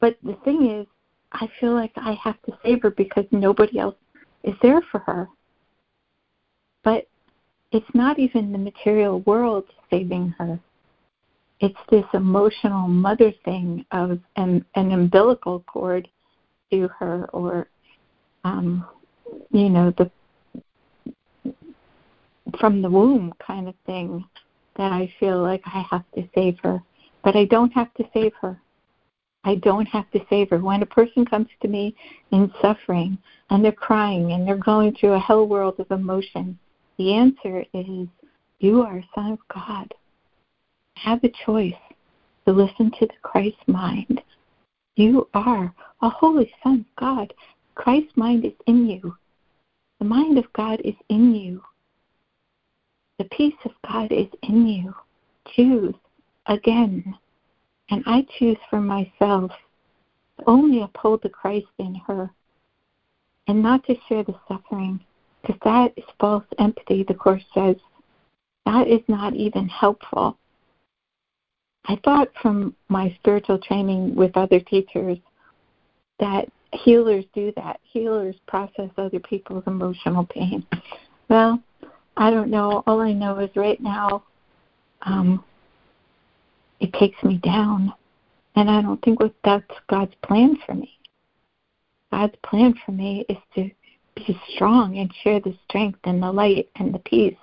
But 0.00 0.16
the 0.22 0.38
thing 0.44 0.70
is, 0.70 0.86
I 1.32 1.48
feel 1.60 1.74
like 1.74 1.92
I 1.96 2.14
have 2.14 2.40
to 2.42 2.58
save 2.64 2.82
her 2.82 2.90
because 2.90 3.26
nobody 3.30 3.78
else 3.78 3.96
is 4.42 4.54
there 4.62 4.80
for 4.90 5.00
her. 5.00 5.28
But 6.82 7.06
it's 7.72 7.94
not 7.94 8.18
even 8.18 8.52
the 8.52 8.58
material 8.58 9.20
world 9.20 9.64
saving 9.90 10.34
her. 10.38 10.58
It's 11.60 11.78
this 11.90 12.06
emotional 12.14 12.88
mother 12.88 13.32
thing 13.44 13.84
of 13.92 14.18
an, 14.36 14.64
an 14.74 14.92
umbilical 14.92 15.60
cord 15.60 16.08
to 16.72 16.88
her 16.98 17.28
or 17.32 17.68
um, 18.44 18.86
you 19.50 19.68
know, 19.68 19.92
the 19.96 20.10
from 22.58 22.82
the 22.82 22.90
womb 22.90 23.32
kind 23.44 23.68
of 23.68 23.74
thing 23.86 24.24
that 24.76 24.92
I 24.92 25.12
feel 25.20 25.40
like 25.42 25.62
I 25.66 25.84
have 25.90 26.04
to 26.14 26.28
save 26.34 26.58
her. 26.62 26.82
But 27.22 27.36
I 27.36 27.44
don't 27.44 27.72
have 27.72 27.92
to 27.94 28.04
save 28.14 28.32
her. 28.40 28.60
I 29.44 29.56
don't 29.56 29.86
have 29.86 30.10
to 30.12 30.20
save 30.28 30.50
her. 30.50 30.58
When 30.58 30.82
a 30.82 30.86
person 30.86 31.24
comes 31.24 31.48
to 31.62 31.68
me 31.68 31.94
in 32.30 32.52
suffering 32.60 33.18
and 33.50 33.64
they're 33.64 33.72
crying 33.72 34.32
and 34.32 34.46
they're 34.46 34.56
going 34.56 34.94
through 34.94 35.14
a 35.14 35.18
hell 35.18 35.46
world 35.46 35.78
of 35.78 35.90
emotion, 35.90 36.58
the 36.98 37.14
answer 37.14 37.64
is 37.72 38.08
you 38.58 38.82
are 38.82 38.98
a 38.98 39.08
son 39.14 39.32
of 39.32 39.38
God. 39.54 39.94
Have 41.02 41.24
a 41.24 41.32
choice 41.46 41.72
to 42.44 42.52
listen 42.52 42.90
to 42.98 43.06
the 43.06 43.14
Christ 43.22 43.56
mind. 43.66 44.20
You 44.96 45.28
are 45.32 45.74
a 46.02 46.10
holy 46.10 46.52
son 46.62 46.84
of 46.86 46.96
God. 46.96 47.32
Christ's 47.74 48.14
mind 48.16 48.44
is 48.44 48.52
in 48.66 48.86
you. 48.86 49.16
The 49.98 50.04
mind 50.04 50.36
of 50.36 50.52
God 50.52 50.78
is 50.84 50.94
in 51.08 51.34
you. 51.34 51.62
The 53.16 53.24
peace 53.24 53.54
of 53.64 53.70
God 53.90 54.12
is 54.12 54.26
in 54.42 54.66
you. 54.66 54.94
Choose 55.54 55.94
again. 56.46 57.14
And 57.88 58.02
I 58.04 58.26
choose 58.38 58.58
for 58.68 58.82
myself 58.82 59.52
to 60.38 60.44
only 60.46 60.82
uphold 60.82 61.22
the 61.22 61.30
Christ 61.30 61.68
in 61.78 61.94
her 62.06 62.30
and 63.48 63.62
not 63.62 63.86
to 63.86 63.96
share 64.06 64.22
the 64.22 64.38
suffering, 64.46 65.00
because 65.40 65.58
that 65.64 65.94
is 65.96 66.04
false 66.20 66.44
empathy, 66.58 67.04
the 67.04 67.14
Course 67.14 67.42
says. 67.54 67.76
That 68.66 68.86
is 68.86 69.00
not 69.08 69.34
even 69.34 69.66
helpful. 69.66 70.36
I 71.86 71.98
thought 72.04 72.28
from 72.40 72.74
my 72.88 73.14
spiritual 73.18 73.58
training 73.58 74.14
with 74.14 74.36
other 74.36 74.60
teachers 74.60 75.18
that 76.18 76.48
healers 76.72 77.24
do 77.34 77.52
that. 77.56 77.80
Healers 77.82 78.36
process 78.46 78.90
other 78.96 79.18
people's 79.18 79.64
emotional 79.66 80.26
pain. 80.26 80.64
Well, 81.28 81.60
I 82.16 82.30
don't 82.30 82.50
know. 82.50 82.82
All 82.86 83.00
I 83.00 83.12
know 83.12 83.38
is 83.38 83.50
right 83.56 83.80
now, 83.80 84.24
um, 85.02 85.42
it 86.80 86.92
takes 86.94 87.22
me 87.22 87.38
down, 87.38 87.92
and 88.56 88.70
I 88.70 88.82
don't 88.82 89.02
think 89.02 89.20
that's 89.44 89.64
God's 89.88 90.14
plan 90.22 90.56
for 90.66 90.74
me. 90.74 90.98
God's 92.10 92.34
plan 92.44 92.74
for 92.84 92.92
me 92.92 93.24
is 93.28 93.36
to 93.54 93.70
be 94.16 94.40
strong 94.54 94.98
and 94.98 95.12
share 95.22 95.40
the 95.40 95.56
strength 95.68 96.00
and 96.04 96.22
the 96.22 96.30
light 96.32 96.68
and 96.76 96.92
the 96.92 96.98
peace. 97.00 97.34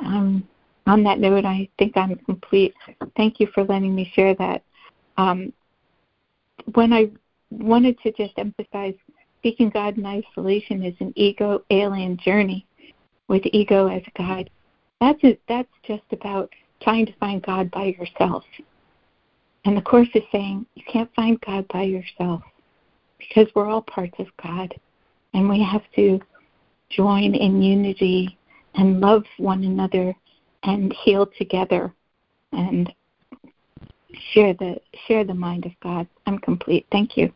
Um, 0.00 0.46
on 0.88 1.02
that 1.04 1.20
note, 1.20 1.44
I 1.44 1.68
think 1.78 1.96
I'm 1.96 2.16
complete. 2.16 2.74
Thank 3.16 3.40
you 3.40 3.48
for 3.54 3.64
letting 3.64 3.94
me 3.94 4.10
share 4.14 4.34
that. 4.36 4.62
Um, 5.18 5.52
when 6.74 6.92
I 6.92 7.10
wanted 7.50 7.98
to 8.00 8.12
just 8.12 8.32
emphasize 8.38 8.94
seeking 9.42 9.70
God 9.70 9.98
in 9.98 10.06
isolation 10.06 10.82
is 10.82 10.94
an 11.00 11.12
ego 11.14 11.62
alien 11.70 12.16
journey 12.16 12.66
with 13.28 13.42
ego 13.52 13.86
as 13.88 14.02
a 14.06 14.18
guide. 14.18 14.50
That's 15.00 15.22
a, 15.24 15.38
that's 15.48 15.68
just 15.86 16.04
about 16.10 16.52
trying 16.82 17.06
to 17.06 17.12
find 17.16 17.42
God 17.42 17.70
by 17.70 17.94
yourself. 17.98 18.44
And 19.64 19.76
the 19.76 19.82
course 19.82 20.08
is 20.14 20.22
saying 20.32 20.66
you 20.74 20.82
can't 20.90 21.14
find 21.14 21.38
God 21.42 21.66
by 21.68 21.82
yourself 21.82 22.42
because 23.18 23.46
we're 23.54 23.68
all 23.68 23.82
parts 23.82 24.14
of 24.18 24.26
God 24.42 24.74
and 25.34 25.48
we 25.48 25.62
have 25.62 25.82
to 25.96 26.20
join 26.90 27.34
in 27.34 27.62
unity 27.62 28.38
and 28.74 29.00
love 29.00 29.24
one 29.36 29.64
another 29.64 30.14
and 30.62 30.92
heal 31.04 31.28
together 31.38 31.92
and 32.52 32.92
share 34.32 34.54
the 34.54 34.76
share 35.06 35.24
the 35.24 35.34
mind 35.34 35.66
of 35.66 35.72
God. 35.82 36.06
I'm 36.26 36.38
complete. 36.38 36.86
Thank 36.90 37.16
you. 37.16 37.32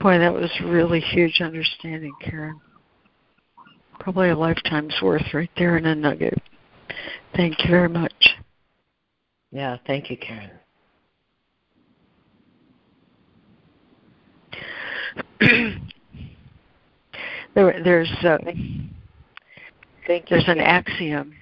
Boy, 0.00 0.18
that 0.18 0.32
was 0.32 0.50
really 0.64 1.00
huge 1.00 1.40
understanding, 1.40 2.14
Karen. 2.20 2.60
Probably 3.98 4.30
a 4.30 4.36
lifetime's 4.36 4.94
worth 5.02 5.34
right 5.34 5.50
there 5.56 5.76
in 5.76 5.86
a 5.86 5.94
nugget. 5.94 6.40
Thank 7.34 7.64
you 7.64 7.70
very 7.70 7.88
much. 7.88 8.36
Yeah, 9.50 9.76
thank 9.86 10.08
you, 10.10 10.16
Karen. 10.16 10.50
there, 17.54 17.82
there's 17.82 18.10
uh, 18.22 18.38
Thank 20.08 20.30
you. 20.30 20.38
there's 20.38 20.48
an 20.48 20.60
axiom 20.60 21.34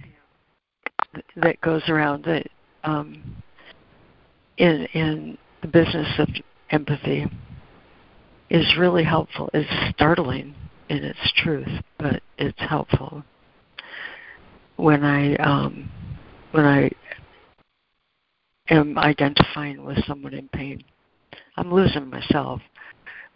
that 1.36 1.60
goes 1.60 1.88
around 1.88 2.24
that 2.24 2.48
um, 2.82 3.36
in 4.58 4.86
in 4.92 5.38
the 5.62 5.68
business 5.68 6.08
of 6.18 6.28
empathy 6.70 7.26
is 8.50 8.76
really 8.76 9.04
helpful. 9.04 9.48
It's 9.54 9.94
startling 9.94 10.56
in 10.88 11.04
its 11.04 11.32
truth, 11.36 11.68
but 11.96 12.20
it's 12.38 12.58
helpful. 12.58 13.22
When 14.74 15.04
I 15.04 15.36
um, 15.36 15.88
when 16.50 16.64
I 16.64 16.90
am 18.68 18.98
identifying 18.98 19.84
with 19.84 20.04
someone 20.06 20.34
in 20.34 20.48
pain, 20.48 20.82
I'm 21.56 21.72
losing 21.72 22.10
myself. 22.10 22.60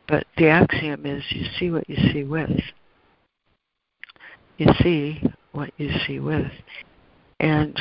But 0.08 0.26
the 0.36 0.48
axiom 0.48 1.06
is 1.06 1.22
you 1.30 1.46
see 1.56 1.70
what 1.70 1.88
you 1.88 2.10
see 2.12 2.24
with. 2.24 2.50
You 4.60 4.74
see 4.82 5.22
what 5.52 5.70
you 5.78 5.90
see 6.06 6.20
with. 6.20 6.52
And 7.40 7.74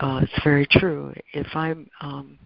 uh, 0.00 0.20
it's 0.22 0.44
very 0.44 0.66
true. 0.70 1.14
If 1.32 1.46
I'm 1.54 1.88
um, 2.02 2.38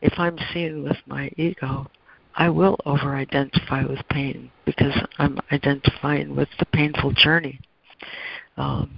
if 0.00 0.12
I'm 0.16 0.38
seeing 0.52 0.84
with 0.84 0.96
my 1.06 1.28
ego, 1.36 1.90
I 2.36 2.50
will 2.50 2.76
over 2.86 3.16
identify 3.16 3.84
with 3.84 3.98
pain 4.10 4.52
because 4.64 4.94
I'm 5.18 5.40
identifying 5.50 6.36
with 6.36 6.48
the 6.60 6.66
painful 6.66 7.10
journey 7.14 7.58
um, 8.56 8.96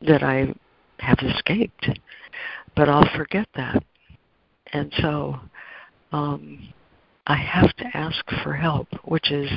that 0.00 0.22
I 0.22 0.54
have 1.00 1.18
escaped. 1.18 1.86
But 2.74 2.88
I'll 2.88 3.10
forget 3.14 3.48
that. 3.54 3.84
And 4.72 4.90
so 5.02 5.38
um, 6.10 6.72
I 7.26 7.36
have 7.36 7.76
to 7.76 7.84
ask 7.94 8.24
for 8.42 8.54
help, 8.54 8.88
which 9.04 9.30
is 9.30 9.50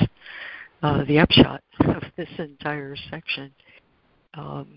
uh, 0.84 1.04
the 1.06 1.20
upshot 1.20 1.62
of 1.80 2.04
this 2.16 2.30
entire 2.38 2.96
section. 3.10 3.52
Um, 4.34 4.68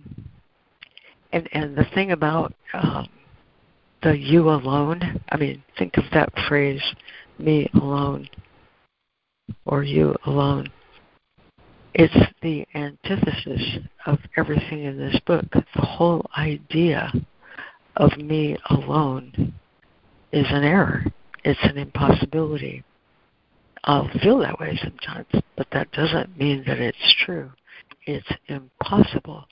and 1.32 1.48
and 1.52 1.76
the 1.76 1.86
thing 1.94 2.12
about 2.12 2.54
um, 2.74 3.08
the 4.02 4.16
you 4.16 4.50
alone, 4.50 5.20
I 5.30 5.36
mean, 5.36 5.62
think 5.78 5.96
of 5.96 6.04
that 6.12 6.32
phrase, 6.48 6.82
me 7.38 7.68
alone, 7.74 8.28
or 9.66 9.82
you 9.82 10.14
alone. 10.26 10.68
It's 11.92 12.14
the 12.40 12.66
antithesis 12.74 13.78
of 14.06 14.18
everything 14.36 14.84
in 14.84 14.96
this 14.96 15.20
book. 15.26 15.44
The 15.52 15.82
whole 15.82 16.24
idea 16.38 17.12
of 17.96 18.16
me 18.16 18.56
alone 18.70 19.52
is 20.32 20.46
an 20.50 20.62
error 20.62 21.04
it's 21.44 21.60
an 21.62 21.78
impossibility. 21.78 22.82
I'll 23.84 24.10
feel 24.22 24.38
that 24.38 24.58
way 24.60 24.78
sometimes, 24.82 25.26
but 25.56 25.66
that 25.72 25.90
doesn't 25.92 26.38
mean 26.38 26.64
that 26.66 26.78
it's 26.78 27.14
true. 27.24 27.50
It's 28.06 28.28
impossible 28.48 29.46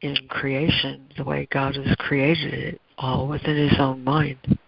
in 0.00 0.16
creation 0.28 1.08
the 1.16 1.24
way 1.24 1.48
God 1.50 1.76
has 1.76 1.94
created 1.98 2.54
it 2.54 2.80
all 2.98 3.28
within 3.28 3.56
his 3.56 3.78
own 3.78 4.04
mind. 4.04 4.58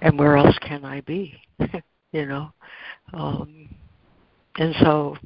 And 0.00 0.18
where 0.18 0.36
else 0.36 0.56
can 0.60 0.84
I 0.84 1.00
be? 1.02 1.34
you 2.12 2.26
know? 2.26 2.50
Um, 3.12 3.68
and 4.56 4.74
so 4.80 5.16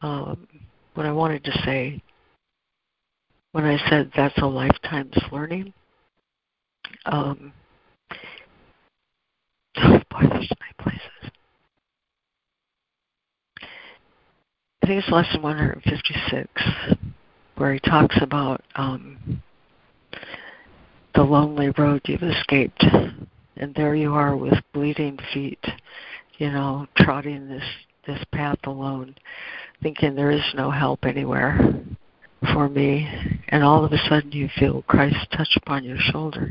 um, 0.00 0.46
what 0.94 1.06
I 1.06 1.12
wanted 1.12 1.44
to 1.44 1.62
say 1.64 2.02
when 3.52 3.64
I 3.64 3.78
said 3.88 4.10
that's 4.16 4.36
a 4.38 4.46
lifetime's 4.46 5.16
learning, 5.30 5.72
um, 7.06 7.52
Oh 9.76 10.00
boy, 10.10 10.28
there's 10.30 10.48
so 10.48 10.54
many 10.60 10.72
places. 10.78 11.30
I 14.84 14.86
think 14.86 15.02
it's 15.02 15.10
lesson 15.10 15.40
156 15.40 16.46
where 17.54 17.72
he 17.72 17.80
talks 17.80 18.18
about 18.20 18.60
um, 18.74 19.42
the 21.14 21.22
lonely 21.22 21.70
road 21.78 22.02
you've 22.04 22.22
escaped, 22.22 22.84
and 23.56 23.74
there 23.74 23.94
you 23.94 24.12
are 24.12 24.36
with 24.36 24.52
bleeding 24.74 25.18
feet, 25.32 25.64
you 26.36 26.50
know, 26.50 26.86
trotting 26.98 27.48
this 27.48 27.64
this 28.06 28.22
path 28.30 28.58
alone, 28.64 29.14
thinking 29.82 30.14
there 30.14 30.30
is 30.30 30.44
no 30.54 30.70
help 30.70 31.06
anywhere 31.06 31.82
for 32.52 32.68
me, 32.68 33.08
and 33.48 33.64
all 33.64 33.86
of 33.86 33.92
a 33.92 33.98
sudden 34.06 34.32
you 34.32 34.50
feel 34.58 34.82
Christ 34.82 35.16
touch 35.34 35.56
upon 35.56 35.84
your 35.84 35.96
shoulder 35.98 36.50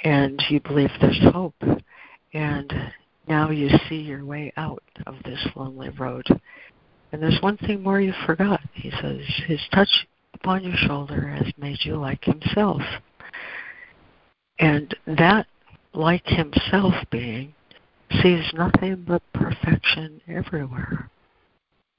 and 0.00 0.42
you 0.50 0.58
believe 0.58 0.90
there's 1.00 1.22
hope. 1.32 1.54
And 2.34 2.72
now 3.28 3.50
you 3.50 3.68
see 3.88 3.96
your 3.96 4.24
way 4.24 4.52
out 4.56 4.82
of 5.06 5.14
this 5.24 5.44
lonely 5.54 5.90
road. 5.90 6.26
And 7.12 7.22
there's 7.22 7.40
one 7.40 7.56
thing 7.58 7.82
more 7.82 8.00
you 8.00 8.12
forgot. 8.26 8.60
He 8.72 8.90
says, 9.02 9.20
His 9.46 9.60
touch 9.72 10.06
upon 10.34 10.64
your 10.64 10.76
shoulder 10.76 11.28
has 11.28 11.52
made 11.56 11.78
you 11.82 11.96
like 11.96 12.24
Himself. 12.24 12.82
And 14.58 14.94
that 15.06 15.46
like 15.94 16.26
Himself 16.26 16.94
being 17.10 17.54
sees 18.22 18.44
nothing 18.54 19.04
but 19.06 19.22
perfection 19.32 20.20
everywhere. 20.28 21.10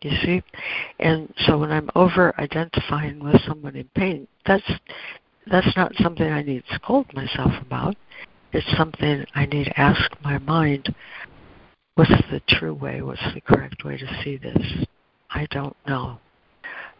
You 0.01 0.11
see? 0.23 0.43
And 0.99 1.33
so 1.45 1.57
when 1.57 1.71
I'm 1.71 1.89
over 1.95 2.39
identifying 2.39 3.19
with 3.23 3.41
someone 3.47 3.75
in 3.75 3.89
pain, 3.95 4.27
that's 4.45 4.69
that's 5.49 5.75
not 5.75 5.91
something 6.01 6.29
I 6.29 6.43
need 6.43 6.63
to 6.69 6.75
scold 6.75 7.11
myself 7.13 7.51
about. 7.61 7.95
It's 8.53 8.77
something 8.77 9.25
I 9.35 9.45
need 9.45 9.65
to 9.65 9.79
ask 9.79 10.11
my 10.23 10.37
mind 10.39 10.93
what's 11.95 12.11
the 12.31 12.41
true 12.47 12.73
way, 12.73 13.01
what's 13.01 13.33
the 13.33 13.41
correct 13.41 13.83
way 13.83 13.97
to 13.97 14.21
see 14.23 14.37
this? 14.37 14.85
I 15.29 15.47
don't 15.51 15.75
know. 15.87 16.19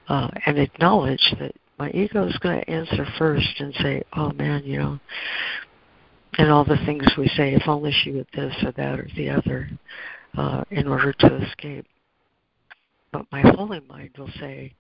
Uh, 0.08 0.30
and 0.46 0.58
acknowledge 0.58 1.36
that 1.40 1.54
my 1.78 1.92
ego 1.92 2.28
is 2.28 2.38
going 2.40 2.60
to 2.60 2.70
answer 2.70 3.06
first 3.18 3.60
and 3.60 3.74
say, 3.76 4.04
oh 4.14 4.32
man, 4.34 4.64
you 4.64 4.80
know, 4.80 5.00
and 6.38 6.52
all 6.52 6.66
the 6.66 6.78
things 6.86 7.06
we 7.18 7.28
say, 7.30 7.54
if 7.54 7.68
only 7.68 7.92
she 7.92 8.12
would 8.12 8.28
this 8.34 8.54
or 8.64 8.72
that 8.74 9.00
or 9.00 9.08
the 9.16 9.30
other, 9.30 9.70
uh, 10.38 10.64
in 10.72 10.88
order 10.88 11.14
to 11.14 11.36
escape. 11.44 11.86
But 13.12 13.26
my 13.32 13.42
holy 13.42 13.82
mind 13.88 14.12
will 14.18 14.32
say, 14.40 14.74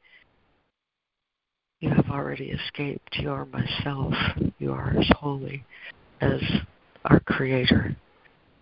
you 1.80 1.89
have 1.89 2.09
already 2.09 2.49
escaped. 2.49 3.18
You 3.18 3.30
are 3.30 3.45
myself. 3.45 4.13
You 4.57 4.74
are 4.74 4.95
as 4.97 5.09
holy 5.20 5.63
as 6.22 6.41
our 7.05 7.20
Creator, 7.22 7.95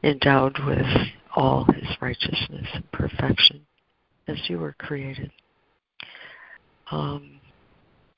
endowed 0.03 0.58
with 0.66 0.86
all 1.36 1.66
His 1.66 1.89
righteousness 2.01 2.68
and 2.74 2.91
perfection 2.91 3.66
as 4.28 4.38
you 4.47 4.60
were 4.60 4.76
created. 4.78 5.32
Um, 6.91 7.39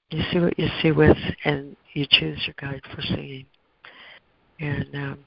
you 0.10 0.24
see 0.32 0.40
what 0.40 0.58
you 0.58 0.68
see 0.82 0.92
with, 0.92 1.18
and 1.46 1.76
you 1.94 2.06
choose 2.10 2.40
your 2.46 2.56
guide 2.60 2.82
for 2.94 3.02
seeing. 3.02 3.46
And 4.60 4.88
um, 4.96 5.20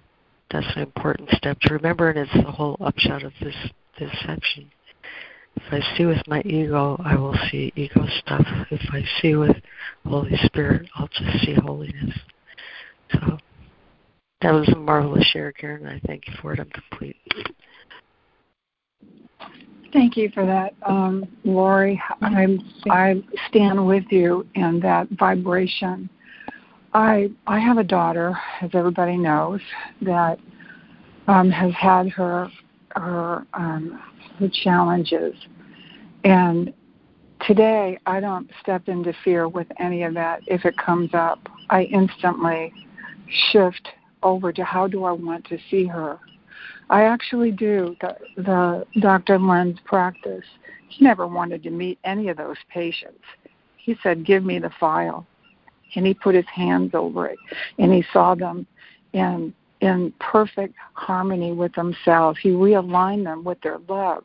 that's 0.50 0.66
an 0.76 0.82
important 0.82 1.28
step 1.32 1.58
to 1.60 1.74
remember, 1.74 2.10
and 2.10 2.18
it's 2.18 2.32
the 2.32 2.50
whole 2.50 2.76
upshot 2.80 3.22
of 3.22 3.32
this 3.40 3.54
this 3.98 4.10
section. 4.26 4.70
If 5.56 5.62
I 5.72 5.96
see 5.96 6.06
with 6.06 6.26
my 6.26 6.40
ego, 6.42 7.00
I 7.04 7.16
will 7.16 7.36
see 7.50 7.72
ego 7.76 8.06
stuff. 8.24 8.46
If 8.70 8.80
I 8.92 9.04
see 9.20 9.34
with 9.34 9.56
Holy 10.06 10.36
Spirit, 10.44 10.88
I'll 10.94 11.08
just 11.08 11.44
see 11.44 11.54
holiness. 11.54 12.18
So 13.12 13.38
that 14.42 14.52
was 14.52 14.68
a 14.70 14.76
marvelous 14.76 15.26
share, 15.26 15.52
Karen. 15.52 15.86
I 15.86 16.00
thank 16.06 16.26
you 16.26 16.34
for 16.40 16.52
it. 16.52 16.60
I'm 16.60 16.70
complete. 16.70 17.16
Thank 19.92 20.16
you 20.16 20.30
for 20.30 20.46
that, 20.46 20.74
um, 20.84 21.26
Laurie. 21.44 22.00
I'm, 22.20 22.60
I 22.88 23.22
stand 23.48 23.84
with 23.84 24.04
you 24.10 24.46
in 24.54 24.80
that 24.80 25.08
vibration. 25.10 26.08
I 26.94 27.30
I 27.46 27.58
have 27.58 27.78
a 27.78 27.84
daughter, 27.84 28.36
as 28.62 28.70
everybody 28.74 29.16
knows, 29.16 29.60
that 30.02 30.38
um, 31.28 31.50
has 31.50 31.72
had 31.74 32.08
her 32.10 32.48
her 32.96 33.46
um, 33.54 34.00
her 34.38 34.48
challenges, 34.62 35.34
and 36.24 36.72
today 37.46 37.98
I 38.06 38.20
don't 38.20 38.50
step 38.60 38.88
into 38.88 39.12
fear 39.24 39.48
with 39.48 39.66
any 39.78 40.02
of 40.02 40.14
that. 40.14 40.40
If 40.46 40.64
it 40.64 40.76
comes 40.76 41.10
up, 41.14 41.40
I 41.68 41.84
instantly 41.84 42.72
shift 43.52 43.88
over 44.22 44.52
to 44.52 44.64
how 44.64 44.86
do 44.86 45.04
I 45.04 45.12
want 45.12 45.46
to 45.46 45.58
see 45.70 45.86
her 45.86 46.18
I 46.90 47.04
actually 47.04 47.52
do 47.52 47.96
the, 48.00 48.16
the 48.36 48.84
Dr. 49.00 49.38
Len's 49.38 49.78
practice. 49.84 50.44
He 50.88 51.04
never 51.04 51.26
wanted 51.28 51.62
to 51.62 51.70
meet 51.70 52.00
any 52.04 52.28
of 52.28 52.36
those 52.36 52.56
patients. 52.68 53.22
He 53.76 53.96
said, 54.02 54.26
"Give 54.26 54.44
me 54.44 54.58
the 54.58 54.72
file," 54.80 55.24
and 55.94 56.04
he 56.04 56.12
put 56.12 56.34
his 56.34 56.48
hands 56.52 56.90
over 56.94 57.28
it, 57.28 57.38
and 57.78 57.92
he 57.92 58.04
saw 58.12 58.34
them 58.34 58.66
in 59.12 59.54
in 59.80 60.12
perfect 60.18 60.74
harmony 60.94 61.52
with 61.52 61.72
themselves. 61.74 62.38
He 62.42 62.50
realigned 62.50 63.24
them 63.24 63.44
with 63.44 63.60
their 63.62 63.78
love 63.88 64.24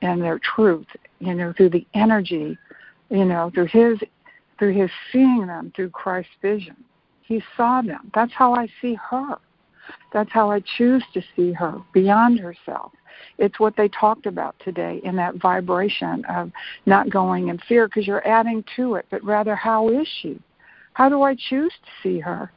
and 0.00 0.20
their 0.22 0.38
truth, 0.38 0.86
you 1.20 1.34
know, 1.34 1.52
through 1.56 1.70
the 1.70 1.86
energy, 1.94 2.58
you 3.10 3.24
know, 3.26 3.50
through 3.54 3.66
his 3.66 3.98
through 4.58 4.72
his 4.72 4.90
seeing 5.12 5.46
them 5.46 5.72
through 5.76 5.90
Christ's 5.90 6.32
vision. 6.40 6.76
He 7.28 7.42
saw 7.58 7.82
them. 7.82 8.10
That's 8.14 8.32
how 8.32 8.54
I 8.54 8.68
see 8.80 8.94
her. 9.10 9.36
That's 10.14 10.32
how 10.32 10.50
I 10.50 10.60
choose 10.78 11.04
to 11.12 11.22
see 11.36 11.52
her 11.52 11.76
beyond 11.92 12.40
herself. 12.40 12.92
It's 13.36 13.60
what 13.60 13.76
they 13.76 13.88
talked 13.88 14.24
about 14.24 14.56
today 14.64 15.02
in 15.04 15.14
that 15.16 15.36
vibration 15.36 16.24
of 16.24 16.50
not 16.86 17.10
going 17.10 17.48
in 17.48 17.58
fear 17.58 17.86
because 17.86 18.06
you're 18.06 18.26
adding 18.26 18.64
to 18.76 18.94
it, 18.94 19.04
but 19.10 19.22
rather, 19.22 19.54
how 19.54 19.90
is 19.90 20.08
she? 20.22 20.40
How 20.94 21.10
do 21.10 21.20
I 21.22 21.34
choose 21.34 21.72
to 21.72 21.90
see 22.02 22.18
her? 22.18 22.50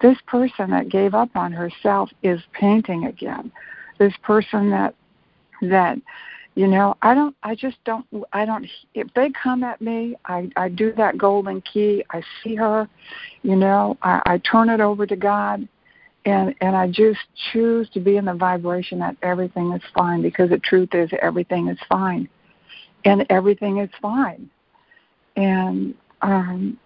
This 0.00 0.16
person 0.26 0.70
that 0.70 0.88
gave 0.88 1.14
up 1.14 1.36
on 1.36 1.52
herself 1.52 2.10
is 2.22 2.40
painting 2.52 3.04
again. 3.04 3.52
This 3.98 4.14
person 4.22 4.70
that 4.70 4.94
that 5.60 5.98
you 6.56 6.66
know 6.66 6.96
i 7.02 7.14
don't 7.14 7.36
i 7.44 7.54
just 7.54 7.76
don't 7.84 8.04
i 8.32 8.44
don't 8.44 8.66
if 8.94 9.06
they 9.14 9.30
come 9.30 9.62
at 9.62 9.80
me 9.80 10.16
i 10.24 10.50
i 10.56 10.68
do 10.68 10.92
that 10.94 11.16
golden 11.16 11.60
key. 11.60 12.02
I 12.10 12.22
see 12.42 12.56
her 12.56 12.88
you 13.42 13.54
know 13.54 13.96
i 14.02 14.20
i 14.26 14.38
turn 14.38 14.68
it 14.70 14.80
over 14.80 15.06
to 15.06 15.14
god. 15.14 15.68
And 16.24 16.56
and 16.60 16.74
I 16.74 16.88
just 16.88 17.20
choose 17.52 17.88
to 17.90 18.00
be 18.00 18.16
in 18.16 18.24
the 18.24 18.34
vibration 18.34 18.98
that 18.98 19.16
everything 19.22 19.70
is 19.70 19.82
fine 19.94 20.22
because 20.22 20.50
the 20.50 20.58
truth 20.58 20.88
is 20.92 21.08
everything 21.22 21.68
is 21.68 21.78
fine, 21.88 22.28
and 23.04 23.24
everything 23.30 23.78
is 23.78 23.90
fine, 24.02 24.50
and 25.36 25.94
um, 26.22 26.80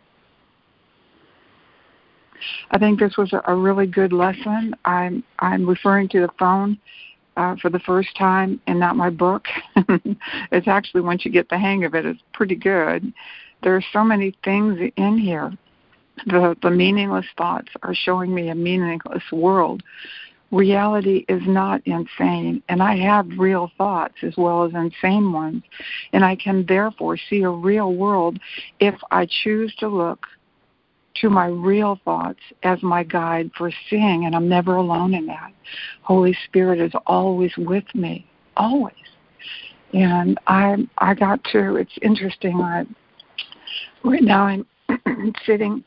I 2.71 2.79
think 2.79 3.01
this 3.01 3.17
was 3.17 3.33
a, 3.33 3.41
a 3.47 3.55
really 3.55 3.87
good 3.87 4.13
lesson. 4.13 4.75
I'm 4.85 5.25
I'm 5.39 5.67
referring 5.67 6.11
to 6.11 6.21
the 6.21 6.31
phone 6.39 6.79
uh, 7.41 7.57
for 7.57 7.71
the 7.71 7.79
first 7.81 8.15
time 8.17 8.61
and 8.67 8.79
not 8.79 8.97
my 8.97 9.09
book. 9.09 9.47
it's 10.53 10.69
actually 10.69 11.01
once 11.01 11.25
you 11.25 11.31
get 11.31 11.49
the 11.49 11.59
hang 11.59 11.85
of 11.85 11.95
it, 11.95 12.05
it's 12.05 12.21
pretty 12.35 12.55
good. 12.55 13.13
There 13.63 13.75
are 13.75 13.85
so 13.93 14.05
many 14.05 14.37
things 14.45 14.79
in 14.97 15.19
here 15.19 15.53
the, 16.27 16.57
the 16.63 16.71
meaningless 16.71 17.27
thoughts 17.37 17.69
are 17.83 17.95
showing 17.95 18.35
me 18.35 18.51
a 18.51 18.55
meaningless 18.55 19.23
world. 19.33 19.83
Reality 20.51 21.25
is 21.29 21.43
not 21.47 21.81
insane, 21.87 22.63
and 22.69 22.83
I 22.83 22.97
have 22.97 23.27
real 23.39 23.71
thoughts 23.79 24.17
as 24.23 24.35
well 24.37 24.65
as 24.65 24.73
insane 24.75 25.33
ones, 25.33 25.63
and 26.13 26.25
I 26.25 26.35
can 26.35 26.67
therefore 26.67 27.17
see 27.17 27.43
a 27.43 27.49
real 27.49 27.95
world 27.95 28.39
if 28.81 28.97
I 29.11 29.29
choose 29.45 29.75
to 29.79 29.89
look 29.89 30.27
to 31.15 31.31
my 31.31 31.47
real 31.47 31.99
thoughts 32.05 32.41
as 32.63 32.83
my 32.83 33.03
guide 33.03 33.51
for 33.57 33.71
seeing, 33.89 34.27
and 34.27 34.35
I'm 34.35 34.49
never 34.49 34.77
alone 34.77 35.15
in 35.15 35.27
that. 35.27 35.53
Holy 36.03 36.37
Spirit 36.47 36.81
is 36.81 36.93
always 37.07 37.53
with 37.57 37.85
me, 37.95 38.27
always. 38.57 38.95
And 39.93 40.39
I 40.47 40.77
I 40.99 41.15
got 41.15 41.43
to. 41.53 41.77
It's 41.77 41.99
interesting. 42.03 42.61
I 42.61 42.87
right 44.05 44.23
now 44.23 44.45
I'm 44.45 45.35
sitting 45.47 45.85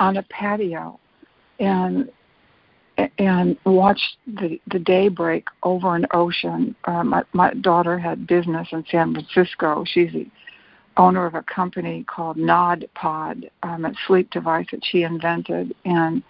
on 0.00 0.16
a 0.16 0.22
patio 0.24 0.98
and 1.60 2.10
and 3.18 3.56
watched 3.64 4.16
the 4.26 4.60
the 4.68 4.78
daybreak 4.78 5.46
over 5.62 5.94
an 5.94 6.06
ocean. 6.12 6.74
Uh, 6.84 7.04
my 7.04 7.22
my 7.32 7.52
daughter 7.54 7.98
had 7.98 8.26
business 8.26 8.68
in 8.72 8.84
San 8.90 9.14
Francisco. 9.14 9.84
She's 9.86 10.10
owner 10.96 11.26
of 11.26 11.34
a 11.34 11.42
company 11.42 12.04
called 12.04 12.36
Nod 12.36 12.88
Pod, 12.94 13.50
um, 13.62 13.84
a 13.84 13.92
sleep 14.06 14.30
device 14.30 14.66
that 14.70 14.84
she 14.84 15.02
invented, 15.02 15.74
and 15.84 16.22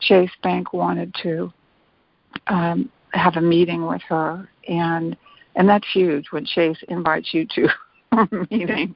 Chase 0.00 0.30
Bank 0.42 0.72
wanted 0.72 1.14
to 1.22 1.52
um, 2.46 2.90
have 3.12 3.36
a 3.36 3.40
meeting 3.40 3.86
with 3.86 4.02
her, 4.02 4.48
and 4.68 5.16
and 5.56 5.68
that's 5.68 5.86
huge 5.92 6.26
when 6.30 6.44
Chase 6.44 6.78
invites 6.88 7.34
you 7.34 7.46
to 7.54 7.68
a 8.12 8.28
meeting. 8.50 8.94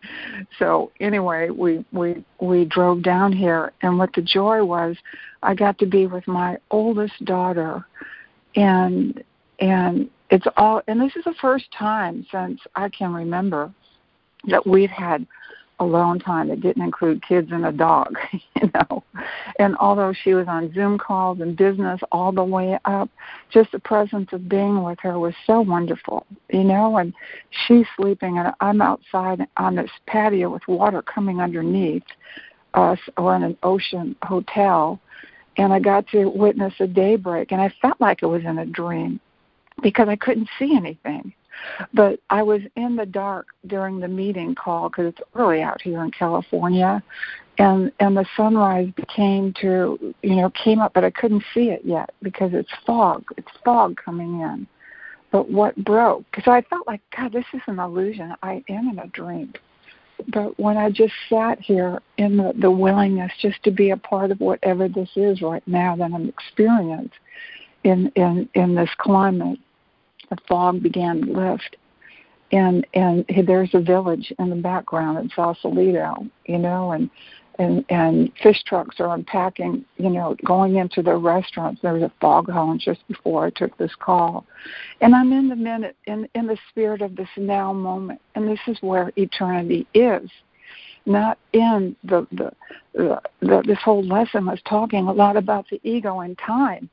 So 0.59 0.92
anyway, 1.01 1.51
we 1.51 1.84
we 1.92 2.24
we 2.40 2.64
drove 2.64 3.03
down 3.03 3.32
here, 3.32 3.72
and 3.82 3.99
what 3.99 4.12
the 4.14 4.22
joy 4.22 4.64
was, 4.64 4.97
I 5.42 5.55
got 5.55 5.78
to 5.78 5.86
be 5.86 6.07
with 6.07 6.26
my 6.26 6.59
oldest 6.70 7.24
daughter, 7.24 7.84
and 8.57 9.22
and 9.61 10.09
it's 10.30 10.47
all. 10.57 10.82
And 10.86 11.01
this 11.01 11.16
is 11.16 11.24
the 11.24 11.34
first 11.40 11.66
time 11.76 12.26
since 12.30 12.61
I 12.74 12.88
can 12.88 13.12
remember 13.12 13.72
that 14.49 14.66
we've 14.66 14.90
had 14.90 15.26
alone 15.80 16.18
time 16.18 16.49
that 16.49 16.61
didn't 16.61 16.82
include 16.82 17.26
kids 17.26 17.49
and 17.51 17.66
a 17.66 17.72
dog, 17.72 18.16
you 18.32 18.70
know. 18.74 19.03
And 19.59 19.76
although 19.76 20.12
she 20.12 20.34
was 20.34 20.47
on 20.49 20.72
Zoom 20.72 20.99
calls 20.99 21.40
and 21.40 21.57
business 21.57 22.01
all 22.12 22.32
the 22.32 22.45
way 22.45 22.78
up, 22.84 23.11
just 23.51 23.72
the 23.72 23.78
presence 23.78 24.32
of 24.32 24.49
being 24.49 24.82
with 24.82 24.99
her 25.01 25.18
was 25.18 25.34
so 25.47 25.61
wonderful, 25.61 26.26
you 26.51 26.64
know. 26.64 26.97
And 26.97 27.12
she's 27.66 27.86
sleeping, 27.97 28.38
and 28.38 28.53
I'm 28.61 28.80
outside 28.80 29.47
on 29.57 29.76
this 29.76 29.90
patio 30.07 30.51
with 30.51 30.66
water 30.68 31.03
coming 31.03 31.40
underneath 31.40 32.05
us. 32.74 32.99
We're 33.18 33.36
in 33.36 33.42
an 33.42 33.59
ocean 33.62 34.16
hotel, 34.22 35.01
and 35.57 35.72
I 35.72 35.80
got 35.80 36.07
to 36.09 36.26
witness 36.26 36.74
a 36.80 36.86
daybreak, 36.86 37.53
and 37.53 37.61
I 37.61 37.72
felt 37.82 38.01
like 38.01 38.22
it 38.22 38.26
was 38.26 38.45
in 38.45 38.59
a 38.59 38.66
dream 38.66 39.20
because 39.82 40.09
I 40.09 40.16
couldn't 40.16 40.49
see 40.59 40.76
anything 40.76 41.32
but 41.92 42.20
I 42.30 42.42
was 42.42 42.62
in 42.76 42.96
the 42.96 43.07
dark 43.07 43.46
during 43.66 44.00
the 44.00 44.09
meeting 44.09 44.55
call 44.55 44.88
because 44.88 45.07
it's 45.07 45.20
early 45.34 45.62
out 45.62 45.82
here 45.82 46.02
in 46.02 46.11
California, 46.11 47.02
and 47.59 47.92
and 48.00 48.16
the 48.16 48.26
sunrise 48.36 48.88
became 48.96 49.52
to 49.61 50.14
you 50.22 50.36
know 50.36 50.50
came 50.50 50.80
up, 50.80 50.92
but 50.94 51.05
I 51.05 51.11
couldn't 51.11 51.44
see 51.52 51.70
it 51.70 51.82
yet 51.84 52.11
because 52.22 52.52
it's 52.52 52.72
fog. 52.86 53.24
It's 53.36 53.50
fog 53.64 53.96
coming 54.02 54.40
in. 54.40 54.66
But 55.30 55.50
what 55.50 55.76
broke? 55.84 56.24
Because 56.30 56.46
I 56.46 56.62
felt 56.62 56.86
like 56.86 57.00
God, 57.16 57.32
this 57.32 57.44
is 57.52 57.61
an 57.66 57.80
illusion. 57.80 58.34
I 58.42 58.62
am 58.68 58.88
in 58.88 58.98
a 59.00 59.09
dream. 59.09 59.52
But 60.28 60.59
when 60.61 60.76
I 60.76 60.90
just 60.90 61.12
sat 61.28 61.61
here 61.61 62.00
in 62.18 62.36
the, 62.36 62.52
the 62.57 62.70
willingness 62.70 63.32
just 63.40 63.62
to 63.64 63.72
be 63.72 63.90
a 63.90 63.96
part 63.96 64.30
of 64.30 64.38
whatever 64.38 64.88
this 64.88 65.11
is 65.16 65.42
right 65.42 65.66
now 65.66 65.96
that 65.96 66.12
I'm 66.12 66.28
experiencing 66.28 67.11
in 67.84 68.11
in 68.16 68.48
in 68.55 68.74
this 68.74 68.90
climate, 68.98 69.59
the 70.30 70.36
fog 70.48 70.82
began 70.82 71.20
to 71.20 71.32
lift 71.32 71.76
and 72.54 72.86
and 72.94 73.24
there's 73.46 73.74
a 73.74 73.80
village 73.80 74.32
in 74.38 74.50
the 74.50 74.56
background 74.56 75.18
in 75.18 75.30
Sausalito, 75.34 76.26
you 76.46 76.58
know, 76.58 76.92
and 76.92 77.10
and 77.58 77.84
and 77.88 78.32
fish 78.42 78.62
trucks 78.64 79.00
are 79.00 79.14
unpacking, 79.14 79.84
you 79.96 80.10
know, 80.10 80.36
going 80.44 80.76
into 80.76 81.02
the 81.02 81.16
restaurants. 81.16 81.80
There 81.82 81.94
was 81.94 82.02
a 82.02 82.12
fog 82.20 82.46
foghorn 82.46 82.78
just 82.78 83.06
before 83.08 83.46
I 83.46 83.50
took 83.50 83.76
this 83.76 83.94
call, 83.98 84.46
and 85.00 85.14
I'm 85.14 85.32
in 85.32 85.48
the 85.48 85.56
minute 85.56 85.96
in 86.06 86.28
in 86.34 86.46
the 86.46 86.58
spirit 86.70 87.02
of 87.02 87.16
this 87.16 87.28
now 87.36 87.72
moment, 87.72 88.20
and 88.34 88.46
this 88.46 88.60
is 88.66 88.78
where 88.80 89.10
eternity 89.16 89.86
is. 89.94 90.30
not 91.06 91.38
in 91.52 91.96
the 92.04 92.26
the, 92.32 92.52
the, 92.94 93.20
the 93.40 93.62
this 93.66 93.78
whole 93.82 94.04
lesson 94.04 94.46
was 94.46 94.60
talking 94.68 95.06
a 95.06 95.12
lot 95.12 95.36
about 95.36 95.66
the 95.70 95.80
ego 95.82 96.20
and 96.20 96.38
time 96.38 96.88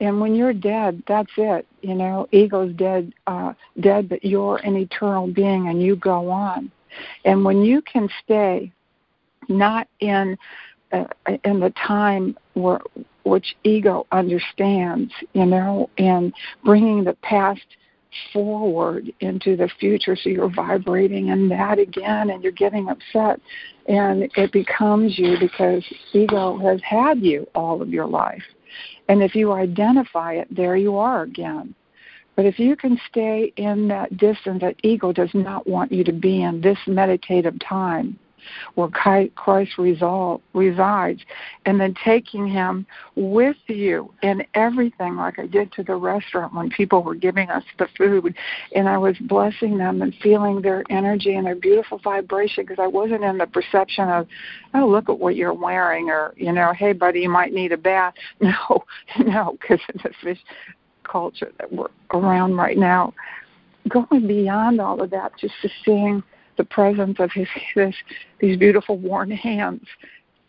and 0.00 0.20
when 0.20 0.34
you're 0.34 0.52
dead 0.52 1.02
that's 1.06 1.32
it 1.36 1.66
you 1.82 1.94
know? 1.94 2.26
Ego's 2.32 2.74
dead 2.74 3.12
uh 3.26 3.52
dead 3.80 4.08
but 4.08 4.24
you're 4.24 4.56
an 4.58 4.76
eternal 4.76 5.26
being 5.26 5.68
and 5.68 5.82
you 5.82 5.96
go 5.96 6.30
on. 6.30 6.70
And 7.24 7.44
when 7.44 7.62
you 7.62 7.82
can 7.82 8.08
stay 8.24 8.72
not 9.48 9.88
in 10.00 10.36
uh, 10.92 11.04
in 11.44 11.60
the 11.60 11.72
time 11.86 12.36
where 12.54 12.80
which 13.24 13.56
ego 13.64 14.06
understands 14.12 15.12
you 15.32 15.46
know 15.46 15.88
and 15.98 16.32
bringing 16.64 17.04
the 17.04 17.14
past 17.22 17.64
forward 18.32 19.12
into 19.20 19.56
the 19.56 19.68
future 19.78 20.16
so 20.16 20.28
you're 20.28 20.52
vibrating 20.52 21.28
in 21.28 21.48
that 21.48 21.78
again 21.78 22.30
and 22.30 22.42
you're 22.42 22.50
getting 22.50 22.88
upset 22.88 23.40
and 23.86 24.28
it 24.36 24.50
becomes 24.52 25.16
you 25.16 25.36
because 25.38 25.84
ego 26.12 26.58
has 26.58 26.80
had 26.82 27.20
you 27.20 27.46
all 27.54 27.80
of 27.80 27.90
your 27.90 28.06
life 28.06 28.42
and 29.10 29.24
if 29.24 29.34
you 29.34 29.50
identify 29.50 30.34
it, 30.34 30.46
there 30.54 30.76
you 30.76 30.96
are 30.96 31.22
again. 31.22 31.74
But 32.36 32.46
if 32.46 32.60
you 32.60 32.76
can 32.76 32.96
stay 33.08 33.52
in 33.56 33.88
that 33.88 34.16
distance 34.16 34.60
that 34.60 34.76
ego 34.84 35.12
does 35.12 35.30
not 35.34 35.66
want 35.66 35.90
you 35.90 36.04
to 36.04 36.12
be 36.12 36.44
in 36.44 36.60
this 36.60 36.78
meditative 36.86 37.58
time, 37.58 38.16
where 38.74 38.88
Christ 38.88 39.78
resolve, 39.78 40.40
resides, 40.52 41.20
and 41.66 41.80
then 41.80 41.94
taking 42.04 42.46
him 42.48 42.86
with 43.16 43.56
you 43.66 44.12
in 44.22 44.44
everything, 44.54 45.16
like 45.16 45.38
I 45.38 45.46
did 45.46 45.72
to 45.72 45.82
the 45.82 45.96
restaurant 45.96 46.54
when 46.54 46.70
people 46.70 47.02
were 47.02 47.14
giving 47.14 47.50
us 47.50 47.64
the 47.78 47.88
food, 47.96 48.34
and 48.74 48.88
I 48.88 48.98
was 48.98 49.16
blessing 49.18 49.78
them 49.78 50.02
and 50.02 50.14
feeling 50.22 50.62
their 50.62 50.84
energy 50.90 51.34
and 51.34 51.46
their 51.46 51.54
beautiful 51.54 51.98
vibration 51.98 52.64
because 52.64 52.82
I 52.82 52.86
wasn't 52.86 53.24
in 53.24 53.38
the 53.38 53.46
perception 53.46 54.08
of, 54.08 54.26
oh, 54.74 54.86
look 54.86 55.08
at 55.08 55.18
what 55.18 55.36
you're 55.36 55.54
wearing, 55.54 56.10
or 56.10 56.32
you 56.36 56.52
know, 56.52 56.72
hey, 56.72 56.92
buddy, 56.92 57.20
you 57.20 57.28
might 57.28 57.52
need 57.52 57.72
a 57.72 57.76
bath. 57.76 58.14
No, 58.40 58.84
no, 59.24 59.56
because 59.60 59.80
of 59.94 60.02
the 60.02 60.10
fish 60.22 60.38
culture 61.04 61.52
that 61.58 61.72
we're 61.72 61.88
around 62.12 62.56
right 62.56 62.78
now. 62.78 63.12
Going 63.88 64.26
beyond 64.26 64.80
all 64.80 65.00
of 65.00 65.10
that, 65.10 65.32
just 65.38 65.54
to 65.62 65.68
seeing 65.84 66.22
the 66.60 66.64
presence 66.64 67.18
of 67.18 67.30
his, 67.32 67.48
his 67.74 67.94
these 68.40 68.58
beautiful 68.58 68.98
worn 68.98 69.30
hands 69.30 69.86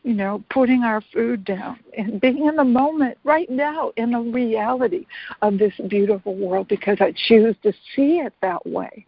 you 0.03 0.13
know, 0.13 0.43
putting 0.49 0.83
our 0.83 1.01
food 1.13 1.45
down 1.45 1.79
and 1.95 2.19
being 2.19 2.47
in 2.47 2.55
the 2.55 2.63
moment 2.63 3.17
right 3.23 3.49
now 3.49 3.91
in 3.97 4.11
the 4.11 4.19
reality 4.19 5.05
of 5.43 5.59
this 5.59 5.73
beautiful 5.87 6.35
world 6.35 6.67
because 6.67 6.97
I 6.99 7.13
choose 7.27 7.55
to 7.61 7.71
see 7.95 8.17
it 8.17 8.33
that 8.41 8.65
way. 8.65 9.05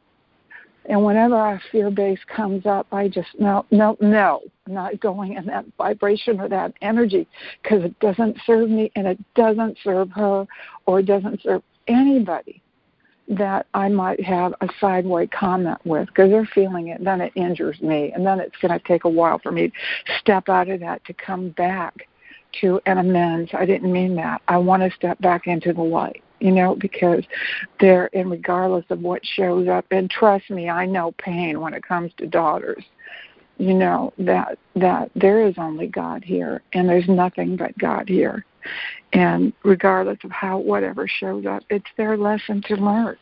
And 0.86 1.04
whenever 1.04 1.36
our 1.36 1.62
fear 1.72 1.90
base 1.90 2.20
comes 2.28 2.66
up, 2.66 2.86
I 2.92 3.08
just 3.08 3.30
no, 3.40 3.66
no, 3.72 3.98
no, 4.02 4.42
not 4.68 5.00
going 5.00 5.34
in 5.34 5.46
that 5.48 5.66
vibration 5.78 6.40
or 6.40 6.50
that 6.50 6.74
energy 6.82 7.28
because 7.64 7.84
it 7.84 7.98
doesn't 8.00 8.38
serve 8.46 8.70
me 8.70 8.92
and 8.96 9.08
it 9.08 9.20
doesn't 9.34 9.78
serve 9.84 10.12
her 10.12 10.46
or 10.86 11.00
it 11.00 11.08
doesn't 11.08 11.42
serve 11.42 11.64
anybody 11.88 12.62
that 13.28 13.68
I 13.74 13.88
might 13.90 14.22
have 14.22 14.54
a 14.62 14.70
sideway 14.80 15.28
comment 15.28 15.80
with 15.86 16.08
because 16.08 16.30
they're 16.30 16.50
feeling 16.54 16.90
it, 16.90 17.04
then 17.04 17.22
it 17.22 17.32
injures 17.36 17.82
me, 17.82 18.12
and 18.12 18.26
then 18.26 18.40
it's 18.40 18.58
going 18.62 18.78
to 18.78 18.86
take 18.86 19.06
a 19.06 19.10
while 19.10 19.40
for 19.40 19.52
me 19.52 19.70
to 19.70 19.74
step 20.20 20.50
out 20.50 20.70
of 20.70 20.80
that 20.82 21.04
to 21.06 21.14
come 21.14 21.50
back 21.50 22.08
to 22.62 22.82
an 22.86 22.98
amends. 22.98 23.52
I 23.54 23.66
didn't 23.66 23.92
mean 23.92 24.16
that. 24.16 24.42
I 24.48 24.58
want 24.58 24.84
to 24.84 24.92
step 24.92 25.20
back 25.20 25.48
into 25.48 25.74
the 25.74 25.82
light, 25.82 26.24
you 26.40 26.52
know, 26.52 26.76
because 26.76 27.24
there, 27.80 28.10
and 28.14 28.30
regardless 28.30 28.86
of 28.90 29.00
what 29.00 29.26
shows 29.26 29.68
up, 29.68 29.86
and 29.92 30.10
trust 30.10 30.50
me, 30.50 30.70
I 30.70 30.86
know 30.86 31.14
pain 31.18 31.62
when 31.62 31.74
it 31.74 31.84
comes 31.84 32.12
to 32.18 32.28
daughters. 32.28 32.84
You 33.58 33.74
know 33.74 34.14
that 34.18 34.58
that 34.76 35.12
there 35.16 35.48
is 35.48 35.56
only 35.58 35.88
God 35.88 36.24
here, 36.24 36.62
and 36.74 36.90
there's 36.90 37.08
nothing 37.08 37.56
but 37.56 37.78
God 37.78 38.10
here 38.10 38.46
and 39.14 39.54
regardless 39.64 40.18
of 40.24 40.32
how 40.32 40.58
whatever 40.58 41.08
shows 41.08 41.46
up, 41.46 41.64
it's 41.70 41.90
their 41.98 42.18
lesson 42.18 42.62
to 42.68 42.76
learn. 42.76 43.18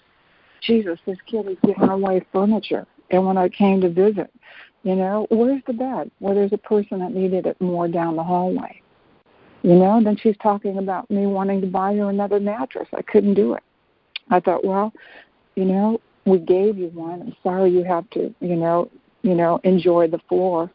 Jesus, 0.61 0.99
this 1.05 1.17
kid 1.25 1.47
is 1.47 1.57
giving 1.65 1.89
away 1.89 2.25
furniture. 2.31 2.85
And 3.09 3.25
when 3.25 3.37
I 3.37 3.49
came 3.49 3.81
to 3.81 3.89
visit, 3.89 4.31
you 4.83 4.95
know, 4.95 5.27
where's 5.29 5.61
the 5.67 5.73
bed? 5.73 6.11
Well, 6.19 6.35
there's 6.35 6.53
a 6.53 6.57
person 6.57 6.99
that 6.99 7.13
needed 7.13 7.45
it 7.45 7.59
more 7.59 7.87
down 7.87 8.15
the 8.15 8.23
hallway. 8.23 8.81
You 9.63 9.75
know, 9.75 9.97
and 9.97 10.05
then 10.05 10.17
she's 10.17 10.37
talking 10.41 10.77
about 10.77 11.09
me 11.11 11.27
wanting 11.27 11.61
to 11.61 11.67
buy 11.67 11.95
her 11.95 12.09
another 12.09 12.39
mattress. 12.39 12.87
I 12.95 13.01
couldn't 13.03 13.35
do 13.35 13.53
it. 13.53 13.63
I 14.29 14.39
thought, 14.39 14.65
well, 14.65 14.93
you 15.55 15.65
know, 15.65 15.99
we 16.25 16.39
gave 16.39 16.77
you 16.77 16.87
one. 16.87 17.21
I'm 17.21 17.35
sorry 17.43 17.71
you 17.71 17.83
have 17.83 18.09
to, 18.11 18.33
you 18.39 18.55
know, 18.55 18.89
you 19.21 19.35
know, 19.35 19.59
enjoy 19.63 20.07
the 20.07 20.19
floor, 20.29 20.71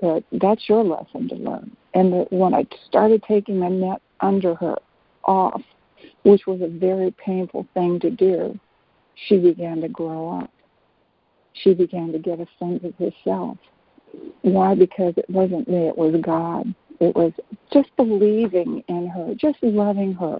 but 0.00 0.24
that's 0.32 0.68
your 0.68 0.84
lesson 0.84 1.28
to 1.28 1.34
learn. 1.36 1.76
And 1.94 2.26
when 2.30 2.54
I 2.54 2.66
started 2.88 3.22
taking 3.22 3.60
the 3.60 3.68
net 3.68 4.02
under 4.20 4.54
her 4.56 4.76
off, 5.24 5.62
which 6.24 6.46
was 6.46 6.60
a 6.60 6.68
very 6.68 7.12
painful 7.12 7.66
thing 7.74 8.00
to 8.00 8.10
do, 8.10 8.58
she 9.26 9.38
began 9.38 9.80
to 9.80 9.88
grow 9.88 10.40
up. 10.40 10.50
She 11.52 11.72
began 11.72 12.12
to 12.12 12.18
get 12.18 12.40
a 12.40 12.46
sense 12.58 12.82
of 12.84 12.94
herself. 12.96 13.58
Why? 14.42 14.74
Because 14.74 15.14
it 15.16 15.28
wasn't 15.30 15.68
me, 15.68 15.86
it 15.88 15.96
was 15.96 16.14
God. 16.20 16.74
It 17.00 17.14
was 17.14 17.32
just 17.72 17.94
believing 17.96 18.82
in 18.88 19.06
her, 19.08 19.34
just 19.34 19.62
loving 19.62 20.14
her, 20.14 20.38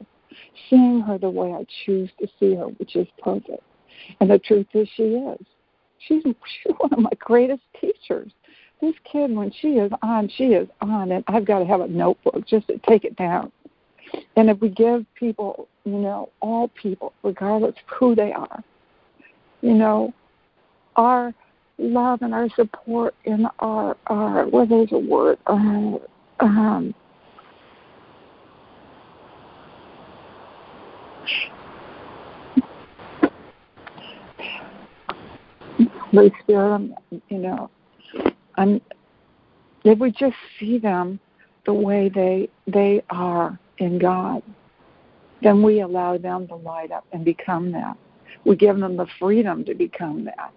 seeing 0.69 1.01
her 1.01 1.19
the 1.19 1.31
way 1.31 1.53
I 1.53 1.67
choose 1.85 2.11
to 2.21 2.29
see 2.39 2.55
her, 2.55 2.67
which 2.67 2.97
is 2.97 3.07
perfect. 3.23 3.63
And 4.21 4.31
the 4.31 4.39
truth 4.39 4.67
is, 4.75 4.89
she 4.97 5.03
is. 5.03 5.47
She's, 6.07 6.23
she's 6.25 6.73
one 6.79 6.93
of 6.93 6.99
my 6.99 7.11
greatest 7.19 7.63
teachers. 7.81 8.31
This 8.81 8.95
kid 9.11 9.35
when 9.35 9.51
she 9.61 9.75
is 9.75 9.91
on 10.03 10.29
she 10.29 10.49
is 10.49 10.69
on 10.83 11.13
and 11.13 11.25
i've 11.29 11.47
got 11.47 11.61
to 11.61 11.65
have 11.65 11.81
a 11.81 11.87
notebook 11.87 12.47
just 12.47 12.67
to 12.67 12.79
take 12.87 13.05
it 13.05 13.17
down. 13.17 13.51
And 14.37 14.51
if 14.51 14.61
we 14.61 14.69
give 14.69 15.07
people, 15.15 15.69
you 15.85 15.99
know, 15.99 16.29
all 16.41 16.69
people, 16.69 17.13
regardless 17.23 17.71
of 17.71 17.97
who 17.99 18.15
they 18.15 18.33
are, 18.33 18.63
you 19.63 19.75
know, 19.75 20.13
our 20.97 21.33
love 21.79 22.23
and 22.23 22.35
our 22.35 22.49
support 22.51 23.15
and 23.25 23.47
our, 23.59 23.97
our 24.07 24.47
well, 24.49 24.67
there's 24.67 24.93
a 24.93 24.99
word, 24.99 25.39
uh, 25.47 25.99
um, 26.41 26.95
Holy 36.15 36.33
Spirit, 36.43 36.75
um, 36.75 36.95
you 37.29 37.39
know, 37.39 37.71
I'm, 38.57 38.81
if 39.85 39.99
we 39.99 40.13
just 40.13 40.37
see 40.59 40.79
them 40.79 41.19
the 41.67 41.75
way 41.75 42.09
they 42.09 42.49
they 42.67 43.03
are 43.11 43.59
in 43.79 43.99
God, 43.99 44.43
then 45.43 45.63
we 45.63 45.81
allow 45.81 46.17
them 46.17 46.47
to 46.49 46.57
light 46.57 46.93
up 46.93 47.05
and 47.13 47.25
become 47.25 47.73
that. 47.73 47.97
We 48.45 48.57
give 48.57 48.79
them 48.79 48.97
the 48.97 49.07
freedom 49.19 49.65
to 49.65 49.75
become 49.75 50.25
that. 50.25 50.53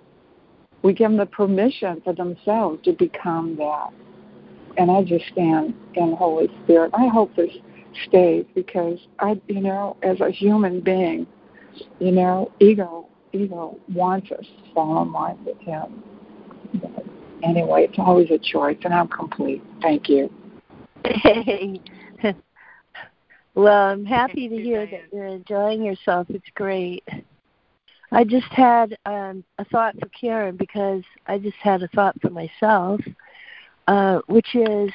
We 0.83 0.93
give 0.93 1.09
them 1.09 1.17
the 1.17 1.25
permission 1.25 2.01
for 2.03 2.13
themselves 2.13 2.83
to 2.83 2.93
become 2.93 3.55
that. 3.57 3.89
And 4.77 4.91
I 4.91 5.03
just 5.03 5.25
stand 5.31 5.73
in 5.95 6.13
Holy 6.13 6.49
Spirit. 6.63 6.91
I 6.93 7.07
hope 7.07 7.35
this 7.35 7.51
stays 8.07 8.45
because 8.53 8.99
I, 9.19 9.41
you 9.47 9.61
know, 9.61 9.97
as 10.03 10.19
a 10.21 10.29
human 10.29 10.81
being, 10.81 11.25
you 11.99 12.11
know, 12.11 12.51
ego, 12.59 13.06
ego 13.37 13.79
wants 13.93 14.31
us 14.31 14.45
to 14.45 14.73
fall 14.73 15.01
in 15.03 15.11
line 15.11 15.37
with 15.45 15.57
Him. 15.59 16.03
But 16.75 17.05
anyway, 17.43 17.85
it's 17.85 17.99
always 17.99 18.29
a 18.31 18.37
choice, 18.37 18.77
and 18.83 18.93
I'm 18.93 19.07
complete. 19.07 19.63
Thank 19.81 20.09
you. 20.09 20.31
Hey, 21.05 21.81
well, 23.55 23.91
I'm 23.91 24.05
happy 24.05 24.49
to 24.49 24.55
hear 24.55 24.85
that 24.85 25.03
you're 25.11 25.25
enjoying 25.25 25.83
yourself. 25.83 26.27
It's 26.29 26.49
great. 26.55 27.03
I 28.11 28.23
just 28.23 28.47
had 28.47 28.97
um, 29.05 29.43
a 29.57 29.65
thought 29.65 29.95
for 29.99 30.07
Karen 30.09 30.55
because 30.55 31.03
I 31.27 31.37
just 31.37 31.57
had 31.57 31.83
a 31.83 31.87
thought 31.89 32.19
for 32.21 32.29
myself, 32.29 33.01
uh, 33.87 34.21
which 34.27 34.55
is, 34.55 34.91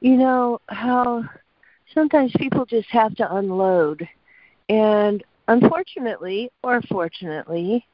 you 0.00 0.16
know, 0.16 0.60
how 0.68 1.24
sometimes 1.94 2.32
people 2.36 2.66
just 2.66 2.88
have 2.90 3.14
to 3.16 3.36
unload. 3.36 4.08
And 4.68 5.22
unfortunately, 5.50 6.48
or 6.62 6.80
fortunately, 6.82 7.84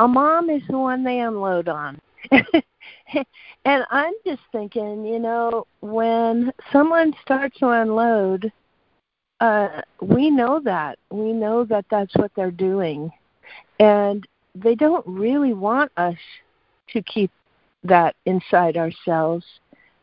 a 0.00 0.08
mom 0.08 0.50
is 0.50 0.62
the 0.68 0.78
one 0.78 1.04
they 1.04 1.20
unload 1.20 1.68
on. 1.68 2.00
and 2.32 3.84
I'm 3.90 4.14
just 4.26 4.42
thinking, 4.50 5.06
you 5.06 5.20
know, 5.20 5.66
when 5.80 6.52
someone 6.72 7.14
starts 7.22 7.58
to 7.60 7.68
unload, 7.68 8.52
uh, 9.40 9.80
we 10.02 10.28
know 10.28 10.60
that. 10.64 10.98
We 11.10 11.32
know 11.32 11.64
that 11.64 11.86
that's 11.88 12.14
what 12.16 12.32
they're 12.34 12.50
doing. 12.50 13.10
And 13.78 14.26
they 14.56 14.74
don't 14.74 15.06
really 15.06 15.54
want 15.54 15.92
us 15.96 16.16
to 16.88 17.02
keep 17.02 17.30
that 17.84 18.16
inside 18.26 18.76
ourselves. 18.76 19.44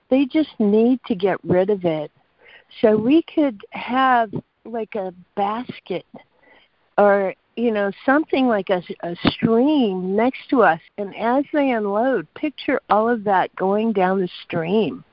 They 0.09 0.25
just 0.25 0.57
need 0.59 1.01
to 1.07 1.15
get 1.15 1.43
rid 1.43 1.69
of 1.69 1.83
it. 1.83 2.09
So 2.79 2.95
we 2.95 3.21
could 3.23 3.59
have 3.71 4.31
like 4.63 4.95
a 4.95 5.13
basket 5.35 6.05
or 7.01 7.33
you 7.57 7.71
know, 7.71 7.91
something 8.05 8.47
like 8.47 8.69
a, 8.69 8.81
a 9.01 9.15
stream 9.31 10.15
next 10.15 10.49
to 10.49 10.61
us. 10.61 10.79
And 10.97 11.15
as 11.17 11.43
they 11.51 11.71
unload, 11.71 12.33
picture 12.33 12.79
all 12.89 13.09
of 13.09 13.25
that 13.25 13.53
going 13.55 13.91
down 13.91 14.21
the 14.21 14.29
stream. 14.43 15.03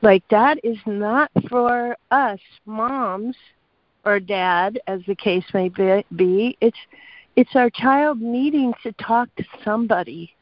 Like 0.00 0.22
that 0.30 0.58
is 0.64 0.78
not 0.86 1.30
for 1.48 1.96
us 2.10 2.40
moms 2.64 3.36
or 4.04 4.18
dad, 4.18 4.80
as 4.86 5.00
the 5.06 5.14
case 5.14 5.44
may 5.52 5.68
be. 5.68 6.56
It's 6.60 6.78
it's 7.36 7.54
our 7.54 7.70
child 7.70 8.20
needing 8.20 8.72
to 8.82 8.92
talk 8.92 9.28
to 9.36 9.44
somebody, 9.64 10.34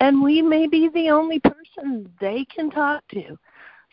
and 0.00 0.22
we 0.22 0.42
may 0.42 0.66
be 0.66 0.88
the 0.88 1.10
only 1.10 1.40
person 1.40 2.10
they 2.20 2.44
can 2.46 2.70
talk 2.70 3.06
to. 3.08 3.38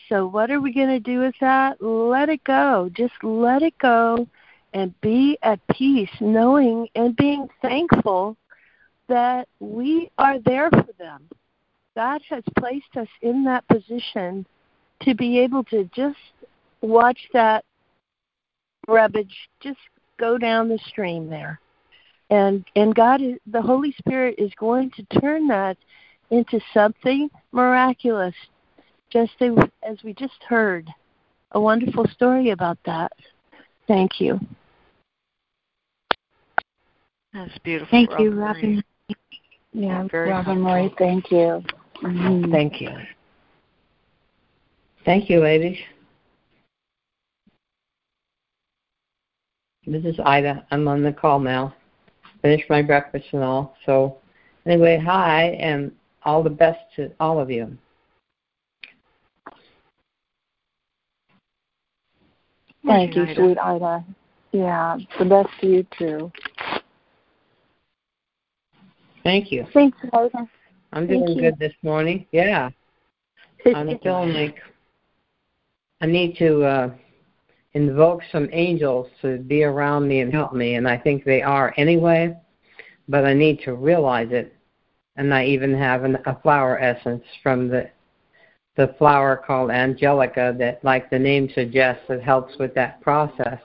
So 0.10 0.26
what 0.26 0.50
are 0.50 0.62
we 0.62 0.74
going 0.74 0.90
to 0.90 1.00
do 1.00 1.20
with 1.20 1.36
that? 1.42 1.82
Let 1.82 2.30
it 2.30 2.44
go. 2.44 2.90
Just 2.94 3.14
let 3.24 3.62
it 3.62 3.78
go 3.78 4.28
and 4.74 5.00
be 5.02 5.38
at 5.42 5.60
peace, 5.68 6.10
knowing 6.20 6.88
and 6.96 7.16
being 7.16 7.48
thankful 7.62 8.38
that 9.08 9.48
we 9.60 10.12
are 10.18 10.40
there 10.40 10.70
for 10.70 10.94
them. 11.00 11.28
God 11.96 12.22
has 12.30 12.44
placed 12.60 12.96
us 12.96 13.08
in 13.22 13.44
that 13.46 13.68
position 13.68 14.46
to 15.02 15.16
be 15.16 15.40
able 15.40 15.64
to 15.66 15.90
just 15.96 16.18
watch 16.82 17.20
that 17.34 17.64
rubbish 18.88 19.50
just 19.60 19.80
go 20.20 20.38
down 20.38 20.70
the 20.70 20.80
stream 20.88 21.30
there. 21.30 21.60
And 22.30 22.66
and 22.76 22.94
God 22.94 23.22
is 23.22 23.38
the 23.48 23.62
Holy 23.62 23.94
Spirit 23.98 24.36
is 24.38 24.52
going 24.60 24.92
to 24.92 25.20
turn 25.20 25.48
that 25.48 25.78
into 26.30 26.60
something 26.74 27.30
miraculous. 27.52 28.36
Just 29.10 29.32
as 29.42 30.04
we 30.04 30.14
just 30.14 30.44
heard 30.48 30.90
a 31.54 31.60
wonderful 31.60 32.06
story 32.10 32.50
about 32.50 32.78
that. 32.86 33.12
Thank 33.88 34.20
you. 34.20 34.40
That's 37.34 37.58
beautiful. 37.60 37.90
Thank 37.92 38.12
Robin 38.12 38.26
you, 38.26 38.32
Robin. 38.32 38.84
Yeah, 39.74 40.08
Very 40.12 40.30
Robin 40.30 40.46
helpful. 40.46 40.64
Marie, 40.64 40.94
thank 40.98 41.32
you. 41.32 41.64
Mhm. 42.02 42.52
Thank 42.52 42.82
you. 42.82 42.90
Thank 45.06 45.30
you, 45.30 45.40
ladies. 45.40 45.78
This 49.86 50.04
is 50.04 50.20
Ida. 50.20 50.66
I'm 50.72 50.88
on 50.88 51.02
the 51.02 51.14
call 51.14 51.40
now. 51.40 51.74
Finished 52.42 52.70
my 52.70 52.82
breakfast 52.82 53.26
and 53.32 53.44
all. 53.44 53.78
So, 53.86 54.18
anyway, 54.66 54.98
hi, 54.98 55.44
and 55.62 55.92
all 56.24 56.44
the 56.44 56.50
best 56.50 56.80
to 56.98 57.12
all 57.20 57.40
of 57.40 57.50
you. 57.50 57.78
Thank 62.88 63.16
you, 63.16 63.24
Ida. 63.24 63.36
sweet 63.36 63.58
Ida. 63.58 64.06
Yeah, 64.54 64.98
the 65.20 65.26
best 65.26 65.50
to 65.62 65.68
you 65.68 65.86
too. 65.98 66.32
Thank 69.24 69.52
you. 69.52 69.66
Thanks, 69.74 69.98
Ida. 70.14 70.48
I'm 70.94 71.08
Thank 71.08 71.26
doing 71.26 71.38
you. 71.38 71.42
good 71.44 71.60
this 71.60 71.74
morning. 71.84 72.26
Yeah. 72.32 72.70
I'm 73.66 74.00
feeling 74.00 74.34
like 74.34 74.56
I 76.00 76.06
need 76.06 76.38
to 76.38 76.64
uh, 76.64 76.94
invoke 77.74 78.22
some 78.32 78.48
angels 78.54 79.08
to 79.22 79.40
be 79.40 79.64
around 79.64 80.08
me 80.08 80.22
and 80.22 80.32
help 80.32 80.54
me, 80.54 80.76
and 80.76 80.88
I 80.88 80.98
think 80.98 81.26
they 81.26 81.42
are 81.42 81.74
anyway, 81.78 82.38
but 83.10 83.26
I 83.26 83.34
need 83.34 83.60
to 83.66 83.74
realize 83.74 84.30
it. 84.32 84.54
And 85.18 85.34
I 85.34 85.46
even 85.46 85.74
have 85.74 86.04
an, 86.04 86.18
a 86.26 86.40
flower 86.42 86.80
essence 86.80 87.24
from 87.42 87.68
the 87.68 87.90
the 88.78 88.94
flower 89.00 89.36
called 89.36 89.72
Angelica 89.72 90.56
that, 90.60 90.84
like 90.84 91.10
the 91.10 91.18
name 91.20 91.50
suggests, 91.54 92.04
it 92.10 92.22
helps 92.22 92.58
with 92.60 92.74
that 92.76 93.02
process. 93.02 93.60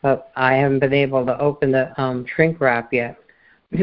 But 0.00 0.30
I 0.36 0.54
haven't 0.54 0.78
been 0.78 0.92
able 0.92 1.26
to 1.26 1.38
open 1.40 1.72
the 1.72 2.00
um, 2.00 2.24
shrink 2.34 2.60
wrap 2.60 2.92
yet. 2.92 3.18
so 3.76 3.82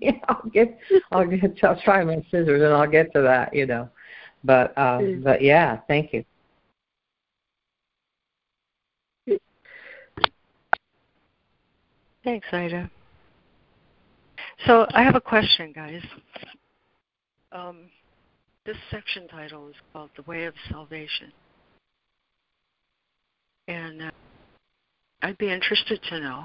yeah, 0.00 0.12
I'll 0.28 0.50
get, 0.50 0.78
I'll 1.12 1.26
get, 1.26 1.62
I'll 1.62 1.80
try 1.82 2.02
my 2.02 2.16
scissors 2.30 2.62
and 2.62 2.72
I'll 2.72 2.90
get 2.90 3.12
to 3.12 3.20
that, 3.22 3.54
you 3.54 3.66
know. 3.66 3.88
But 4.42 4.76
uh, 4.76 4.98
Mm. 4.98 5.22
but 5.22 5.42
yeah, 5.42 5.78
thank 5.86 6.12
you. 6.12 6.24
Thanks, 12.24 12.46
Ida. 12.52 12.90
So 14.66 14.86
I 14.94 15.02
have 15.02 15.16
a 15.16 15.20
question, 15.20 15.72
guys. 15.72 16.02
Um, 17.52 17.90
this 18.64 18.76
section 18.90 19.26
title 19.28 19.68
is 19.68 19.74
called 19.92 20.10
"The 20.16 20.22
Way 20.22 20.44
of 20.44 20.54
Salvation," 20.70 21.32
and 23.68 24.02
uh, 24.02 24.10
I'd 25.22 25.38
be 25.38 25.50
interested 25.50 26.00
to 26.10 26.20
know 26.20 26.44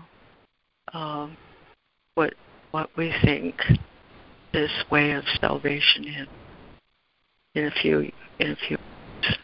um, 0.93 1.37
what 2.15 2.33
what 2.71 2.89
we 2.97 3.13
think 3.23 3.55
this 4.53 4.71
way 4.91 5.11
of 5.11 5.23
salvation 5.39 6.05
is. 6.05 6.27
In 7.55 7.65
a 7.65 7.71
few 7.81 8.11
in 8.39 8.51
a 8.51 8.55
few 8.67 8.77
minutes, 8.77 9.39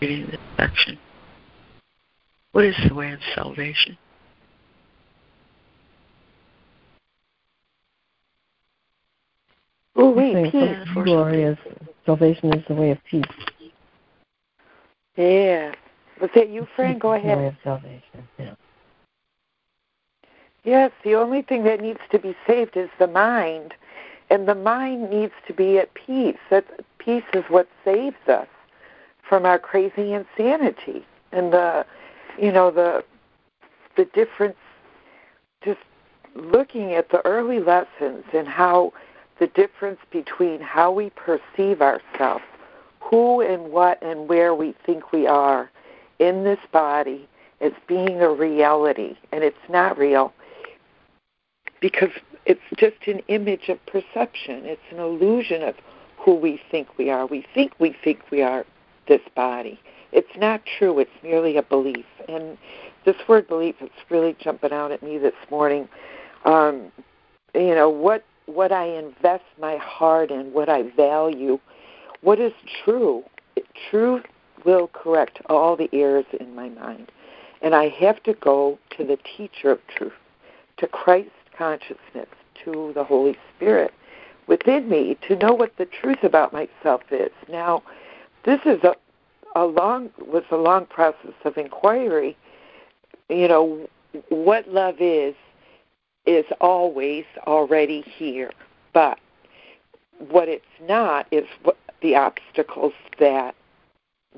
reading 0.00 0.26
this 0.30 0.40
section. 0.56 0.98
What 2.52 2.64
is 2.64 2.74
the 2.88 2.94
way 2.94 3.12
of 3.12 3.20
salvation? 3.34 3.96
Oh, 9.94 10.12
I 10.12 10.16
wait, 10.16 10.32
think 10.32 10.52
peace. 10.52 11.04
Glorious 11.04 11.58
salvation 12.10 12.52
is 12.52 12.64
the 12.66 12.74
way 12.74 12.90
of 12.90 12.98
peace. 13.04 13.24
Yeah. 15.16 15.72
Was 16.20 16.30
that 16.34 16.48
you, 16.48 16.66
Fran? 16.74 16.98
Go 16.98 17.12
ahead. 17.12 17.38
The 17.38 17.42
way 17.42 17.46
of 17.46 17.54
salvation. 17.62 18.28
Yeah. 18.36 18.54
Yes, 20.64 20.90
the 21.04 21.14
only 21.14 21.42
thing 21.42 21.62
that 21.64 21.80
needs 21.80 22.00
to 22.10 22.18
be 22.18 22.34
saved 22.46 22.76
is 22.76 22.90
the 22.98 23.06
mind. 23.06 23.74
And 24.28 24.48
the 24.48 24.56
mind 24.56 25.08
needs 25.08 25.32
to 25.46 25.54
be 25.54 25.78
at 25.78 25.94
peace. 25.94 26.36
That 26.50 26.64
peace 26.98 27.24
is 27.32 27.44
what 27.48 27.68
saves 27.84 28.28
us 28.28 28.48
from 29.22 29.46
our 29.46 29.58
crazy 29.58 30.12
insanity. 30.12 31.06
And 31.30 31.52
the 31.52 31.86
you 32.38 32.50
know, 32.50 32.72
the 32.72 33.04
the 33.96 34.04
difference 34.06 34.56
just 35.62 35.80
looking 36.34 36.92
at 36.94 37.10
the 37.10 37.24
early 37.24 37.60
lessons 37.60 38.24
and 38.32 38.48
how 38.48 38.92
the 39.40 39.48
difference 39.48 39.98
between 40.12 40.60
how 40.60 40.92
we 40.92 41.10
perceive 41.10 41.82
ourselves, 41.82 42.44
who 43.00 43.40
and 43.40 43.72
what 43.72 44.00
and 44.02 44.28
where 44.28 44.54
we 44.54 44.74
think 44.86 45.12
we 45.12 45.26
are 45.26 45.70
in 46.20 46.44
this 46.44 46.60
body 46.70 47.26
as 47.60 47.72
being 47.88 48.20
a 48.20 48.30
reality, 48.30 49.16
and 49.32 49.42
it's 49.42 49.56
not 49.68 49.98
real 49.98 50.32
because 51.80 52.10
it's 52.44 52.60
just 52.76 52.96
an 53.06 53.20
image 53.28 53.68
of 53.68 53.84
perception. 53.86 54.66
It's 54.66 54.80
an 54.90 54.98
illusion 54.98 55.62
of 55.62 55.74
who 56.18 56.34
we 56.34 56.60
think 56.70 56.98
we 56.98 57.10
are. 57.10 57.26
We 57.26 57.44
think 57.54 57.72
we 57.78 57.96
think 58.04 58.20
we 58.30 58.42
are 58.42 58.64
this 59.08 59.22
body. 59.34 59.80
It's 60.12 60.36
not 60.36 60.62
true. 60.78 60.98
It's 60.98 61.10
merely 61.22 61.56
a 61.56 61.62
belief. 61.62 62.04
And 62.28 62.58
this 63.06 63.16
word 63.26 63.48
belief 63.48 63.76
is 63.80 63.90
really 64.10 64.36
jumping 64.38 64.72
out 64.72 64.92
at 64.92 65.02
me 65.02 65.16
this 65.16 65.34
morning. 65.50 65.88
Um, 66.44 66.92
you 67.54 67.74
know 67.74 67.88
what 67.88 68.24
what 68.54 68.72
I 68.72 68.86
invest 68.86 69.44
my 69.60 69.76
heart 69.76 70.30
in, 70.30 70.52
what 70.52 70.68
I 70.68 70.82
value, 70.96 71.58
what 72.20 72.40
is 72.40 72.52
true. 72.84 73.24
Truth 73.90 74.24
will 74.64 74.88
correct 74.88 75.40
all 75.48 75.76
the 75.76 75.88
errors 75.92 76.26
in 76.38 76.54
my 76.54 76.68
mind. 76.68 77.10
And 77.62 77.74
I 77.74 77.88
have 77.88 78.22
to 78.24 78.34
go 78.34 78.78
to 78.96 79.04
the 79.04 79.18
teacher 79.36 79.70
of 79.70 79.80
truth, 79.88 80.12
to 80.78 80.86
Christ 80.86 81.30
consciousness, 81.56 82.28
to 82.64 82.92
the 82.94 83.04
Holy 83.04 83.36
Spirit 83.56 83.92
within 84.46 84.88
me 84.88 85.16
to 85.28 85.36
know 85.36 85.54
what 85.54 85.76
the 85.78 85.86
truth 85.86 86.22
about 86.24 86.52
myself 86.52 87.02
is. 87.10 87.30
Now, 87.48 87.82
this 88.44 88.60
is 88.64 88.82
a, 88.82 88.94
a 89.54 89.64
long 89.64 90.10
was 90.18 90.42
a 90.50 90.56
long 90.56 90.86
process 90.86 91.34
of 91.44 91.56
inquiry. 91.56 92.36
You 93.28 93.48
know, 93.48 93.88
what 94.28 94.68
love 94.68 94.96
is 94.98 95.34
is 96.26 96.44
always 96.60 97.24
already 97.46 98.02
here, 98.02 98.52
but 98.92 99.18
what 100.18 100.48
it's 100.48 100.64
not 100.82 101.26
is 101.30 101.44
what 101.62 101.76
the 102.02 102.14
obstacles 102.14 102.92
that 103.18 103.54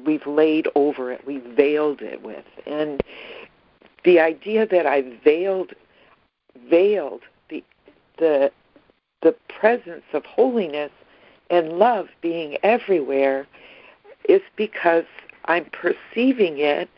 we've 0.05 0.27
laid 0.27 0.69
over 0.75 1.13
it, 1.13 1.27
we've 1.27 1.43
veiled 1.43 2.01
it 2.01 2.23
with, 2.23 2.45
and 2.67 3.03
the 4.05 4.21
idea 4.21 4.67
that 4.67 4.87
I 4.87 5.03
veiled 5.25 5.73
veiled 6.71 7.23
the 7.51 7.63
the 8.19 8.51
the 9.23 9.35
presence 9.49 10.05
of 10.13 10.25
holiness 10.25 10.91
and 11.51 11.79
love 11.79 12.09
being 12.21 12.57
everywhere 12.63 13.47
is 14.29 14.43
because 14.57 15.05
I'm 15.45 15.67
perceiving 15.67 16.59
it 16.59 16.89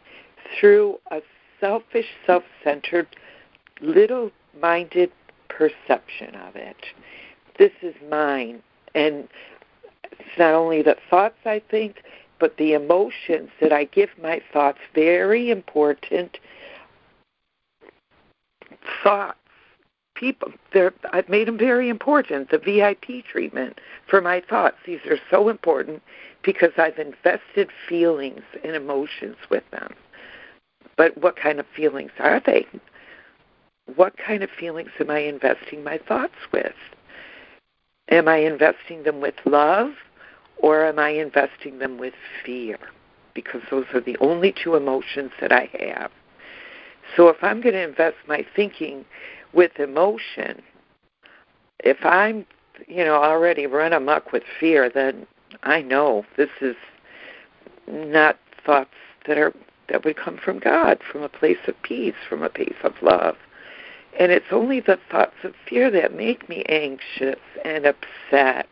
through 0.59 0.99
a 1.11 1.21
selfish, 1.61 2.07
self 2.27 2.45
centered, 2.63 3.09
little 3.81 4.31
minded 4.61 5.11
perception 5.49 6.35
of 6.35 6.57
it. 6.57 6.77
This 7.59 7.73
is 7.83 7.95
mine. 8.11 8.63
And 8.95 9.29
it's 10.13 10.39
not 10.39 10.55
only 10.55 10.83
the 10.83 10.97
thoughts 11.11 11.39
I 11.45 11.63
think, 11.71 12.03
but 12.39 12.57
the 12.57 12.73
emotions 12.73 13.51
that 13.61 13.73
I 13.73 13.85
give 13.85 14.11
my 14.21 14.43
thoughts 14.53 14.79
very 14.95 15.51
important 15.51 16.39
thoughts 19.03 19.39
people. 20.15 20.53
They're, 20.73 20.93
I've 21.13 21.29
made 21.29 21.49
them 21.49 21.59
very 21.59 21.89
important. 21.89 22.51
The 22.51 22.59
VIP 22.59 23.25
treatment 23.25 23.81
for 24.09 24.21
my 24.21 24.41
thoughts. 24.41 24.77
These 24.87 25.01
are 25.09 25.19
so 25.31 25.49
important 25.49 26.03
because 26.43 26.71
I've 26.79 26.99
invested 26.99 27.71
feelings 27.89 28.43
and 28.63 28.77
emotions 28.77 29.37
with 29.51 29.65
them. 29.71 29.95
But 30.97 31.19
what 31.19 31.37
kind 31.37 31.59
of 31.59 31.67
feelings 31.75 32.13
are 32.19 32.41
they? 32.45 32.67
What 33.97 34.17
kind 34.17 34.43
of 34.43 34.51
feelings 34.51 34.91
am 34.99 35.11
I 35.11 35.19
investing 35.21 35.85
my 35.85 35.99
thoughts 35.99 36.35
with? 36.53 36.75
Am 38.11 38.29
I 38.29 38.39
investing 38.39 39.03
them 39.03 39.21
with 39.21 39.35
love 39.45 39.93
or 40.57 40.87
am 40.87 40.99
I 40.99 41.11
investing 41.11 41.79
them 41.79 41.99
with 41.99 42.15
fear? 42.45 42.79
Because 43.35 43.63
those 43.71 43.87
are 43.93 44.01
the 44.01 44.17
only 44.19 44.53
two 44.53 44.75
emotions 44.75 45.33
that 45.41 45.53
I 45.53 45.69
have. 45.79 46.11
So 47.17 47.29
if 47.29 47.37
I'm 47.43 47.61
going 47.61 47.75
to 47.75 47.83
invest 47.83 48.17
my 48.27 48.45
thinking 48.57 49.05
with 49.53 49.79
emotion, 49.79 50.63
if 51.81 51.99
I'm, 52.05 52.47
you 52.89 53.05
know, 53.05 53.17
already 53.17 53.67
run 53.67 53.93
amok 53.93 54.33
with 54.33 54.43
fear, 54.59 54.89
then 54.89 55.27
I 55.63 55.83
know 55.83 56.25
this 56.37 56.51
is 56.61 56.77
not 57.87 58.39
thoughts 58.65 58.91
that 59.27 59.39
are 59.39 59.53
that 59.89 60.05
would 60.05 60.17
come 60.17 60.39
from 60.43 60.59
God, 60.59 60.99
from 61.13 61.23
a 61.23 61.29
place 61.29 61.59
of 61.69 61.75
peace, 61.83 62.15
from 62.27 62.43
a 62.43 62.49
place 62.49 62.77
of 62.83 62.95
love. 63.03 63.37
And 64.19 64.31
it's 64.31 64.47
only 64.53 64.81
the 64.81 64.99
thoughts 65.11 65.37
of 65.43 65.55
fear 65.69 65.91
that 65.91 66.15
make 66.15 66.49
me 66.49 66.65
anxious 66.69 67.41
and 67.65 67.85
upset 67.87 68.69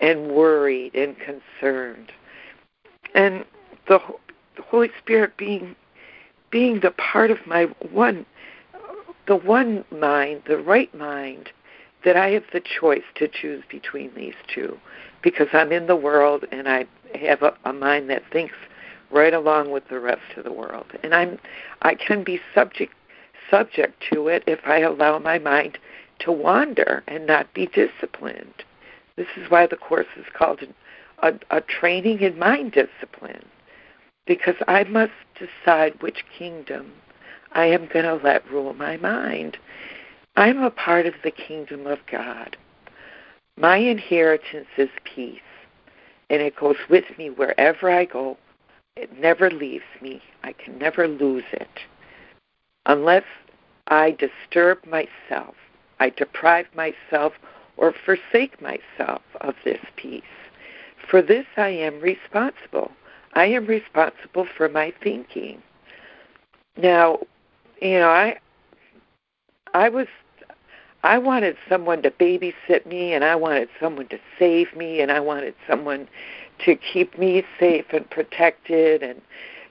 and 0.00 0.30
worried 0.32 0.94
and 0.94 1.16
concerned. 1.18 2.12
And 3.14 3.44
the, 3.88 4.00
the 4.56 4.62
Holy 4.62 4.90
Spirit 4.98 5.36
being 5.36 5.76
being 6.50 6.80
the 6.80 6.90
part 6.90 7.30
of 7.30 7.38
my 7.46 7.64
one 7.92 8.26
the 9.26 9.36
one 9.36 9.84
mind, 9.92 10.42
the 10.48 10.56
right 10.58 10.92
mind, 10.92 11.50
that 12.04 12.16
I 12.16 12.30
have 12.30 12.42
the 12.52 12.60
choice 12.60 13.04
to 13.16 13.28
choose 13.28 13.62
between 13.70 14.12
these 14.14 14.34
two 14.52 14.76
because 15.22 15.46
I'm 15.52 15.70
in 15.70 15.86
the 15.86 15.94
world 15.94 16.44
and 16.50 16.68
I 16.68 16.86
have 17.14 17.42
a, 17.42 17.54
a 17.64 17.72
mind 17.72 18.10
that 18.10 18.22
thinks 18.32 18.54
right 19.10 19.34
along 19.34 19.70
with 19.70 19.86
the 19.88 20.00
rest 20.00 20.36
of 20.36 20.44
the 20.44 20.52
world. 20.52 20.86
And 21.02 21.14
I'm 21.14 21.38
I 21.82 21.94
can 21.94 22.24
be 22.24 22.40
subject 22.54 22.92
subject 23.50 24.02
to 24.12 24.28
it 24.28 24.44
if 24.46 24.60
I 24.64 24.80
allow 24.80 25.18
my 25.18 25.38
mind 25.38 25.78
to 26.20 26.32
wander 26.32 27.02
and 27.08 27.26
not 27.26 27.52
be 27.54 27.66
disciplined. 27.66 28.64
This 29.16 29.26
is 29.36 29.50
why 29.50 29.66
the 29.66 29.76
course 29.76 30.06
is 30.16 30.26
called 30.32 30.60
a, 31.22 31.32
a 31.50 31.60
training 31.60 32.20
in 32.20 32.38
mind 32.38 32.72
discipline, 32.72 33.44
because 34.26 34.54
I 34.68 34.84
must 34.84 35.12
decide 35.38 36.00
which 36.00 36.24
kingdom 36.38 36.92
I 37.52 37.66
am 37.66 37.88
going 37.92 38.04
to 38.04 38.14
let 38.22 38.48
rule 38.50 38.72
my 38.74 38.96
mind. 38.96 39.58
I'm 40.36 40.62
a 40.62 40.70
part 40.70 41.06
of 41.06 41.14
the 41.24 41.30
kingdom 41.30 41.86
of 41.86 41.98
God. 42.10 42.56
My 43.56 43.76
inheritance 43.76 44.68
is 44.78 44.88
peace, 45.04 45.40
and 46.30 46.40
it 46.40 46.56
goes 46.56 46.76
with 46.88 47.04
me 47.18 47.28
wherever 47.30 47.90
I 47.90 48.04
go. 48.04 48.38
It 48.96 49.18
never 49.18 49.50
leaves 49.50 49.84
me. 50.00 50.22
I 50.42 50.52
can 50.52 50.78
never 50.78 51.08
lose 51.08 51.44
it 51.52 51.68
unless 52.86 53.24
I 53.88 54.12
disturb 54.12 54.84
myself, 54.86 55.54
I 55.98 56.10
deprive 56.10 56.66
myself 56.74 57.34
or 57.76 57.94
forsake 58.04 58.60
myself 58.60 59.22
of 59.40 59.54
this 59.64 59.80
peace. 59.96 60.22
For 61.08 61.22
this 61.22 61.46
I 61.56 61.68
am 61.68 62.00
responsible. 62.00 62.92
I 63.34 63.46
am 63.46 63.66
responsible 63.66 64.46
for 64.56 64.68
my 64.68 64.92
thinking. 65.02 65.62
Now, 66.76 67.20
you 67.80 67.98
know, 67.98 68.08
I 68.08 68.38
I 69.74 69.88
was 69.88 70.06
I 71.02 71.18
wanted 71.18 71.56
someone 71.68 72.02
to 72.02 72.10
babysit 72.10 72.86
me 72.86 73.14
and 73.14 73.24
I 73.24 73.34
wanted 73.34 73.68
someone 73.80 74.08
to 74.08 74.18
save 74.38 74.74
me 74.76 75.00
and 75.00 75.10
I 75.10 75.20
wanted 75.20 75.54
someone 75.66 76.08
to 76.64 76.76
keep 76.76 77.18
me 77.18 77.44
safe 77.58 77.86
and 77.92 78.08
protected 78.10 79.02
and 79.02 79.20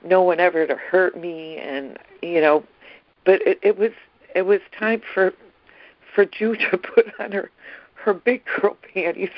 no 0.03 0.23
one 0.23 0.39
ever 0.39 0.65
to 0.65 0.75
hurt 0.75 1.19
me 1.19 1.57
and 1.57 1.99
you 2.21 2.41
know 2.41 2.63
but 3.25 3.41
it, 3.45 3.59
it 3.61 3.77
was 3.77 3.91
it 4.35 4.43
was 4.43 4.59
time 4.77 5.01
for 5.13 5.33
for 6.13 6.25
Ju 6.25 6.55
to 6.55 6.77
put 6.95 7.07
on 7.19 7.31
her 7.31 7.49
her 7.95 8.13
big 8.13 8.43
girl 8.45 8.77
panties 8.93 9.29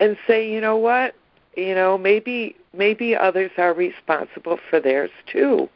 and 0.00 0.16
say, 0.26 0.50
you 0.50 0.60
know 0.60 0.76
what? 0.76 1.14
You 1.56 1.74
know, 1.74 1.98
maybe 1.98 2.56
maybe 2.72 3.16
others 3.16 3.50
are 3.58 3.72
responsible 3.74 4.58
for 4.70 4.80
theirs 4.80 5.10
too. 5.26 5.68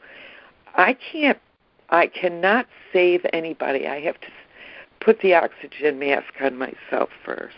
I 0.75 0.95
can't 0.95 1.39
I 1.91 2.07
cannot 2.07 2.67
save 2.93 3.27
anybody. 3.33 3.87
I 3.87 4.01
have 4.01 4.21
to 4.21 4.29
put 5.01 5.21
the 5.21 5.35
oxygen 5.35 5.99
mask 5.99 6.33
on 6.41 6.57
myself 6.57 7.11
first. 7.25 7.57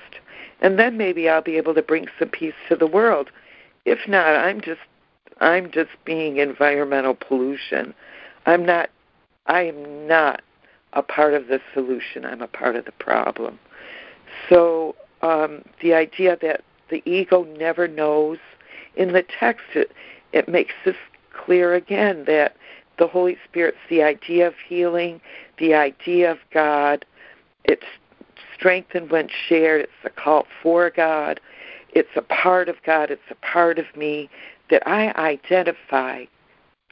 And 0.60 0.78
then 0.78 0.96
maybe 0.96 1.28
I'll 1.28 1.42
be 1.42 1.56
able 1.56 1.74
to 1.74 1.82
bring 1.82 2.06
some 2.18 2.30
peace 2.30 2.54
to 2.68 2.76
the 2.76 2.86
world. 2.86 3.30
If 3.84 4.08
not, 4.08 4.34
I'm 4.34 4.60
just 4.60 4.80
I'm 5.40 5.70
just 5.70 5.90
being 6.04 6.38
environmental 6.38 7.14
pollution. 7.14 7.94
I'm 8.46 8.64
not 8.64 8.90
I 9.46 9.62
am 9.62 10.06
not 10.06 10.42
a 10.94 11.02
part 11.02 11.34
of 11.34 11.48
the 11.48 11.60
solution. 11.74 12.24
I'm 12.24 12.40
a 12.40 12.48
part 12.48 12.76
of 12.76 12.84
the 12.84 12.92
problem. 12.92 13.58
So 14.48 14.94
um, 15.22 15.62
the 15.82 15.94
idea 15.94 16.38
that 16.40 16.62
the 16.90 17.02
ego 17.04 17.44
never 17.58 17.88
knows 17.88 18.38
in 18.96 19.12
the 19.12 19.24
text 19.38 19.64
it, 19.74 19.92
it 20.32 20.48
makes 20.48 20.72
this 20.84 20.96
clear 21.32 21.74
again 21.74 22.24
that 22.26 22.56
the 22.98 23.06
Holy 23.06 23.36
Spirit's 23.48 23.78
the 23.90 24.02
idea 24.02 24.46
of 24.46 24.54
healing, 24.66 25.20
the 25.58 25.74
idea 25.74 26.30
of 26.30 26.38
God. 26.52 27.04
It's 27.64 27.86
strengthened 28.56 29.10
when 29.10 29.28
shared. 29.48 29.82
It's 29.82 29.92
a 30.04 30.10
call 30.10 30.46
for 30.62 30.90
God. 30.90 31.40
It's 31.90 32.16
a 32.16 32.22
part 32.22 32.68
of 32.68 32.76
God. 32.84 33.10
It's 33.10 33.22
a 33.30 33.34
part 33.36 33.78
of 33.78 33.86
me 33.96 34.28
that 34.70 34.86
I 34.86 35.12
identify, 35.12 36.24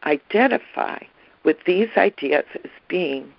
identify 0.04 0.98
with 1.44 1.56
these 1.66 1.88
ideas 1.96 2.44
as 2.64 2.70
being 2.88 3.32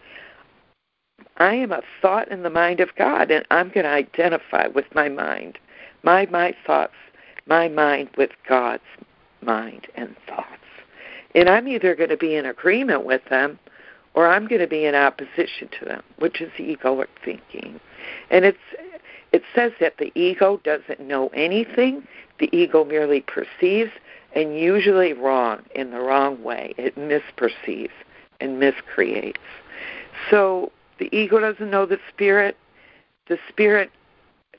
I 1.38 1.56
am 1.56 1.72
a 1.72 1.82
thought 2.02 2.30
in 2.30 2.44
the 2.44 2.50
mind 2.50 2.80
of 2.80 2.96
God, 2.96 3.32
and 3.32 3.46
I'm 3.50 3.70
going 3.70 3.86
to 3.86 3.90
identify 3.90 4.68
with 4.68 4.86
my 4.94 5.10
mind, 5.10 5.58
my 6.04 6.28
my 6.28 6.56
thoughts, 6.66 6.94
my 7.48 7.68
mind 7.68 8.10
with 8.18 8.32
God's 8.48 8.84
mind 9.42 9.88
and 9.96 10.16
thoughts. 10.28 10.48
And 11.36 11.50
I'm 11.50 11.68
either 11.68 11.96
going 11.96 12.10
to 12.10 12.18
be 12.18 12.36
in 12.36 12.46
agreement 12.46 13.04
with 13.04 13.26
them 13.30 13.58
or 14.14 14.28
I'm 14.28 14.48
going 14.48 14.62
to 14.62 14.68
be 14.68 14.86
in 14.86 14.94
opposition 14.94 15.70
to 15.80 15.86
them, 15.86 16.04
which 16.20 16.40
is 16.40 16.52
egoic 16.60 17.08
thinking. 17.26 17.80
And 18.30 18.46
it's 18.46 18.58
it 19.32 19.42
says 19.56 19.72
that 19.80 19.98
the 19.98 20.12
ego 20.14 20.62
doesn't 20.64 21.00
know 21.00 21.30
anything, 21.30 22.08
the 22.40 22.56
ego 22.56 22.86
merely 22.86 23.22
perceives 23.22 23.92
and 24.36 24.58
usually 24.58 25.14
wrong 25.14 25.62
in 25.76 25.92
the 25.92 26.00
wrong 26.00 26.44
way. 26.44 26.74
It 26.78 26.96
misperceives 26.98 27.92
and 28.40 28.60
miscreates. 28.60 29.40
So 30.30 30.72
the 31.00 31.10
ego 31.16 31.40
doesn't 31.40 31.70
know 31.70 31.86
the 31.86 32.00
spirit, 32.10 32.58
the 33.28 33.38
spirit 33.50 33.92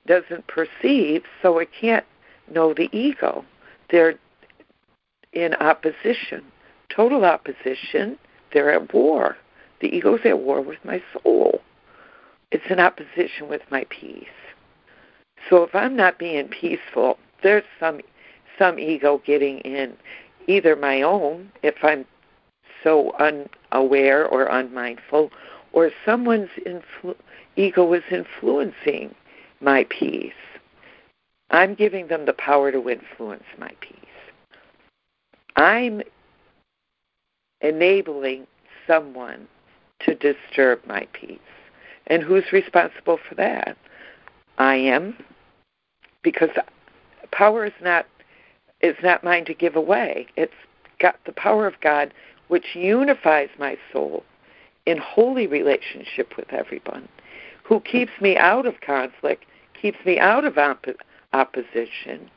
doesn't 0.06 0.46
perceive, 0.46 1.22
so 1.42 1.58
it 1.58 1.70
can't 1.78 2.04
know 2.52 2.74
the 2.74 2.88
ego. 2.92 3.44
They're 3.90 4.18
in 5.32 5.54
opposition, 5.54 6.44
total 6.94 7.24
opposition. 7.24 8.18
They're 8.52 8.70
at 8.70 8.94
war. 8.94 9.36
The 9.80 9.88
ego's 9.88 10.20
at 10.24 10.38
war 10.38 10.60
with 10.60 10.78
my 10.84 11.02
soul. 11.12 11.60
It's 12.52 12.64
in 12.70 12.78
opposition 12.78 13.48
with 13.48 13.62
my 13.70 13.84
peace. 13.90 14.28
So 15.50 15.62
if 15.64 15.74
I'm 15.74 15.96
not 15.96 16.18
being 16.18 16.48
peaceful, 16.48 17.18
there's 17.42 17.64
some 17.80 18.00
some 18.58 18.78
ego 18.78 19.20
getting 19.24 19.58
in, 19.60 19.94
either 20.46 20.76
my 20.76 21.02
own, 21.02 21.50
if 21.62 21.76
I'm 21.82 22.04
so 22.82 23.12
unaware 23.18 24.26
or 24.26 24.44
unmindful, 24.44 25.30
or 25.72 25.90
someone's 26.04 26.50
influ- 26.66 27.16
ego 27.56 27.92
is 27.92 28.02
influencing 28.10 29.14
my 29.60 29.84
peace. 29.90 30.32
I'm 31.50 31.74
giving 31.74 32.08
them 32.08 32.26
the 32.26 32.32
power 32.32 32.70
to 32.72 32.88
influence 32.88 33.44
my 33.58 33.72
peace. 33.80 33.98
I'm 35.56 36.02
enabling 37.60 38.46
someone 38.86 39.46
to 40.00 40.14
disturb 40.14 40.80
my 40.86 41.06
peace. 41.12 41.38
And 42.06 42.22
who's 42.22 42.52
responsible 42.52 43.18
for 43.28 43.34
that? 43.36 43.76
I 44.58 44.74
am, 44.74 45.16
because 46.22 46.50
power 47.32 47.64
is 47.64 47.72
not 47.80 48.06
is 48.84 48.96
not 49.02 49.24
mine 49.24 49.44
to 49.46 49.54
give 49.54 49.76
away. 49.76 50.26
It's 50.36 50.52
got 51.00 51.16
the 51.24 51.32
power 51.32 51.66
of 51.66 51.80
God 51.80 52.12
which 52.48 52.74
unifies 52.74 53.48
my 53.58 53.76
soul 53.92 54.22
in 54.84 54.98
holy 54.98 55.46
relationship 55.46 56.36
with 56.36 56.52
everyone, 56.52 57.08
who 57.62 57.80
keeps 57.80 58.12
me 58.20 58.36
out 58.36 58.66
of 58.66 58.80
conflict, 58.82 59.46
keeps 59.80 59.98
me 60.04 60.18
out 60.18 60.44
of 60.44 60.58
op- 60.58 60.84
opposition, 61.32 62.30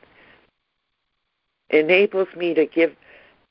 enables 1.68 2.28
me 2.34 2.54
to 2.54 2.64
give 2.64 2.96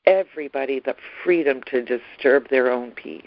everybody 0.07 0.80
the 0.80 0.95
freedom 1.24 1.61
to 1.68 1.84
disturb 1.84 2.49
their 2.49 2.72
own 2.72 2.91
peace. 2.91 3.24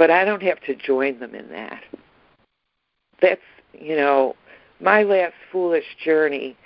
but 0.00 0.10
I 0.10 0.24
don't 0.24 0.42
have 0.42 0.60
to 0.60 0.74
join 0.74 1.18
them 1.18 1.34
in 1.34 1.50
that. 1.50 1.84
That's, 3.20 3.42
you 3.74 3.94
know, 3.94 4.34
my 4.80 5.02
last 5.02 5.34
foolish 5.52 5.84
journey. 6.02 6.56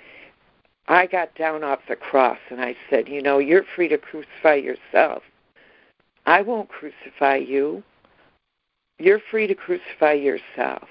I 0.87 1.07
got 1.07 1.33
down 1.35 1.63
off 1.63 1.79
the 1.87 1.95
cross 1.95 2.37
and 2.49 2.61
I 2.61 2.75
said, 2.89 3.07
you 3.07 3.21
know, 3.21 3.39
you're 3.39 3.65
free 3.75 3.87
to 3.87 3.97
crucify 3.97 4.55
yourself. 4.55 5.23
I 6.25 6.41
won't 6.41 6.69
crucify 6.69 7.37
you. 7.37 7.83
You're 8.99 9.21
free 9.31 9.47
to 9.47 9.55
crucify 9.55 10.13
yourself. 10.13 10.87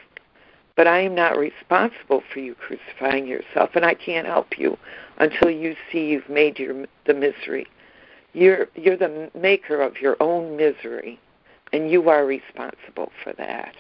But 0.77 0.89
I 0.89 1.01
am 1.01 1.15
not 1.15 1.39
responsible 1.39 2.23
for 2.33 2.41
you 2.41 2.57
crucifying 2.57 3.29
yourself, 3.29 3.71
and 3.75 3.85
I 3.85 3.95
can't 3.95 4.27
help 4.27 4.59
you 4.59 4.77
until 5.19 5.49
you 5.49 5.77
see 5.91 6.07
you've 6.07 6.29
made 6.29 6.59
your 6.59 6.87
the 7.07 7.15
misery. 7.15 7.69
You're 8.33 8.67
you're 8.75 8.97
the 8.97 9.31
maker 9.35 9.81
of 9.81 10.01
your 10.01 10.17
own 10.19 10.57
misery, 10.57 11.21
and 11.73 11.91
you 11.91 12.09
are 12.11 12.27
responsible 12.27 13.13
for 13.23 13.33
that. 13.35 13.77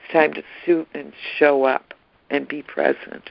It's 0.00 0.12
time 0.12 0.32
to 0.34 0.42
suit 0.66 0.88
and 0.94 1.12
show 1.38 1.62
up 1.62 1.94
and 2.28 2.48
be 2.48 2.62
present. 2.62 3.30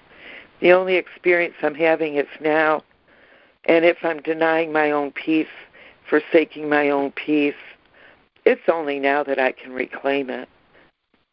The 0.61 0.73
only 0.73 0.95
experience 0.95 1.55
I'm 1.61 1.75
having 1.75 2.15
is 2.15 2.27
now, 2.41 2.83
and 3.65 3.85
if 3.85 3.97
I'm 4.03 4.21
denying 4.21 4.71
my 4.73 4.91
own 4.91 5.11
peace, 5.11 5.47
forsaking 6.09 6.67
my 6.67 6.89
own 6.89 7.11
peace, 7.11 7.53
it's 8.45 8.67
only 8.67 8.99
now 8.99 9.23
that 9.23 9.39
I 9.39 9.51
can 9.51 9.71
reclaim 9.71 10.29
it. 10.29 10.49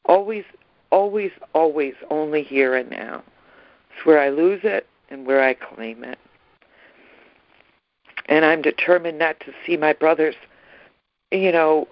Always, 0.04 0.44
always, 0.90 1.32
always 1.54 1.94
only 2.10 2.42
here 2.42 2.76
and 2.76 2.90
now. 2.90 3.22
It's 3.90 4.06
where 4.06 4.20
I 4.20 4.28
lose 4.28 4.60
it 4.62 4.86
and 5.10 5.26
where 5.26 5.42
I 5.42 5.54
claim 5.54 6.04
it. 6.04 6.18
And 8.28 8.44
I'm 8.44 8.62
determined 8.62 9.18
not 9.18 9.40
to 9.40 9.52
see 9.64 9.76
my 9.76 9.92
brothers, 9.92 10.34
you 11.30 11.52
know, 11.52 11.88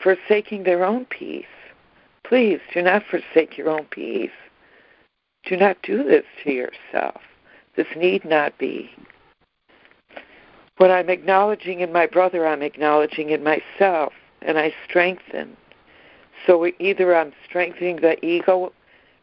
forsaking 0.00 0.64
their 0.64 0.84
own 0.84 1.04
peace. 1.06 1.44
Please 2.24 2.60
do 2.72 2.82
not 2.82 3.04
forsake 3.04 3.58
your 3.58 3.68
own 3.68 3.84
peace. 3.90 4.30
Do 5.46 5.56
not 5.56 5.76
do 5.82 6.02
this 6.02 6.24
to 6.42 6.52
yourself. 6.52 7.20
This 7.76 7.86
need 7.96 8.24
not 8.24 8.56
be. 8.58 8.90
What 10.78 10.90
I'm 10.90 11.10
acknowledging 11.10 11.80
in 11.80 11.92
my 11.92 12.06
brother, 12.06 12.46
I'm 12.46 12.62
acknowledging 12.62 13.30
in 13.30 13.44
myself, 13.44 14.12
and 14.42 14.58
I 14.58 14.74
strengthen. 14.88 15.56
So 16.46 16.70
either 16.78 17.14
I'm 17.14 17.32
strengthening 17.44 17.96
the 17.96 18.22
ego 18.24 18.72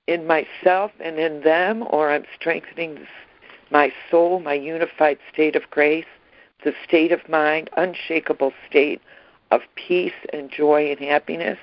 in 0.07 0.25
myself 0.27 0.91
and 0.99 1.17
in 1.19 1.41
them, 1.41 1.85
or 1.89 2.11
I'm 2.11 2.25
strengthening 2.35 3.05
my 3.69 3.91
soul, 4.09 4.39
my 4.39 4.53
unified 4.53 5.17
state 5.31 5.55
of 5.55 5.69
grace, 5.69 6.05
the 6.63 6.73
state 6.87 7.11
of 7.11 7.27
mind, 7.27 7.69
unshakable 7.77 8.53
state 8.69 9.01
of 9.49 9.61
peace 9.75 10.13
and 10.31 10.49
joy 10.51 10.91
and 10.91 10.99
happiness. 10.99 11.59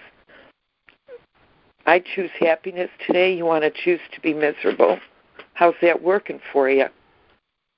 I 1.89 2.01
choose 2.01 2.31
happiness 2.39 2.90
today. 3.06 3.35
You 3.35 3.47
want 3.47 3.65
to 3.65 3.70
choose 3.70 4.01
to 4.12 4.20
be 4.20 4.35
miserable. 4.35 5.01
How's 5.55 5.74
that 5.81 6.02
working 6.02 6.39
for 6.52 6.69
you? 6.69 6.85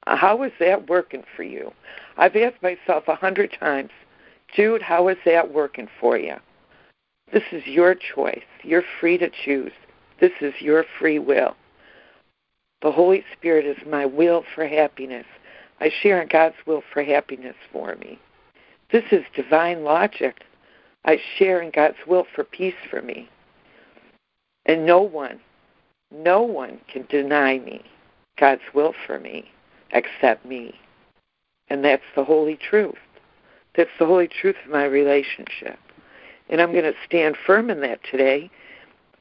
How 0.04 0.42
is 0.42 0.50
that 0.58 0.88
working 0.88 1.22
for 1.36 1.44
you? 1.44 1.72
I've 2.16 2.34
asked 2.34 2.60
myself 2.60 3.04
a 3.06 3.14
hundred 3.14 3.56
times, 3.58 3.90
Jude, 4.52 4.82
how 4.82 5.06
is 5.06 5.16
that 5.24 5.54
working 5.54 5.86
for 6.00 6.18
you? 6.18 6.34
This 7.32 7.44
is 7.52 7.64
your 7.68 7.94
choice. 7.94 8.42
You're 8.64 8.82
free 8.98 9.16
to 9.16 9.30
choose. 9.30 9.70
This 10.20 10.32
is 10.40 10.54
your 10.58 10.84
free 10.98 11.20
will. 11.20 11.54
The 12.82 12.90
Holy 12.90 13.24
Spirit 13.32 13.64
is 13.64 13.76
my 13.86 14.06
will 14.06 14.42
for 14.56 14.66
happiness. 14.66 15.26
I 15.78 15.92
share 16.02 16.20
in 16.20 16.26
God's 16.26 16.56
will 16.66 16.82
for 16.92 17.04
happiness 17.04 17.54
for 17.70 17.94
me. 17.94 18.18
This 18.90 19.04
is 19.12 19.22
divine 19.36 19.84
logic. 19.84 20.40
I 21.04 21.20
share 21.38 21.62
in 21.62 21.70
God's 21.70 21.98
will 22.08 22.26
for 22.34 22.42
peace 22.42 22.74
for 22.90 23.02
me. 23.02 23.28
And 24.70 24.86
no 24.86 25.00
one, 25.00 25.40
no 26.12 26.42
one 26.42 26.78
can 26.86 27.04
deny 27.08 27.58
me 27.58 27.82
God's 28.38 28.62
will 28.72 28.94
for 29.04 29.18
me 29.18 29.50
except 29.90 30.46
me. 30.46 30.78
And 31.66 31.84
that's 31.84 32.04
the 32.14 32.22
holy 32.22 32.54
truth. 32.54 32.94
That's 33.76 33.90
the 33.98 34.06
holy 34.06 34.28
truth 34.28 34.54
of 34.64 34.70
my 34.70 34.84
relationship. 34.84 35.76
And 36.48 36.60
I'm 36.60 36.70
going 36.70 36.84
to 36.84 36.94
stand 37.04 37.36
firm 37.44 37.68
in 37.68 37.80
that 37.80 37.98
today, 38.08 38.48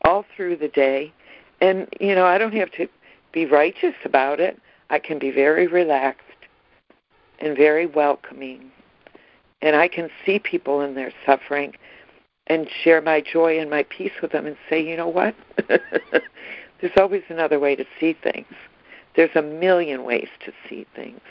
all 0.06 0.24
through 0.36 0.58
the 0.58 0.68
day. 0.68 1.12
And, 1.62 1.88
you 2.00 2.14
know, 2.14 2.28
I 2.28 2.38
don't 2.38 2.54
have 2.54 2.72
to 2.74 2.88
be 3.32 3.48
righteous 3.48 3.96
about 4.06 4.40
it. 4.40 4.60
I 4.92 5.00
can 5.00 5.18
be 5.18 5.32
very 5.32 5.66
relaxed 5.66 6.22
and 7.40 7.58
very 7.58 7.88
welcoming. 7.88 8.70
And 9.64 9.76
I 9.76 9.88
can 9.88 10.12
see 10.24 10.38
people 10.38 10.82
in 10.82 10.94
their 10.94 11.12
suffering 11.26 11.74
and 12.50 12.68
share 12.84 13.02
my 13.02 13.22
joy 13.22 13.60
and 13.60 13.70
my 13.70 13.84
peace 13.84 14.12
with 14.22 14.32
them 14.32 14.46
and 14.46 14.58
say, 14.70 14.82
you 14.82 14.98
know 14.98 15.08
what? 15.08 15.36
There's 15.68 16.98
always 16.98 17.24
another 17.30 17.60
way 17.60 17.76
to 17.76 17.86
see 18.00 18.14
things. 18.14 18.54
There's 19.16 19.36
a 19.36 19.42
million 19.42 20.04
ways 20.04 20.30
to 20.46 20.52
see 20.68 20.86
things, 20.96 21.22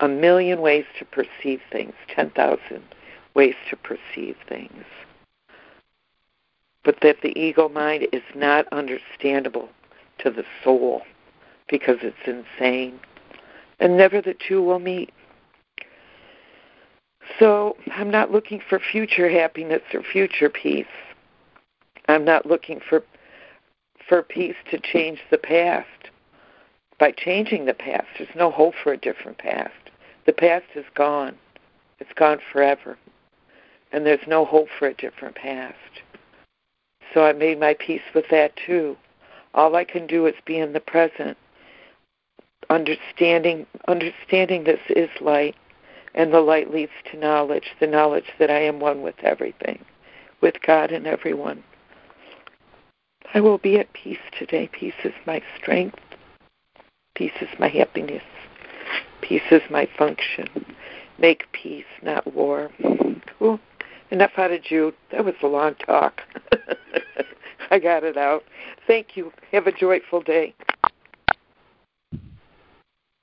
a 0.00 0.08
million 0.08 0.60
ways 0.60 0.84
to 0.98 1.04
perceive 1.04 1.60
things, 1.70 1.94
10,000 2.08 2.82
ways 3.34 3.54
to 3.70 3.76
perceive 3.76 4.36
things. 4.48 4.84
But 6.84 6.98
that 7.02 7.22
the 7.22 7.38
ego 7.38 7.68
mind 7.68 8.06
is 8.12 8.22
not 8.34 8.66
understandable 8.72 9.68
to 10.18 10.30
the 10.30 10.44
soul 10.62 11.02
because 11.68 11.98
it's 12.02 12.16
insane. 12.26 13.00
And 13.80 13.96
never 13.96 14.20
the 14.20 14.34
two 14.34 14.62
will 14.62 14.78
meet. 14.78 15.12
So 17.38 17.76
I'm 17.92 18.10
not 18.10 18.30
looking 18.30 18.60
for 18.68 18.78
future 18.78 19.28
happiness 19.28 19.82
or 19.92 20.02
future 20.02 20.50
peace. 20.50 20.86
I'm 22.08 22.24
not 22.24 22.46
looking 22.46 22.80
for 22.88 23.02
for 24.08 24.22
peace 24.22 24.56
to 24.70 24.78
change 24.78 25.20
the 25.30 25.38
past 25.38 25.88
by 26.98 27.10
changing 27.10 27.64
the 27.64 27.74
past. 27.74 28.06
There's 28.18 28.28
no 28.36 28.50
hope 28.50 28.74
for 28.82 28.92
a 28.92 28.98
different 28.98 29.38
past. 29.38 29.72
The 30.26 30.32
past 30.32 30.66
is 30.74 30.84
gone. 30.94 31.36
It's 32.00 32.12
gone 32.14 32.38
forever. 32.52 32.98
And 33.92 34.04
there's 34.04 34.26
no 34.26 34.44
hope 34.44 34.68
for 34.78 34.88
a 34.88 34.94
different 34.94 35.36
past. 35.36 36.02
So 37.14 37.24
I 37.24 37.32
made 37.32 37.60
my 37.60 37.74
peace 37.74 38.02
with 38.14 38.26
that 38.30 38.52
too. 38.66 38.96
All 39.54 39.76
I 39.76 39.84
can 39.84 40.06
do 40.06 40.26
is 40.26 40.34
be 40.44 40.58
in 40.58 40.72
the 40.72 40.80
present, 40.80 41.38
understanding 42.70 43.66
understanding 43.86 44.64
this 44.64 44.80
is 44.90 45.08
light, 45.20 45.54
and 46.14 46.32
the 46.32 46.40
light 46.40 46.72
leads 46.72 46.92
to 47.10 47.18
knowledge, 47.18 47.74
the 47.80 47.86
knowledge 47.86 48.30
that 48.38 48.50
I 48.50 48.60
am 48.62 48.80
one 48.80 49.02
with 49.02 49.16
everything, 49.22 49.84
with 50.40 50.54
God 50.66 50.92
and 50.92 51.06
everyone. 51.06 51.62
I 53.34 53.40
will 53.40 53.58
be 53.58 53.78
at 53.78 53.92
peace 53.92 54.18
today. 54.38 54.68
Peace 54.72 54.94
is 55.04 55.14
my 55.26 55.42
strength. 55.60 55.98
Peace 57.14 57.32
is 57.40 57.48
my 57.58 57.68
happiness. 57.68 58.22
Peace 59.22 59.42
is 59.50 59.62
my 59.70 59.88
function. 59.98 60.48
Make 61.18 61.50
peace, 61.52 61.84
not 62.02 62.32
war. 62.32 62.70
Cool. 63.38 63.58
Enough 64.10 64.32
out 64.36 64.52
of 64.52 64.62
Jude. 64.62 64.94
That 65.10 65.24
was 65.24 65.34
a 65.42 65.46
long 65.46 65.74
talk. 65.76 66.20
I 67.70 67.78
got 67.78 68.04
it 68.04 68.16
out. 68.16 68.44
Thank 68.86 69.16
you. 69.16 69.32
Have 69.52 69.66
a 69.66 69.72
joyful 69.72 70.20
day. 70.20 70.54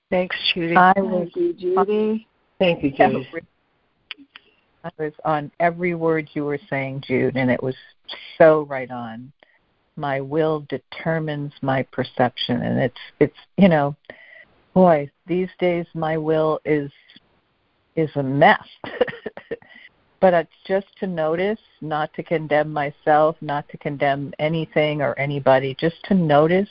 Thanks, 0.09 0.35
Judy. 0.53 0.76
I 0.76 0.93
was, 0.97 1.30
Thank 1.34 1.35
you, 1.35 1.53
Judy. 1.53 2.27
Thank 2.62 2.84
you, 2.84 2.92
Judy. 2.92 3.28
I 4.84 4.90
was 5.00 5.14
on 5.26 5.52
every 5.60 5.96
word 5.96 6.30
you 6.34 6.46
were 6.46 6.60
saying, 6.70 7.04
Jude, 7.08 7.36
and 7.36 7.50
it 7.50 7.62
was 7.62 7.74
so 8.38 8.68
right 8.70 8.92
on 8.92 9.32
my 9.96 10.22
will 10.22 10.66
determines 10.70 11.52
my 11.62 11.84
perception 11.92 12.62
and 12.62 12.80
it's 12.80 13.00
it's 13.20 13.38
you 13.58 13.68
know 13.68 13.96
boy 14.74 15.10
these 15.28 15.50
days 15.60 15.86
my 15.94 16.18
will 16.18 16.60
is 16.64 16.90
is 17.98 18.10
a 18.16 18.24
mess 18.24 18.66
but 20.22 20.34
it's 20.34 20.50
just 20.66 20.88
to 20.98 21.08
notice 21.08 21.60
not 21.82 22.12
to 22.14 22.24
condemn 22.24 22.72
myself 22.72 23.36
not 23.42 23.68
to 23.68 23.78
condemn 23.78 24.34
anything 24.40 25.02
or 25.02 25.18
anybody 25.20 25.76
just 25.78 26.02
to 26.06 26.14
notice 26.14 26.70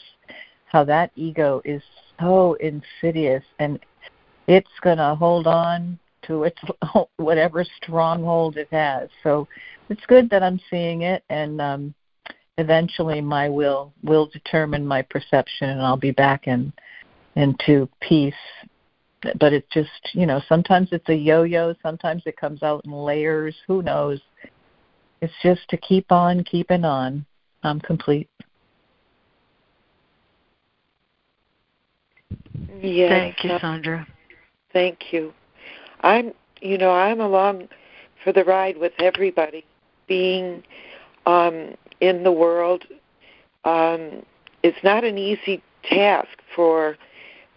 how 0.64 0.82
that 0.82 1.10
ego 1.14 1.60
is 1.64 1.82
so 2.18 2.54
insidious 2.54 3.44
and 3.58 3.78
it's 4.50 4.68
going 4.82 4.98
to 4.98 5.14
hold 5.14 5.46
on 5.46 5.98
to 6.22 6.44
its 6.44 6.60
whatever 7.16 7.64
stronghold 7.82 8.56
it 8.56 8.68
has 8.70 9.08
so 9.22 9.46
it's 9.88 10.04
good 10.06 10.28
that 10.30 10.42
i'm 10.42 10.60
seeing 10.70 11.02
it 11.02 11.24
and 11.30 11.60
um 11.60 11.94
eventually 12.60 13.20
my 13.20 13.48
will 13.48 13.92
will 14.02 14.26
determine 14.26 14.86
my 14.86 15.02
perception 15.02 15.70
and 15.70 15.82
I'll 15.82 15.96
be 15.96 16.12
back 16.12 16.46
in 16.46 16.72
into 17.34 17.88
peace. 18.00 18.34
But 19.38 19.52
it 19.52 19.68
just 19.70 19.90
you 20.12 20.26
know, 20.26 20.40
sometimes 20.48 20.88
it's 20.92 21.08
a 21.08 21.14
yo 21.14 21.42
yo, 21.42 21.74
sometimes 21.82 22.22
it 22.26 22.36
comes 22.36 22.62
out 22.62 22.84
in 22.84 22.92
layers, 22.92 23.56
who 23.66 23.82
knows. 23.82 24.20
It's 25.20 25.32
just 25.42 25.68
to 25.70 25.76
keep 25.76 26.12
on 26.12 26.44
keeping 26.44 26.84
on. 26.84 27.26
I'm 27.62 27.80
complete. 27.80 28.30
Yes. 32.80 33.10
Thank 33.10 33.44
you, 33.44 33.58
Sandra. 33.60 34.06
Thank 34.72 35.12
you. 35.12 35.32
I'm 36.02 36.32
you 36.60 36.76
know, 36.76 36.90
I'm 36.90 37.20
along 37.20 37.68
for 38.22 38.32
the 38.32 38.44
ride 38.44 38.76
with 38.76 38.92
everybody 38.98 39.64
being 40.06 40.62
um, 41.24 41.74
in 42.00 42.22
the 42.22 42.32
world 42.32 42.84
um, 43.64 44.22
not 44.82 45.04
an 45.04 45.18
easy 45.18 45.62
task 45.84 46.28
for 46.54 46.96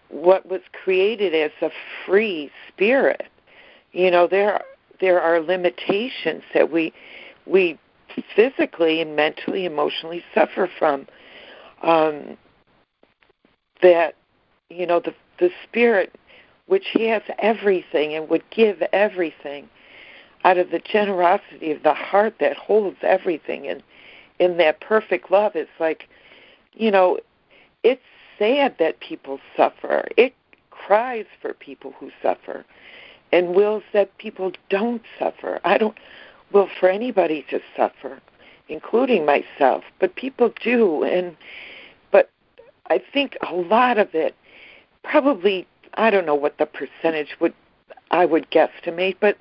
what 0.08 0.48
was 0.48 0.60
created 0.72 1.34
as 1.34 1.50
a 1.60 1.70
free 2.06 2.50
spirit. 2.68 3.28
You 3.92 4.10
know, 4.10 4.26
there 4.26 4.62
there 5.00 5.20
are 5.20 5.40
limitations 5.40 6.42
that 6.52 6.70
we 6.70 6.92
we 7.46 7.78
physically 8.36 9.00
and 9.00 9.16
mentally, 9.16 9.64
emotionally 9.64 10.24
suffer 10.34 10.68
from. 10.78 11.06
Um, 11.82 12.36
that 13.82 14.14
you 14.70 14.86
know 14.86 15.00
the 15.00 15.14
the 15.38 15.50
spirit, 15.68 16.14
which 16.66 16.86
he 16.92 17.08
has 17.08 17.22
everything 17.38 18.14
and 18.14 18.28
would 18.28 18.48
give 18.50 18.82
everything, 18.92 19.68
out 20.44 20.58
of 20.58 20.70
the 20.70 20.78
generosity 20.78 21.72
of 21.72 21.82
the 21.82 21.94
heart 21.94 22.34
that 22.38 22.56
holds 22.56 22.98
everything 23.02 23.66
and 23.66 23.82
in 24.38 24.56
that 24.58 24.80
perfect 24.80 25.30
love, 25.30 25.52
it's 25.54 25.70
like, 25.78 26.08
you 26.74 26.90
know, 26.90 27.18
it's 27.82 28.02
sad 28.38 28.76
that 28.78 29.00
people 29.00 29.38
suffer. 29.56 30.06
It 30.16 30.34
cries 30.70 31.26
for 31.40 31.54
people 31.54 31.94
who 31.98 32.10
suffer 32.20 32.64
and 33.32 33.54
wills 33.54 33.84
that 33.92 34.16
people 34.18 34.52
don't 34.70 35.02
suffer. 35.18 35.60
I 35.64 35.78
don't 35.78 35.96
will 36.52 36.68
for 36.78 36.88
anybody 36.88 37.44
to 37.50 37.60
suffer, 37.76 38.20
including 38.68 39.24
myself, 39.24 39.84
but 39.98 40.14
people 40.14 40.52
do 40.62 41.04
and 41.04 41.36
but 42.10 42.30
I 42.86 43.00
think 43.12 43.36
a 43.48 43.54
lot 43.54 43.98
of 43.98 44.14
it 44.14 44.34
probably 45.02 45.66
I 45.94 46.10
don't 46.10 46.26
know 46.26 46.34
what 46.34 46.58
the 46.58 46.66
percentage 46.66 47.36
would 47.40 47.54
I 48.10 48.24
would 48.24 48.50
guesstimate, 48.50 49.16
but 49.20 49.36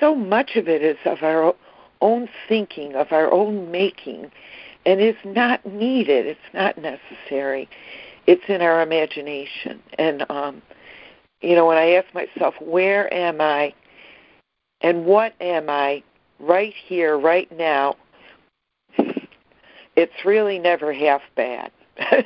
so 0.00 0.14
much 0.14 0.56
of 0.56 0.68
it 0.68 0.82
is 0.82 0.96
of 1.04 1.22
our 1.22 1.54
own 2.00 2.28
thinking, 2.48 2.94
of 2.94 3.12
our 3.12 3.30
own 3.30 3.70
making, 3.70 4.30
and 4.84 5.00
is 5.00 5.16
not 5.24 5.64
needed. 5.66 6.26
It's 6.26 6.54
not 6.54 6.78
necessary. 6.78 7.68
It's 8.26 8.44
in 8.48 8.62
our 8.62 8.82
imagination. 8.82 9.82
And, 9.98 10.24
um, 10.30 10.62
you 11.40 11.54
know, 11.54 11.66
when 11.66 11.78
I 11.78 11.92
ask 11.92 12.12
myself, 12.14 12.54
where 12.60 13.12
am 13.12 13.40
I 13.40 13.74
and 14.80 15.04
what 15.04 15.34
am 15.40 15.68
I 15.68 16.02
right 16.38 16.74
here, 16.86 17.18
right 17.18 17.50
now, 17.56 17.96
it's 19.96 20.24
really 20.24 20.58
never 20.58 20.92
half 20.92 21.22
bad. 21.34 21.70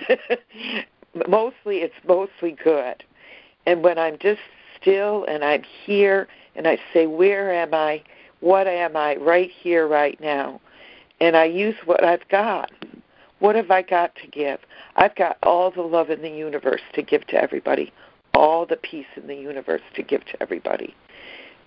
mostly, 1.29 1.79
it's 1.79 1.95
mostly 2.07 2.53
good. 2.63 3.03
And 3.67 3.83
when 3.83 3.99
I'm 3.99 4.19
just 4.19 4.41
still 4.81 5.25
and 5.25 5.45
I'm 5.45 5.63
here 5.85 6.29
and 6.55 6.67
I 6.67 6.79
say, 6.93 7.07
Where 7.07 7.53
am 7.53 7.75
I? 7.75 8.03
What 8.41 8.67
am 8.67 8.97
I 8.97 9.17
right 9.17 9.51
here, 9.51 9.87
right 9.87 10.19
now? 10.21 10.61
And 11.21 11.37
I 11.37 11.45
use 11.45 11.77
what 11.85 12.03
I've 12.03 12.27
got. 12.29 12.71
What 13.39 13.57
have 13.57 13.71
I 13.71 13.83
got 13.83 14.15
to 14.17 14.27
give? 14.27 14.59
I've 14.97 15.15
got 15.15 15.37
all 15.43 15.71
the 15.71 15.83
love 15.83 16.11
in 16.11 16.23
the 16.23 16.31
universe 16.31 16.81
to 16.95 17.03
give 17.03 17.27
to 17.29 17.37
everybody, 17.37 17.93
all 18.35 18.67
the 18.67 18.77
peace 18.77 19.07
in 19.17 19.27
the 19.27 19.37
universe 19.37 19.83
to 19.95 20.03
give 20.03 20.25
to 20.27 20.43
everybody. 20.43 20.95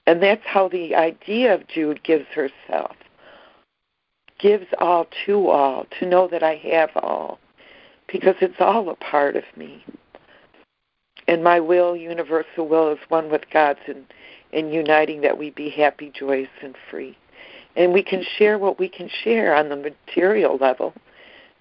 And 0.06 0.22
that's 0.22 0.46
how 0.46 0.68
the 0.68 0.96
idea 0.96 1.54
of 1.54 1.68
Jude 1.68 2.04
gives 2.04 2.28
herself 2.34 2.96
gives 4.44 4.68
all 4.80 5.08
to 5.26 5.50
all, 5.50 5.86
to 6.00 6.06
know 6.06 6.28
that 6.28 6.44
I 6.44 6.56
have 6.56 6.90
all, 6.98 7.40
because 8.12 8.36
it's 8.42 8.60
all 8.60 8.90
a 8.90 8.96
part 8.96 9.38
of 9.38 9.46
me. 9.56 9.86
And 11.34 11.44
my 11.44 11.60
will, 11.60 11.96
universal 11.96 12.68
will, 12.68 12.92
is 12.92 13.00
one 13.10 13.32
with 13.32 13.50
God's 13.52 13.80
and 13.88 14.06
in 14.52 14.72
uniting 14.72 15.22
that 15.22 15.36
we 15.36 15.50
be 15.50 15.68
happy, 15.68 16.12
joyous, 16.14 16.48
and 16.62 16.76
free. 16.92 17.18
And 17.76 17.92
we 17.92 18.04
can 18.04 18.24
share 18.38 18.60
what 18.60 18.78
we 18.78 18.88
can 18.88 19.10
share 19.24 19.56
on 19.56 19.70
the 19.70 19.76
material 19.76 20.58
level 20.58 20.94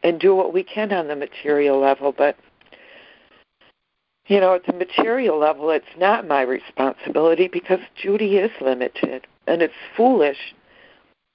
and 0.03 0.21
do 0.21 0.35
what 0.35 0.53
we 0.53 0.63
can 0.63 0.93
on 0.93 1.09
the 1.09 1.17
material 1.17 1.81
level, 1.81 2.13
but 2.13 2.37
you 4.27 4.41
know, 4.41 4.57
at 4.57 4.67
the 4.67 4.75
material 4.75 5.39
level, 5.39 5.71
it's 5.71 5.87
not 5.97 6.29
my 6.29 6.43
responsibility 6.43 7.49
because 7.49 7.81
Judy 7.95 8.37
is 8.37 8.51
limited 8.61 9.27
and 9.47 9.63
it's 9.63 9.73
foolish. 9.97 10.55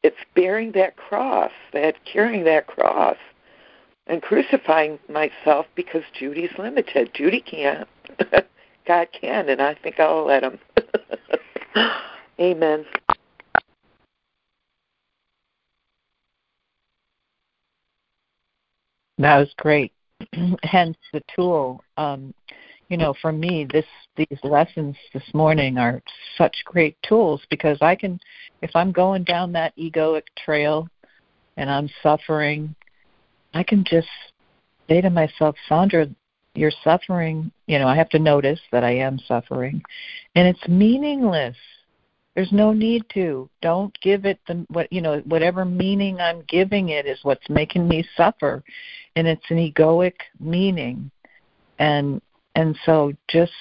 It's 0.04 0.16
bearing 0.36 0.74
that 0.74 0.96
cross, 0.96 1.52
that 1.74 1.96
carrying 2.06 2.44
that 2.44 2.68
cross, 2.68 3.18
and 4.08 4.22
crucifying 4.22 5.00
myself 5.10 5.66
because 5.76 6.04
Judy's 6.18 6.52
limited. 6.58 7.12
Judy 7.14 7.42
can't. 7.42 7.88
God 8.88 9.08
can, 9.12 9.50
and 9.50 9.62
I 9.62 9.76
think 9.76 10.00
I'll 10.00 10.26
let 10.26 10.44
him. 10.44 10.60
Amen. 12.40 12.86
That 19.18 19.38
was 19.40 19.50
great. 19.58 19.92
Hence 20.64 20.98
the 21.12 21.22
tool. 21.36 21.84
Um, 21.98 22.34
you 22.90 22.98
know, 22.98 23.14
for 23.22 23.32
me, 23.32 23.68
this 23.72 23.86
these 24.16 24.40
lessons 24.44 24.96
this 25.14 25.24
morning 25.34 25.78
are 25.78 26.02
such 26.38 26.56
great 26.66 26.96
tools 27.04 27.42
because 27.50 27.78
I 27.82 27.96
can, 27.96 28.20
if 28.62 28.72
I'm 28.74 28.92
going 28.92 29.24
down 29.26 29.52
that 29.52 29.76
egoic 29.78 30.24
trail, 30.44 30.88
and 31.58 31.70
I'm 31.70 31.90
suffering, 32.02 32.74
I 33.58 33.64
can 33.64 33.84
just 33.84 34.08
say 34.88 35.02
to 35.02 35.10
myself, 35.10 35.56
Sandra, 35.68 36.08
you're 36.54 36.72
suffering. 36.84 37.52
You 37.66 37.80
know, 37.80 37.88
I 37.88 37.96
have 37.96 38.10
to 38.10 38.20
notice 38.20 38.60
that 38.72 38.84
I 38.84 38.92
am 38.92 39.18
suffering, 39.28 39.82
and 40.36 40.48
it's 40.48 40.68
meaningless. 40.68 41.58
There's 42.36 42.52
no 42.52 42.72
need 42.72 43.04
to. 43.16 43.50
Don't 43.64 44.00
give 44.02 44.26
it 44.26 44.40
the 44.48 44.64
what 44.70 44.94
you 44.94 45.02
know 45.02 45.22
whatever 45.26 45.66
meaning 45.66 46.22
I'm 46.22 46.44
giving 46.48 46.90
it 46.90 47.08
is 47.08 47.18
what's 47.24 47.50
making 47.50 47.88
me 47.88 48.06
suffer, 48.16 48.64
and 49.16 49.26
it's 49.26 49.50
an 49.50 49.58
egoic 49.58 50.18
meaning, 50.40 51.10
and 51.80 52.22
and 52.54 52.78
so 52.86 53.12
just 53.28 53.52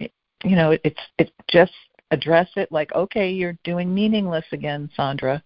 you 0.00 0.56
know 0.56 0.76
it's 0.82 1.00
it's 1.16 1.30
just 1.48 1.72
address 2.10 2.48
it 2.56 2.72
like 2.72 2.92
okay 2.92 3.30
you're 3.30 3.56
doing 3.62 3.94
meaningless 3.94 4.46
again, 4.50 4.90
Sandra, 4.96 5.40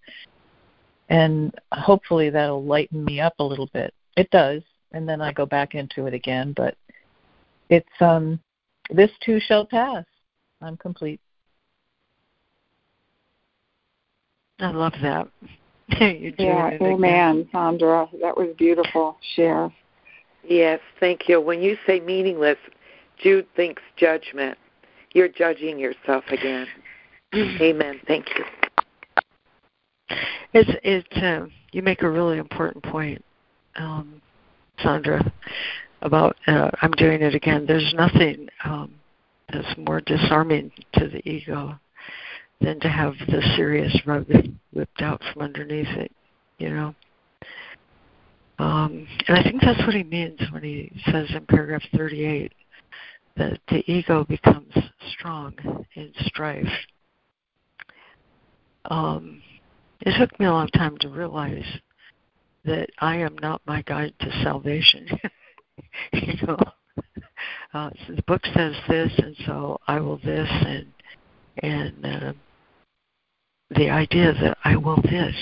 and 1.09 1.55
hopefully 1.73 2.31
that'll 2.31 2.65
lighten 2.65 3.05
me 3.05 3.21
up 3.21 3.35
a 3.39 3.45
little 3.45 3.69
bit. 3.73 3.93
It 4.17 4.31
does, 4.31 4.63
and 4.93 5.09
then 5.09 5.21
I 5.21 5.33
go 5.33 5.47
back 5.47 5.75
into 5.75 6.07
it 6.07 6.15
again, 6.15 6.53
but 6.57 6.77
it's 7.71 7.89
um 8.01 8.41
this 8.91 9.11
too 9.25 9.39
shall 9.41 9.67
pass. 9.67 10.05
I'm 10.61 10.77
complete. 10.77 11.21
I 14.61 14.71
love 14.71 14.95
that. 15.03 15.29
yeah, 16.39 16.71
amen, 16.83 17.49
Sandra. 17.53 18.09
That 18.21 18.37
was 18.37 18.49
beautiful. 18.59 19.17
Share. 19.37 19.73
Yes, 20.43 20.81
thank 20.99 21.29
you. 21.29 21.41
When 21.41 21.63
you 21.63 21.77
say 21.87 22.01
meaningless, 22.01 22.59
Jude 23.23 23.47
thinks 23.55 23.83
judgment. 23.97 24.59
You're 25.13 25.29
judging 25.29 25.79
yourself 25.79 26.25
again. 26.29 26.67
amen. 27.35 28.01
Thank 28.07 28.27
you. 28.37 28.68
It's 30.53 30.71
it. 30.83 31.07
Uh, 31.23 31.47
you 31.73 31.83
make 31.83 32.03
a 32.03 32.11
really 32.11 32.39
important 32.39 32.83
point, 32.85 33.23
um, 33.77 34.23
Sandra, 34.83 35.33
about 36.03 36.37
uh, 36.47 36.71
I'm 36.81 36.93
doing 36.93 37.23
it 37.23 37.35
again. 37.35 37.67
There's 37.67 37.93
nothing 37.95 38.49
um, 38.65 38.95
that's 39.53 39.77
more 39.77 40.01
disarming 40.01 40.71
to 40.95 41.09
the 41.09 41.27
ego 41.29 41.79
than 42.61 42.81
to 42.81 42.89
have 42.89 43.15
the 43.29 43.43
serious 43.57 43.97
rug 44.07 44.27
whipped 44.73 45.03
out 45.03 45.23
from 45.33 45.43
underneath 45.43 45.89
it, 45.97 46.13
you 46.59 46.71
know. 46.71 46.95
Um, 48.59 49.07
and 49.29 49.39
I 49.39 49.43
think 49.43 49.61
that's 49.61 49.81
what 49.87 49.95
he 49.95 50.03
means 50.03 50.41
when 50.51 50.65
he 50.65 50.91
says 51.07 51.29
in 51.31 51.47
paragraph 51.47 51.83
38 51.97 52.53
that 53.37 53.61
the 53.69 53.89
ego 53.91 54.25
becomes 54.25 54.73
strong 55.13 55.55
in 55.95 56.13
strife. 56.25 56.67
Um, 58.87 59.41
it 60.01 60.19
took 60.19 60.39
me 60.39 60.47
a 60.47 60.53
long 60.53 60.69
time 60.69 60.97
to 60.99 61.09
realize 61.09 61.65
that 62.65 62.91
I 62.99 63.17
am 63.17 63.37
not 63.39 63.63
my 63.67 63.83
guide 63.83 64.15
to 64.21 64.43
salvation. 64.43 65.09
you 66.13 66.47
know, 66.47 66.59
uh, 67.75 67.91
so 68.07 68.15
the 68.15 68.23
book 68.23 68.43
says 68.55 68.75
this, 68.89 69.13
and 69.19 69.37
so 69.47 69.79
I 69.87 70.01
will 70.01 70.19
this, 70.19 70.49
and 70.51 70.93
and 71.59 72.07
uh, 72.07 72.33
the 73.77 73.91
idea 73.91 74.33
that 74.41 74.59
I 74.65 74.77
will 74.77 75.01
this 75.03 75.35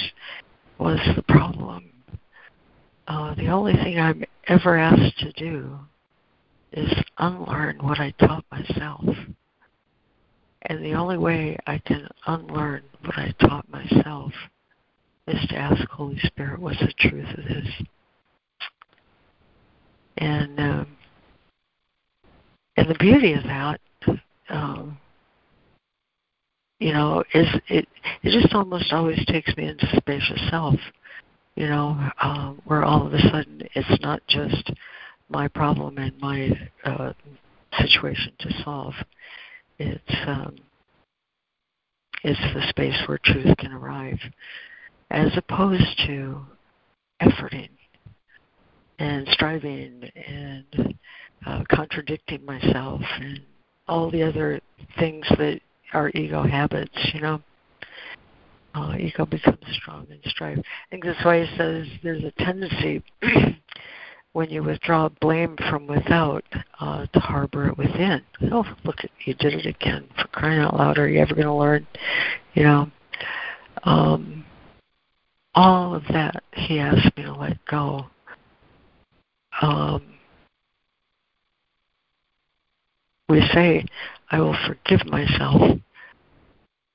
was 0.78 0.98
the 1.14 1.22
problem. 1.22 1.90
Uh, 3.06 3.34
the 3.34 3.48
only 3.48 3.74
thing 3.74 4.00
I'm 4.00 4.24
ever 4.48 4.76
asked 4.76 5.18
to 5.18 5.32
do 5.32 5.78
is 6.72 6.92
unlearn 7.18 7.78
what 7.80 8.00
I 8.00 8.12
taught 8.18 8.44
myself. 8.50 9.04
And 10.66 10.84
the 10.84 10.94
only 10.94 11.16
way 11.16 11.56
I 11.66 11.78
can 11.78 12.08
unlearn 12.26 12.82
what 13.04 13.16
I 13.16 13.32
taught 13.40 13.68
myself 13.70 14.32
is 15.28 15.46
to 15.48 15.56
ask 15.56 15.88
Holy 15.88 16.18
Spirit, 16.20 16.60
what's 16.60 16.80
the 16.80 16.92
truth 16.98 17.28
of 17.38 17.44
this? 17.44 17.68
And 20.18 20.58
um, 20.58 20.96
and 22.76 22.88
the 22.88 22.94
beauty 22.98 23.34
of 23.34 23.44
that 23.44 23.80
um, 24.48 24.98
you 26.78 26.92
know, 26.92 27.24
is 27.34 27.46
it 27.68 27.88
it 28.22 28.40
just 28.40 28.54
almost 28.54 28.92
always 28.92 29.24
takes 29.26 29.56
me 29.56 29.68
into 29.68 29.86
spacious 29.96 30.40
self, 30.50 30.74
you 31.54 31.66
know, 31.66 31.98
um, 32.20 32.60
where 32.64 32.84
all 32.84 33.06
of 33.06 33.14
a 33.14 33.20
sudden 33.20 33.62
it's 33.74 34.02
not 34.02 34.20
just 34.28 34.70
my 35.28 35.48
problem 35.48 35.98
and 35.98 36.18
my 36.20 36.50
uh, 36.84 37.12
situation 37.78 38.32
to 38.38 38.62
solve. 38.62 38.94
It's 39.78 40.14
um, 40.26 40.56
it's 42.22 42.40
the 42.54 42.66
space 42.68 42.96
where 43.06 43.20
truth 43.24 43.56
can 43.58 43.72
arrive, 43.72 44.18
as 45.10 45.30
opposed 45.36 46.02
to 46.06 46.40
efforting 47.22 47.68
and 48.98 49.28
striving 49.30 50.10
and 50.26 50.94
uh, 51.46 51.62
contradicting 51.70 52.44
myself 52.44 53.00
and 53.20 53.40
all 53.88 54.10
the 54.10 54.22
other 54.22 54.60
things 54.98 55.24
that 55.38 55.60
are 55.92 56.10
ego 56.10 56.42
habits, 56.42 56.96
you 57.14 57.20
know. 57.20 57.40
Uh, 58.74 58.94
ego 58.98 59.24
becomes 59.24 59.58
strong 59.72 60.06
and 60.10 60.20
strive. 60.26 60.58
I 60.58 60.62
think 60.90 61.04
that's 61.04 61.24
why 61.24 61.44
he 61.44 61.56
says 61.56 61.86
there's 62.02 62.24
a 62.24 62.32
tendency 62.42 63.02
when 64.32 64.50
you 64.50 64.62
withdraw 64.62 65.08
blame 65.20 65.56
from 65.70 65.86
without 65.86 66.44
uh, 66.80 67.06
to 67.06 67.20
harbor 67.20 67.68
it 67.68 67.78
within. 67.78 68.22
Oh, 68.52 68.64
look 68.84 69.00
you 69.24 69.34
did 69.34 69.54
it 69.54 69.66
again! 69.66 70.06
For 70.20 70.28
crying 70.28 70.60
out 70.60 70.76
loud, 70.76 70.98
are 70.98 71.08
you 71.08 71.20
ever 71.20 71.34
going 71.34 71.46
to 71.46 71.54
learn? 71.54 71.86
You 72.54 72.62
know, 72.64 72.90
um, 73.84 74.44
all 75.54 75.94
of 75.94 76.04
that 76.12 76.42
he 76.52 76.78
asked 76.78 77.16
me 77.16 77.24
to 77.24 77.32
let 77.32 77.64
go. 77.64 78.06
Um, 79.62 80.02
we 83.28 83.40
say, 83.52 83.84
I 84.30 84.38
will 84.40 84.56
forgive 84.66 85.06
myself. 85.06 85.78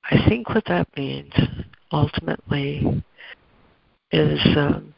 I 0.03 0.29
think 0.29 0.49
what 0.49 0.65
that 0.67 0.87
means 0.95 1.33
ultimately 1.91 3.03
is 4.11 4.39
um, 4.57 4.93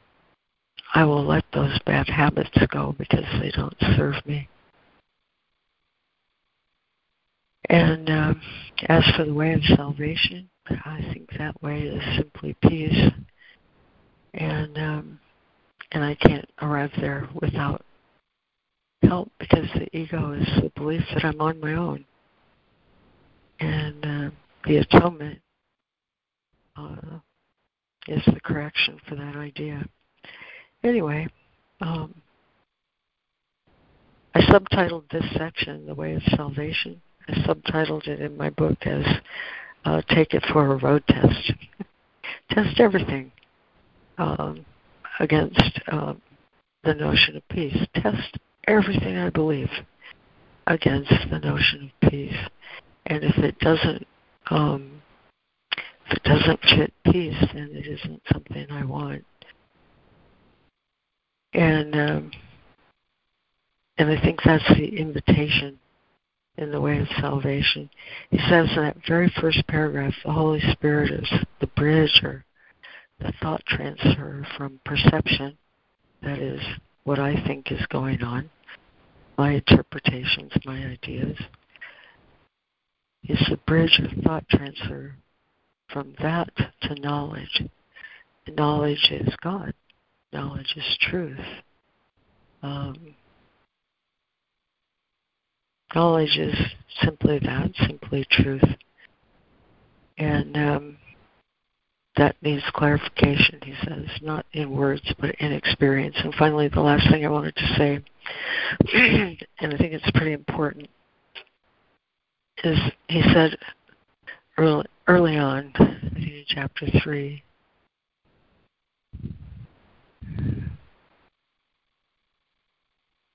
I 0.93 1.05
will 1.05 1.25
let 1.25 1.43
those 1.53 1.77
bad 1.85 2.07
habits 2.07 2.51
go 2.71 2.95
because 2.97 3.25
they 3.41 3.51
don't 3.51 3.75
serve 3.97 4.15
me. 4.25 4.47
And 7.69 8.09
um, 8.09 8.41
as 8.89 9.03
for 9.17 9.25
the 9.25 9.33
way 9.33 9.53
of 9.53 9.63
salvation, 9.75 10.49
I 10.67 11.01
think 11.11 11.29
that 11.37 11.61
way 11.63 11.81
is 11.81 12.17
simply 12.17 12.55
peace. 12.61 13.11
And 14.35 14.77
um, 14.77 15.19
and 15.91 16.03
I 16.03 16.15
can't 16.15 16.49
arrive 16.61 16.91
there 16.99 17.27
without 17.41 17.83
help 19.03 19.31
because 19.39 19.67
the 19.75 19.95
ego 19.95 20.33
is 20.33 20.47
the 20.61 20.71
belief 20.75 21.03
that 21.13 21.25
I'm 21.25 21.39
on 21.41 21.59
my 21.59 21.73
own. 21.73 22.05
And 23.59 24.05
uh, 24.05 24.29
the 24.65 24.77
atonement 24.77 25.39
uh, 26.75 27.19
is 28.07 28.23
the 28.25 28.39
correction 28.43 28.99
for 29.07 29.15
that 29.15 29.35
idea. 29.35 29.85
Anyway, 30.83 31.27
um, 31.81 32.13
I 34.35 34.41
subtitled 34.41 35.09
this 35.11 35.23
section 35.37 35.85
"The 35.85 35.95
Way 35.95 36.15
of 36.15 36.23
Salvation." 36.35 37.01
I 37.27 37.33
subtitled 37.33 38.07
it 38.07 38.19
in 38.19 38.35
my 38.35 38.49
book 38.49 38.77
as 38.85 39.05
uh, 39.85 40.01
"Take 40.09 40.33
It 40.33 40.43
for 40.51 40.73
a 40.73 40.77
Road 40.77 41.03
Test." 41.07 41.53
Test 42.49 42.79
everything 42.79 43.31
um, 44.17 44.65
against 45.19 45.79
uh, 45.87 46.13
the 46.83 46.93
notion 46.93 47.37
of 47.37 47.47
peace. 47.49 47.77
Test 47.95 48.37
everything 48.67 49.17
I 49.17 49.29
believe 49.29 49.69
against 50.67 51.13
the 51.29 51.39
notion 51.39 51.91
of 52.01 52.09
peace. 52.09 52.37
And 53.05 53.23
if 53.23 53.37
it 53.37 53.57
doesn't 53.59 54.05
um, 54.49 55.01
if 56.07 56.17
it 56.17 56.23
doesn't 56.23 56.59
fit 56.61 56.93
peace, 57.05 57.45
then 57.53 57.69
it 57.71 57.87
isn't 57.87 58.21
something 58.31 58.67
I 58.69 58.83
want. 58.83 59.23
And 61.53 61.95
um, 61.95 62.31
and 63.97 64.09
I 64.09 64.19
think 64.21 64.39
that's 64.43 64.67
the 64.69 64.97
invitation 64.97 65.79
in 66.57 66.71
the 66.71 66.81
way 66.81 66.99
of 66.99 67.07
salvation. 67.19 67.89
He 68.31 68.37
says 68.49 68.67
in 68.75 68.83
that 68.83 68.97
very 69.07 69.31
first 69.39 69.65
paragraph, 69.67 70.13
the 70.23 70.31
Holy 70.31 70.61
Spirit 70.71 71.11
is 71.11 71.29
the 71.59 71.67
bridge 71.67 72.21
or 72.23 72.43
the 73.19 73.33
thought 73.41 73.63
transfer 73.65 74.45
from 74.57 74.79
perception, 74.85 75.57
that 76.21 76.39
is 76.39 76.59
what 77.03 77.19
I 77.19 77.35
think 77.45 77.71
is 77.71 77.85
going 77.87 78.21
on, 78.21 78.49
my 79.37 79.53
interpretations, 79.53 80.51
my 80.65 80.85
ideas, 80.85 81.37
is 83.23 83.39
the 83.49 83.59
bridge 83.67 83.99
of 84.03 84.23
thought 84.23 84.47
transfer 84.49 85.15
from 85.91 86.13
that 86.21 86.49
to 86.55 86.95
knowledge. 86.95 87.63
knowledge 88.47 89.11
is 89.11 89.33
God. 89.41 89.73
Knowledge 90.33 90.73
is 90.75 90.97
truth. 90.99 91.39
Um, 92.63 93.13
knowledge 95.93 96.37
is 96.37 96.55
simply 97.03 97.39
that, 97.39 97.71
simply 97.85 98.25
truth. 98.31 98.63
And 100.17 100.57
um, 100.57 100.97
that 102.17 102.35
needs 102.41 102.63
clarification, 102.73 103.59
he 103.63 103.73
says, 103.83 104.05
not 104.21 104.45
in 104.53 104.71
words, 104.71 105.01
but 105.19 105.35
in 105.35 105.51
experience. 105.51 106.15
And 106.23 106.33
finally, 106.35 106.67
the 106.67 106.81
last 106.81 107.09
thing 107.11 107.25
I 107.25 107.29
wanted 107.29 107.55
to 107.55 107.75
say, 107.77 107.99
and 109.59 109.73
I 109.73 109.77
think 109.77 109.93
it's 109.93 110.11
pretty 110.15 110.33
important, 110.33 110.89
is 112.63 112.79
he 113.07 113.21
said 113.33 113.57
early, 114.57 114.85
early 115.07 115.37
on, 115.37 115.73
in 116.15 116.43
chapter 116.47 116.87
3, 117.03 117.43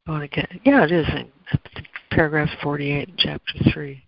I 0.07 0.11
want 0.11 0.23
to 0.23 0.29
get, 0.29 0.49
yeah, 0.65 0.85
it 0.85 0.93
is 0.93 1.07
in 1.09 1.31
paragraph 2.11 2.49
48 2.62 3.09
in 3.09 3.15
chapter 3.19 3.70
3. 3.73 4.03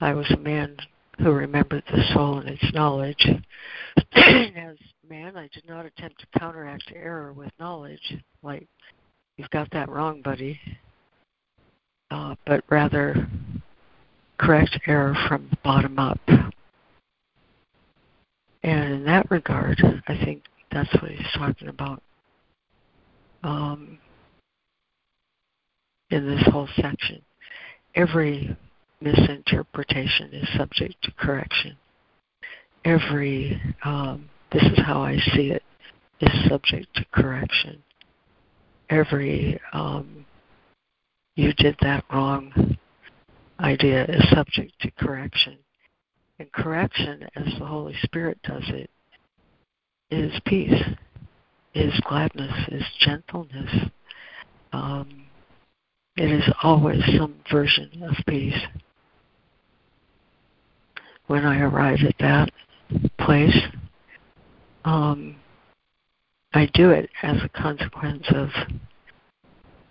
I 0.00 0.12
was 0.12 0.30
a 0.30 0.36
man 0.36 0.76
who 1.18 1.32
remembered 1.32 1.82
the 1.90 2.02
soul 2.14 2.38
and 2.38 2.48
its 2.48 2.72
knowledge. 2.74 3.26
As 4.12 4.76
man, 5.08 5.36
I 5.36 5.48
did 5.52 5.68
not 5.68 5.86
attempt 5.86 6.20
to 6.20 6.38
counteract 6.38 6.92
error 6.94 7.32
with 7.32 7.50
knowledge, 7.58 8.16
like, 8.42 8.68
you've 9.36 9.50
got 9.50 9.70
that 9.72 9.88
wrong, 9.88 10.22
buddy, 10.22 10.60
uh, 12.10 12.34
but 12.46 12.62
rather 12.70 13.26
correct 14.38 14.78
error 14.86 15.14
from 15.28 15.48
the 15.50 15.58
bottom 15.64 15.98
up. 15.98 16.20
And 18.62 18.94
in 18.94 19.04
that 19.04 19.30
regard, 19.30 19.82
I 20.06 20.24
think 20.24 20.42
that's 20.70 20.92
what 21.00 21.10
he's 21.10 21.32
talking 21.34 21.68
about 21.68 22.02
um, 23.42 23.98
in 26.10 26.26
this 26.28 26.42
whole 26.52 26.68
section. 26.76 27.22
Every 27.94 28.56
misinterpretation 29.00 30.30
is 30.32 30.48
subject 30.56 30.94
to 31.02 31.12
correction. 31.12 31.76
Every, 32.84 33.60
um, 33.84 34.28
this 34.52 34.62
is 34.62 34.78
how 34.78 35.02
I 35.02 35.16
see 35.34 35.50
it, 35.50 35.62
is 36.20 36.48
subject 36.48 36.86
to 36.96 37.04
correction. 37.12 37.82
Every, 38.88 39.60
um, 39.72 40.24
you 41.36 41.52
did 41.54 41.76
that 41.80 42.04
wrong 42.12 42.76
idea 43.60 44.04
is 44.04 44.28
subject 44.30 44.72
to 44.80 44.90
correction. 44.92 45.58
And 46.38 46.50
correction, 46.52 47.26
as 47.36 47.46
the 47.58 47.66
Holy 47.66 47.94
Spirit 48.02 48.38
does 48.42 48.64
it, 48.68 48.90
is 50.10 50.32
peace, 50.46 50.82
is 51.74 51.98
gladness, 52.08 52.52
is 52.68 52.84
gentleness. 53.00 53.90
Um, 54.72 55.24
it 56.16 56.30
is 56.30 56.52
always 56.62 57.02
some 57.16 57.36
version 57.50 58.02
of 58.02 58.14
peace 58.26 58.58
when 61.26 61.46
I 61.46 61.60
arrive 61.60 62.00
at 62.06 62.16
that 62.18 62.50
place. 63.18 63.56
Um, 64.84 65.36
I 66.52 66.68
do 66.74 66.90
it 66.90 67.08
as 67.22 67.36
a 67.44 67.48
consequence 67.48 68.26
of 68.34 68.48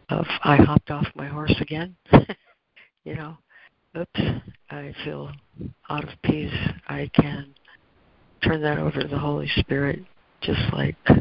of 0.09 0.25
I 0.43 0.57
hopped 0.57 0.91
off 0.91 1.07
my 1.15 1.27
horse 1.27 1.55
again. 1.61 1.95
you 3.05 3.15
know, 3.15 3.37
oops, 3.97 4.19
I 4.69 4.93
feel 5.05 5.31
out 5.89 6.03
of 6.03 6.09
peace. 6.23 6.53
I 6.87 7.09
can 7.13 7.53
turn 8.39 8.61
that 8.61 8.77
over 8.77 9.01
to 9.01 9.07
the 9.07 9.17
Holy 9.17 9.49
Spirit, 9.57 9.99
just 10.41 10.61
like 10.73 10.95
uh, 11.09 11.15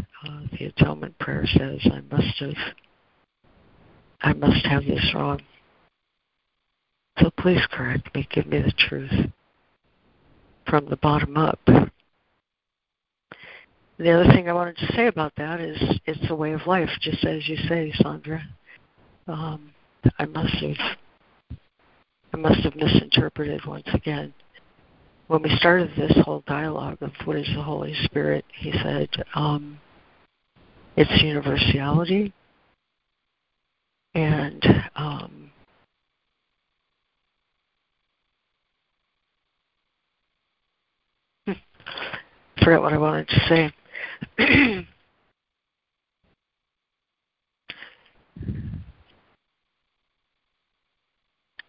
the 0.59 0.67
atonement 0.67 1.19
prayer 1.19 1.45
says. 1.47 1.81
I 1.85 2.01
must 2.11 2.39
have, 2.41 2.55
I 4.23 4.33
must 4.33 4.67
have 4.67 4.85
this 4.85 5.13
wrong. 5.15 5.41
So 7.21 7.31
please 7.39 7.61
correct 7.71 8.15
me. 8.15 8.29
Give 8.33 8.47
me 8.47 8.63
the 8.63 8.73
truth 8.73 9.13
from 10.69 10.87
the 10.87 10.97
bottom 10.97 11.37
up. 11.37 11.59
The 13.99 14.13
other 14.13 14.31
thing 14.33 14.49
I 14.49 14.53
wanted 14.53 14.77
to 14.77 14.93
say 14.95 15.09
about 15.09 15.33
that 15.37 15.61
is 15.61 15.77
it's 16.07 16.31
a 16.31 16.35
way 16.35 16.53
of 16.53 16.67
life, 16.67 16.91
just 17.01 17.25
as 17.25 17.49
you 17.49 17.57
say, 17.69 17.93
Sandra. 17.97 18.41
Um, 19.27 19.73
I 20.19 20.25
must 20.27 20.55
have 20.55 20.77
I 22.33 22.37
must 22.37 22.61
have 22.61 22.77
misinterpreted 22.77 23.65
once 23.67 23.89
again 23.93 24.33
when 25.29 25.43
we 25.43 25.51
started 25.57 25.91
this 25.97 26.13
whole 26.25 26.43
dialogue 26.47 26.99
of 27.03 27.13
what 27.25 27.37
is 27.37 27.47
the 27.55 27.63
Holy 27.63 27.95
Spirit, 28.05 28.45
he 28.59 28.73
said 28.83 29.09
um, 29.35 29.79
it's 30.97 31.23
universality 31.23 32.33
and 34.15 34.65
um, 34.97 35.51
forgot 42.63 42.83
what 42.83 42.95
I 42.95 42.99
wanted 42.99 43.29
to 43.29 43.41
say. 43.49 43.73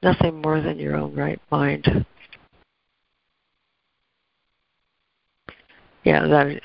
Nothing 0.02 0.42
more 0.42 0.62
than 0.62 0.80
your 0.80 0.96
own 0.96 1.14
right 1.14 1.42
mind. 1.52 2.06
Yeah, 6.04 6.28
that 6.28 6.48
is. 6.48 6.62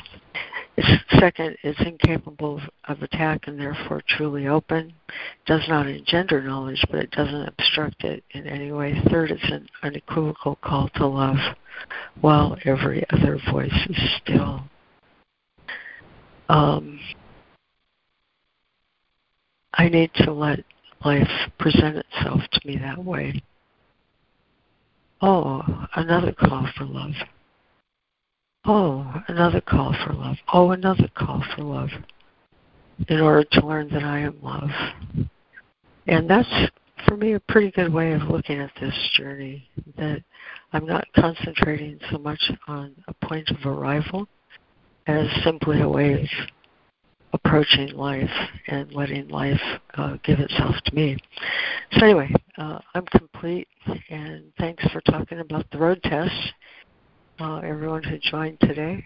Second, 1.20 1.56
it's 1.62 1.80
incapable 1.86 2.60
of 2.88 3.02
attack 3.02 3.46
and 3.46 3.58
therefore 3.58 4.02
truly 4.08 4.48
open. 4.48 4.92
Does 5.46 5.62
not 5.68 5.86
engender 5.86 6.42
knowledge, 6.42 6.82
but 6.90 6.98
it 6.98 7.12
doesn't 7.12 7.48
obstruct 7.48 8.02
it 8.02 8.24
in 8.32 8.46
any 8.46 8.72
way. 8.72 9.00
Third, 9.08 9.30
it's 9.30 9.52
an 9.52 9.68
unequivocal 9.84 10.56
call 10.56 10.88
to 10.96 11.06
love, 11.06 11.36
while 12.20 12.56
every 12.64 13.04
other 13.10 13.38
voice 13.52 13.86
is 13.88 13.96
still. 14.20 14.62
Um, 16.48 16.98
I 19.74 19.88
need 19.88 20.10
to 20.16 20.32
let 20.32 20.64
life 21.04 21.28
present 21.58 21.96
itself 21.96 22.40
to 22.52 22.66
me 22.66 22.78
that 22.78 23.02
way. 23.02 23.42
Oh, 25.20 25.62
another 25.94 26.32
call 26.32 26.68
for 26.76 26.84
love. 26.84 27.14
Oh, 28.66 29.22
another 29.28 29.60
call 29.60 29.94
for 30.04 30.14
love. 30.14 30.36
Oh, 30.52 30.70
another 30.70 31.08
call 31.14 31.44
for 31.54 31.62
love. 31.62 31.90
In 33.08 33.20
order 33.20 33.44
to 33.52 33.66
learn 33.66 33.88
that 33.90 34.04
I 34.04 34.20
am 34.20 34.38
love. 34.42 34.70
And 36.06 36.28
that's, 36.28 36.48
for 37.06 37.16
me, 37.16 37.34
a 37.34 37.40
pretty 37.40 37.70
good 37.72 37.92
way 37.92 38.12
of 38.12 38.22
looking 38.22 38.58
at 38.58 38.70
this 38.80 38.94
journey. 39.16 39.68
That 39.96 40.22
I'm 40.72 40.86
not 40.86 41.06
concentrating 41.14 41.98
so 42.10 42.18
much 42.18 42.40
on 42.66 42.94
a 43.08 43.26
point 43.26 43.50
of 43.50 43.66
arrival 43.66 44.28
as 45.06 45.26
simply 45.42 45.82
a 45.82 45.88
way 45.88 46.22
of 46.22 46.28
approaching 47.34 47.88
life 47.94 48.30
and 48.68 48.92
letting 48.92 49.28
life 49.28 49.60
uh, 49.94 50.16
give 50.24 50.38
itself 50.38 50.76
to 50.86 50.94
me. 50.94 51.18
So, 51.92 52.04
anyway, 52.04 52.32
uh, 52.56 52.78
I'm 52.94 53.04
complete, 53.06 53.68
and 54.08 54.44
thanks 54.58 54.84
for 54.92 55.00
talking 55.02 55.40
about 55.40 55.66
the 55.70 55.78
road 55.78 56.00
test, 56.04 56.32
uh, 57.40 57.56
everyone 57.58 58.02
who 58.02 58.18
joined 58.18 58.60
today. 58.60 59.04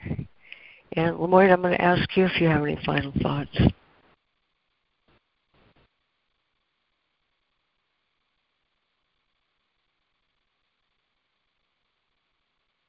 And 0.93 1.19
Lemoyne, 1.19 1.51
I'm 1.51 1.63
going 1.63 1.77
to 1.77 1.83
ask 1.83 2.17
you 2.17 2.25
if 2.25 2.41
you 2.41 2.49
have 2.49 2.63
any 2.63 2.79
final 2.85 3.13
thoughts. 3.23 3.57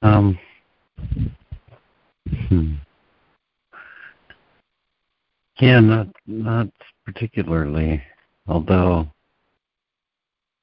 Um, 0.01 0.39
hmm. 2.47 2.75
Yeah, 5.59 5.81
not 5.81 6.07
not 6.25 6.67
particularly. 7.05 8.01
Although 8.47 9.07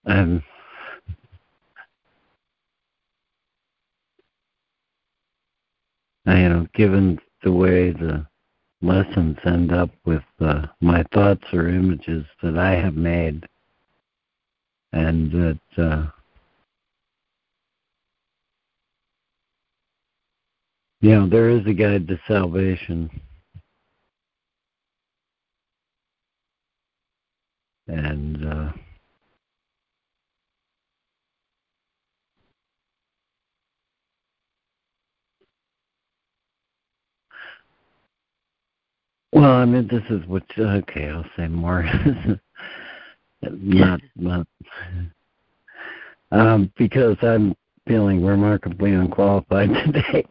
I'm 0.07 0.43
you 6.27 6.49
know, 6.49 6.67
given 6.75 7.19
the 7.43 7.53
way 7.53 7.93
the 7.93 8.27
lessons 8.83 9.37
end 9.45 9.73
up 9.73 9.91
with 10.05 10.23
uh, 10.41 10.67
my 10.81 11.05
thoughts 11.13 11.45
or 11.53 11.69
images 11.69 12.25
that 12.43 12.59
I 12.59 12.73
have 12.73 12.95
made, 12.95 13.47
and 14.93 15.31
that 15.33 15.83
uh, 15.83 16.07
you 21.01 21.11
know 21.11 21.29
there 21.29 21.51
is 21.51 21.67
a 21.67 21.73
guide 21.73 22.09
to 22.09 22.19
salvation. 22.27 23.11
And 27.89 28.45
uh, 28.45 28.73
well, 39.37 39.53
I 39.53 39.67
mean, 39.67 39.87
this 39.89 40.03
is 40.09 40.27
what. 40.27 40.45
Okay, 40.59 41.11
I'll 41.11 41.27
say 41.37 41.47
more. 41.47 41.83
not 43.43 44.01
not 44.17 44.47
um, 46.33 46.73
because 46.79 47.19
I'm 47.21 47.55
feeling 47.87 48.25
remarkably 48.25 48.93
unqualified 48.93 49.69
today. 49.85 50.25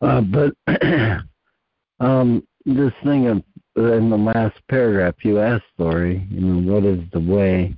Uh, 0.00 0.20
but 0.20 0.54
um, 2.00 2.46
this 2.64 2.92
thing 3.02 3.26
of 3.26 3.42
in 3.76 4.08
the 4.08 4.16
last 4.16 4.56
paragraph, 4.68 5.16
you 5.24 5.40
asked 5.40 5.64
Laurie, 5.76 6.24
you 6.30 6.40
know, 6.40 6.72
what 6.72 6.84
is 6.84 7.00
the 7.12 7.18
way? 7.18 7.74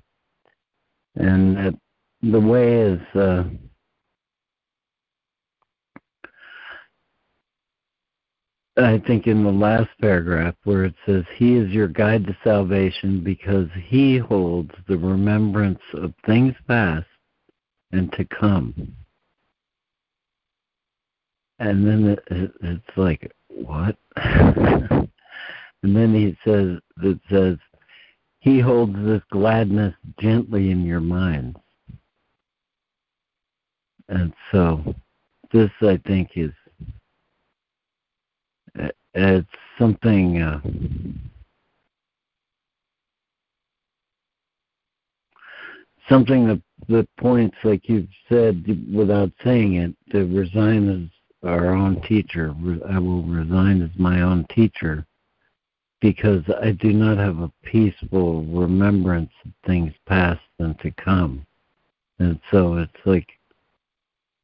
And 1.14 1.56
that 1.56 1.74
the 2.22 2.40
way 2.40 2.82
is 2.82 3.00
uh, 3.14 3.44
I 8.78 8.98
think 9.06 9.26
in 9.26 9.42
the 9.42 9.50
last 9.50 9.88
paragraph 10.00 10.54
where 10.64 10.84
it 10.84 10.94
says, 11.06 11.24
He 11.36 11.56
is 11.56 11.70
your 11.70 11.88
guide 11.88 12.26
to 12.26 12.36
salvation 12.44 13.22
because 13.24 13.68
He 13.86 14.18
holds 14.18 14.72
the 14.86 14.98
remembrance 14.98 15.80
of 15.94 16.12
things 16.26 16.54
past 16.68 17.06
and 17.92 18.12
to 18.12 18.24
come. 18.26 18.94
And 21.58 21.86
then 21.86 22.04
it, 22.08 22.18
it, 22.30 22.52
it's 22.60 22.96
like, 22.96 23.32
what? 23.48 23.96
And 25.86 25.94
then 25.94 26.12
he 26.12 26.36
says 26.44 26.78
that 26.96 27.20
says, 27.30 27.58
He 28.40 28.58
holds 28.58 28.96
this 29.04 29.22
gladness 29.30 29.94
gently 30.18 30.72
in 30.72 30.84
your 30.84 31.00
minds. 31.00 31.56
And 34.08 34.32
so 34.50 34.96
this 35.52 35.70
I 35.82 36.00
think 36.04 36.30
is 36.34 36.50
it's 39.16 39.48
something 39.78 40.42
uh, 40.42 40.60
something 46.08 46.46
that, 46.46 46.62
that 46.88 47.08
points 47.18 47.56
like 47.64 47.88
you've 47.88 48.08
said 48.28 48.64
without 48.94 49.30
saying 49.42 49.74
it 49.74 49.94
to 50.12 50.26
resign 50.26 50.88
as 50.88 51.48
our 51.48 51.74
own 51.74 52.00
teacher 52.02 52.54
i 52.88 52.98
will 52.98 53.22
resign 53.22 53.82
as 53.82 53.90
my 53.98 54.22
own 54.22 54.46
teacher 54.54 55.06
because 56.00 56.42
I 56.62 56.72
do 56.72 56.92
not 56.92 57.18
have 57.18 57.38
a 57.38 57.52
peaceful 57.64 58.42
remembrance 58.44 59.30
of 59.44 59.52
things 59.64 59.92
past 60.06 60.40
and 60.58 60.78
to 60.80 60.90
come. 60.92 61.46
And 62.18 62.38
so 62.50 62.74
it's 62.76 62.92
like 63.04 63.28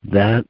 that 0.05 0.45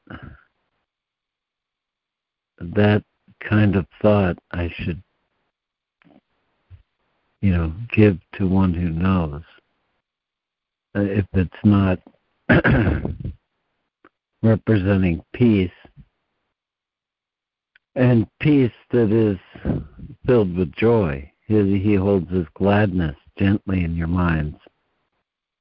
that 2.58 3.04
kind 3.48 3.77
of 3.77 3.86
thought 4.01 4.39
I 4.52 4.73
should 4.74 5.02
you 7.40 7.52
know 7.52 7.73
give 7.93 8.19
to 8.35 8.48
one 8.48 8.73
who 8.74 8.90
knows 8.90 9.43
uh, 10.97 11.01
if 11.01 11.27
it's 11.32 11.51
not 11.64 11.98
representing 14.43 15.23
peace 15.32 15.70
and 17.94 18.27
peace 18.40 18.73
that 18.90 19.12
is 19.12 19.39
filled 20.27 20.56
with 20.56 20.73
joy. 20.73 21.31
He, 21.47 21.78
he 21.78 21.94
holds 21.94 22.31
his 22.31 22.47
gladness 22.55 23.16
gently 23.39 23.85
in 23.85 23.97
your 23.97 24.06
minds, 24.06 24.56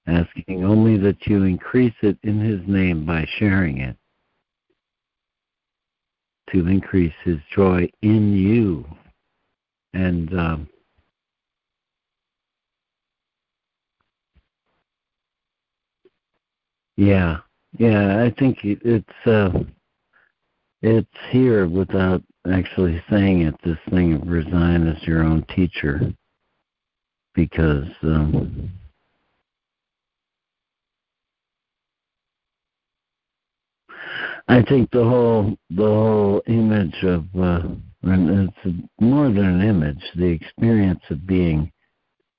asking 0.07 0.63
only 0.63 0.97
that 0.97 1.27
you 1.27 1.43
increase 1.43 1.93
it 2.01 2.17
in 2.23 2.39
his 2.39 2.61
name 2.67 3.05
by 3.05 3.27
sharing 3.37 3.79
it, 3.79 3.97
to 6.51 6.67
increase 6.67 7.13
his 7.23 7.37
joy 7.53 7.89
in 8.01 8.33
you. 8.33 8.85
And 9.93 10.33
um, 10.39 10.69
yeah, 16.97 17.37
yeah, 17.77 18.23
I 18.23 18.33
think 18.39 18.59
it's. 18.63 19.07
Uh, 19.25 19.63
it's 20.81 21.07
here 21.29 21.67
without 21.67 22.23
actually 22.51 23.03
saying 23.09 23.41
it, 23.41 23.55
this 23.63 23.77
thing 23.91 24.13
of 24.13 24.27
resign 24.27 24.87
as 24.87 25.01
your 25.03 25.23
own 25.23 25.45
teacher. 25.55 26.01
Because 27.35 27.87
um, 28.01 28.71
I 34.51 34.61
think 34.63 34.91
the 34.91 35.05
whole 35.05 35.55
the 35.69 35.85
whole 35.85 36.41
image 36.45 37.03
of 37.03 37.23
uh, 37.39 37.61
and 38.03 38.49
it's 38.65 38.77
more 38.99 39.27
than 39.27 39.45
an 39.45 39.61
image. 39.61 40.03
The 40.17 40.25
experience 40.25 40.99
of 41.09 41.25
being 41.25 41.71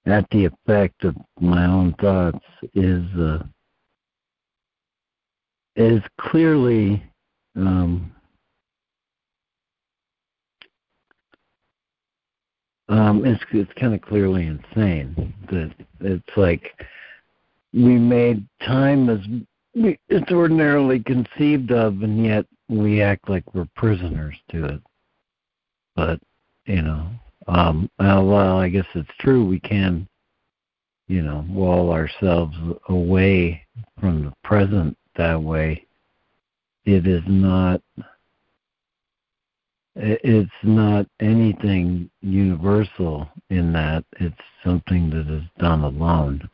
at 0.05 0.29
the 0.31 0.45
effect 0.45 1.05
of 1.05 1.17
my 1.41 1.65
own 1.65 1.95
thoughts 1.95 2.45
is 2.75 3.03
uh, 3.19 3.43
is 5.75 6.03
clearly 6.21 7.03
um, 7.57 8.15
um, 12.91 13.25
it's 13.25 13.43
it's 13.53 13.73
kind 13.81 13.95
of 13.95 14.03
clearly 14.03 14.49
insane 14.49 15.33
that 15.51 15.73
it's 16.01 16.37
like 16.37 16.75
we 17.73 17.97
made 17.97 18.47
time 18.67 19.09
as 19.09 19.21
it's 19.75 20.31
ordinarily 20.31 21.01
conceived 21.01 21.71
of, 21.73 22.03
and 22.03 22.25
yet 22.25 22.47
we 22.69 23.03
act 23.03 23.29
like 23.29 23.55
we're 23.55 23.69
prisoners 23.77 24.37
to 24.51 24.65
it. 24.67 24.81
But 25.97 26.21
you 26.67 26.83
know, 26.83 27.09
um, 27.49 27.91
well, 27.99 28.59
I 28.59 28.69
guess 28.69 28.87
it's 28.95 29.11
true. 29.21 29.45
We 29.45 29.61
can, 29.61 30.09
you 31.09 31.23
know, 31.23 31.45
wall 31.49 31.91
ourselves 31.91 32.57
away 32.89 33.67
from 34.01 34.25
the 34.25 34.33
present 34.45 34.97
that 35.17 35.41
way. 35.41 35.87
It 36.85 37.07
is 37.07 37.23
not. 37.27 37.81
It's 39.95 40.51
not 40.63 41.07
anything 41.21 42.09
universal 42.23 43.29
in 43.51 43.75
that 43.75 44.07
it's 44.21 44.35
something 44.65 45.11
that 45.11 45.29
is 45.29 45.43
done 45.59 45.83
alone, 45.83 46.49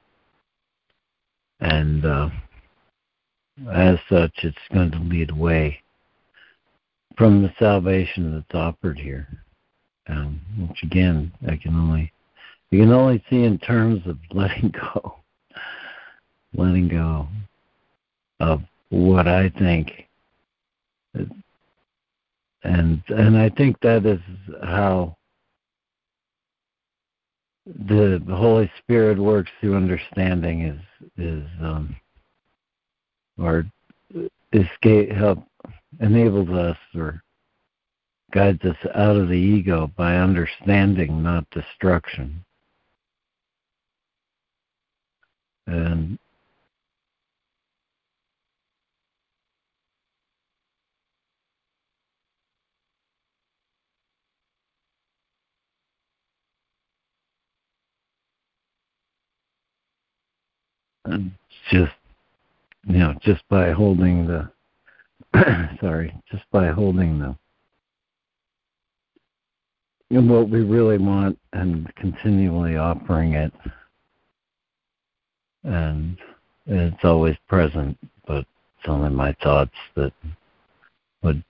and 1.61 2.05
uh, 2.05 2.31
as 3.73 3.99
such, 4.09 4.33
it's 4.43 4.57
going 4.73 4.91
to 4.93 4.99
lead 4.99 5.31
away 5.31 5.81
from 7.17 7.43
the 7.43 7.53
salvation 7.59 8.33
that's 8.33 8.55
offered 8.55 8.99
here. 8.99 9.27
Um, 10.09 10.41
which 10.59 10.83
again, 10.83 11.33
I 11.47 11.57
can 11.57 11.75
only 11.75 12.13
you 12.71 12.81
can 12.81 12.93
only 12.93 13.23
see 13.29 13.45
in 13.45 13.59
terms 13.59 14.07
of 14.07 14.17
letting 14.33 14.71
go, 14.71 15.17
letting 16.55 16.89
go 16.89 17.29
of 18.41 18.63
what 18.91 19.29
I 19.29 19.51
think, 19.51 20.07
and 22.63 23.03
and 23.09 23.37
I 23.37 23.51
think 23.51 23.79
that 23.81 24.07
is 24.07 24.21
how 24.63 25.17
the, 27.67 28.23
Holy 28.31 28.71
Spirit 28.79 29.19
works 29.19 29.51
through 29.61 29.77
understanding 29.77 30.63
is 30.63 30.81
is 31.19 31.45
um, 31.61 31.95
or 33.39 33.65
escape 34.53 35.11
help 35.11 35.45
enables 36.01 36.49
us 36.51 36.77
or 36.95 37.23
guides 38.33 38.63
us 38.65 38.77
out 38.95 39.17
of 39.17 39.29
the 39.29 39.35
ego 39.35 39.91
by 39.97 40.17
understanding, 40.17 41.23
not 41.23 41.49
destruction. 41.51 42.45
And 45.67 46.19
just 61.71 61.93
you 62.89 62.99
know 62.99 63.15
just 63.23 63.47
by 63.49 63.71
holding 63.71 64.27
the 64.27 64.51
sorry 65.81 66.15
just 66.31 66.45
by 66.51 66.69
holding 66.69 67.19
the 67.19 67.37
and 70.11 70.31
what 70.31 70.49
we 70.49 70.61
really 70.61 70.97
want 70.97 71.39
and 71.53 71.95
continually 71.97 72.77
offering 72.77 73.35
it 73.35 73.53
and 75.65 76.17
it's 76.67 77.05
always 77.05 77.37
present 77.47 77.97
but 78.27 78.39
it's 78.39 78.89
only 78.89 79.11
my 79.11 79.35
thoughts 79.43 79.71
that 79.95 80.13
would 81.23 81.45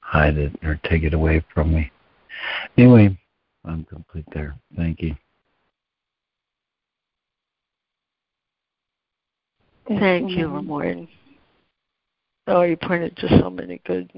hide 0.00 0.36
it 0.36 0.52
or 0.62 0.78
take 0.84 1.02
it 1.02 1.14
away 1.14 1.44
from 1.52 1.74
me. 1.74 1.90
Anyway 2.78 3.18
i'm 3.64 3.84
complete 3.84 4.26
there. 4.32 4.54
Thank 4.76 5.02
you 5.02 5.16
Thank 9.86 10.30
you, 10.32 10.48
Lemoyne. 10.48 11.08
Oh, 12.46 12.62
you 12.62 12.76
pointed 12.76 13.16
to 13.18 13.38
so 13.40 13.50
many 13.50 13.80
good 13.86 14.10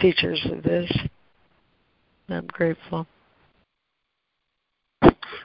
features 0.00 0.40
of 0.50 0.62
this. 0.62 0.90
I'm 2.28 2.46
grateful. 2.46 3.06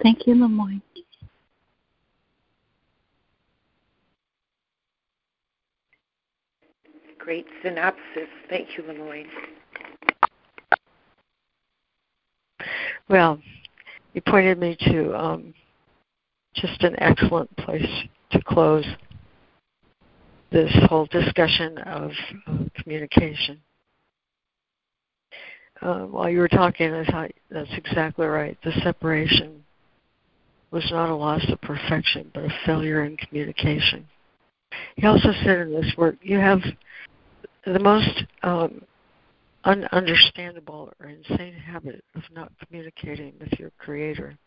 Thank 0.04 0.28
you, 0.28 0.36
Lemoyne. 0.36 0.82
Great 7.18 7.46
synopsis. 7.62 8.30
Thank 8.50 8.78
you, 8.78 8.86
Lemoyne. 8.88 9.28
Well, 13.10 13.40
you 14.14 14.22
pointed 14.22 14.60
me 14.60 14.78
to 14.82 15.14
um, 15.14 15.54
just 16.56 16.82
an 16.84 16.96
excellent 17.00 17.56
place 17.58 17.86
to 18.32 18.42
close 18.42 18.86
this 20.52 20.72
whole 20.88 21.06
discussion 21.08 21.78
of 21.80 22.12
communication. 22.76 23.60
Uh, 25.82 26.00
while 26.02 26.30
you 26.30 26.40
were 26.40 26.48
talking, 26.48 26.94
I 26.94 27.06
thought 27.06 27.32
that's 27.52 27.70
exactly 27.76 28.26
right. 28.26 28.58
The 28.64 28.72
separation 28.84 29.64
was 30.72 30.88
not 30.92 31.10
a 31.10 31.16
loss 31.16 31.46
of 31.50 31.62
perfection, 31.62 32.32
but 32.34 32.46
a 32.46 32.60
failure 32.66 33.06
in 33.06 33.16
communication. 33.18 34.06
He 34.96 35.06
also 35.06 35.32
said 35.44 35.60
in 35.60 35.74
this 35.74 35.94
work, 35.98 36.16
you 36.22 36.40
have 36.40 36.62
the 37.66 37.80
most 37.80 38.24
um, 38.44 38.82
ununderstandable 39.66 40.92
or 41.00 41.08
insane 41.08 41.54
habit 41.54 42.04
of 42.16 42.24
not 42.34 42.52
communicating 42.66 43.34
with 43.40 43.60
your 43.60 43.72
Creator. 43.78 44.38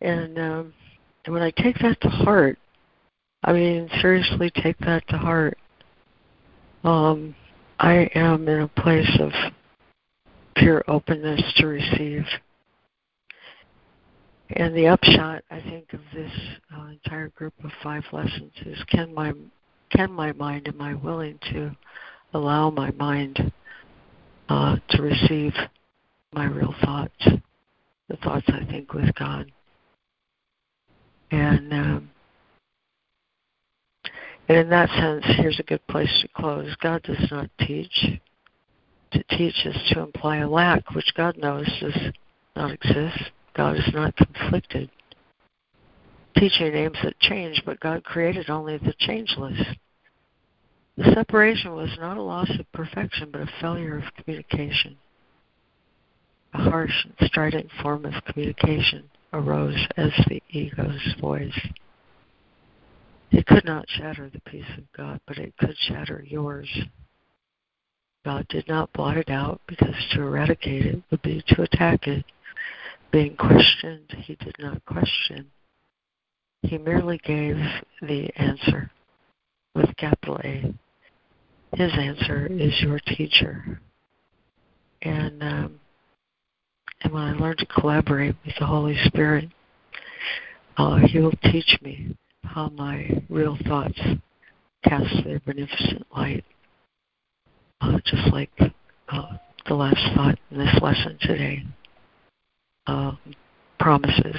And, 0.00 0.38
um, 0.38 0.74
and 1.24 1.34
when 1.34 1.42
I 1.42 1.50
take 1.50 1.78
that 1.80 2.00
to 2.00 2.08
heart, 2.08 2.58
I 3.42 3.52
mean, 3.52 3.88
seriously, 4.00 4.50
take 4.62 4.78
that 4.80 5.06
to 5.08 5.16
heart. 5.16 5.58
Um, 6.84 7.34
I 7.78 8.10
am 8.14 8.46
in 8.48 8.60
a 8.60 8.68
place 8.68 9.18
of 9.20 9.32
pure 10.56 10.84
openness 10.88 11.40
to 11.56 11.66
receive. 11.66 12.24
And 14.50 14.74
the 14.74 14.88
upshot, 14.88 15.44
I 15.50 15.60
think, 15.60 15.92
of 15.92 16.00
this 16.12 16.32
uh, 16.76 16.88
entire 16.88 17.28
group 17.28 17.54
of 17.64 17.70
five 17.82 18.02
lessons 18.12 18.52
is: 18.66 18.78
can 18.90 19.14
my 19.14 19.32
can 19.90 20.12
my 20.12 20.32
mind, 20.32 20.68
am 20.68 20.82
I 20.82 20.94
willing 20.94 21.38
to 21.52 21.74
allow 22.34 22.70
my 22.70 22.90
mind 22.92 23.52
uh, 24.48 24.76
to 24.90 25.02
receive 25.02 25.52
my 26.32 26.44
real 26.44 26.74
thoughts, 26.84 27.26
the 28.08 28.16
thoughts 28.16 28.46
I 28.48 28.64
think 28.66 28.92
with 28.92 29.14
God, 29.14 29.50
and 31.30 31.72
um, 31.72 32.10
and 34.50 34.58
in 34.58 34.68
that 34.70 34.88
sense, 34.98 35.24
here's 35.38 35.60
a 35.60 35.62
good 35.62 35.86
place 35.86 36.10
to 36.22 36.28
close. 36.34 36.74
God 36.82 37.04
does 37.04 37.30
not 37.30 37.48
teach. 37.60 38.18
To 39.12 39.22
teach 39.30 39.64
is 39.64 39.76
to 39.90 40.00
imply 40.00 40.38
a 40.38 40.48
lack, 40.48 40.90
which 40.92 41.14
God 41.16 41.36
knows 41.38 41.68
does 41.80 42.12
not 42.56 42.72
exist. 42.72 43.30
God 43.54 43.76
is 43.76 43.88
not 43.94 44.16
conflicted. 44.16 44.90
Teaching 46.36 46.74
aims 46.74 46.98
at 47.04 47.16
change, 47.20 47.62
but 47.64 47.78
God 47.78 48.02
created 48.02 48.50
only 48.50 48.76
the 48.76 48.92
changeless. 48.98 49.56
The 50.96 51.12
separation 51.14 51.76
was 51.76 51.96
not 52.00 52.16
a 52.16 52.22
loss 52.22 52.50
of 52.58 52.72
perfection, 52.72 53.28
but 53.30 53.42
a 53.42 53.52
failure 53.60 53.98
of 53.98 54.14
communication. 54.16 54.96
A 56.54 56.58
harsh 56.58 57.04
and 57.04 57.28
strident 57.28 57.70
form 57.80 58.04
of 58.04 58.24
communication 58.24 59.04
arose 59.32 59.86
as 59.96 60.10
the 60.26 60.42
ego's 60.50 61.14
voice. 61.20 61.56
It 63.30 63.46
could 63.46 63.64
not 63.64 63.88
shatter 63.88 64.28
the 64.28 64.40
peace 64.40 64.64
of 64.76 64.90
God, 64.96 65.20
but 65.26 65.38
it 65.38 65.56
could 65.56 65.76
shatter 65.78 66.24
yours. 66.26 66.68
God 68.24 68.46
did 68.48 68.68
not 68.68 68.92
blot 68.92 69.16
it 69.16 69.30
out 69.30 69.60
because 69.66 69.94
to 70.12 70.22
eradicate 70.22 70.86
it 70.86 71.02
would 71.10 71.22
be 71.22 71.42
to 71.48 71.62
attack 71.62 72.06
it. 72.06 72.24
Being 73.12 73.36
questioned, 73.36 74.14
he 74.18 74.34
did 74.36 74.56
not 74.58 74.84
question. 74.84 75.50
He 76.62 76.76
merely 76.76 77.18
gave 77.18 77.56
the 78.02 78.30
answer 78.36 78.90
with 79.74 79.96
capital 79.96 80.38
A. 80.44 80.74
His 81.76 81.92
answer 81.96 82.46
is 82.46 82.80
your 82.82 82.98
teacher. 82.98 83.80
And 85.02 85.42
um, 85.42 85.80
and 87.02 87.12
when 87.12 87.22
I 87.22 87.32
learn 87.32 87.56
to 87.56 87.66
collaborate 87.66 88.34
with 88.44 88.54
the 88.58 88.66
Holy 88.66 88.96
Spirit, 89.04 89.48
uh, 90.76 90.96
He 90.96 91.18
will 91.18 91.32
teach 91.44 91.78
me 91.80 92.14
how 92.44 92.68
my 92.70 93.08
real 93.28 93.56
thoughts 93.66 94.00
cast 94.84 95.24
their 95.24 95.40
beneficent 95.40 96.06
light, 96.16 96.44
uh, 97.80 97.98
just 98.04 98.32
like 98.32 98.50
uh, 99.08 99.36
the 99.68 99.74
last 99.74 100.00
thought 100.14 100.38
in 100.50 100.58
this 100.58 100.78
lesson 100.82 101.16
today 101.20 101.64
uh, 102.86 103.12
promises. 103.78 104.36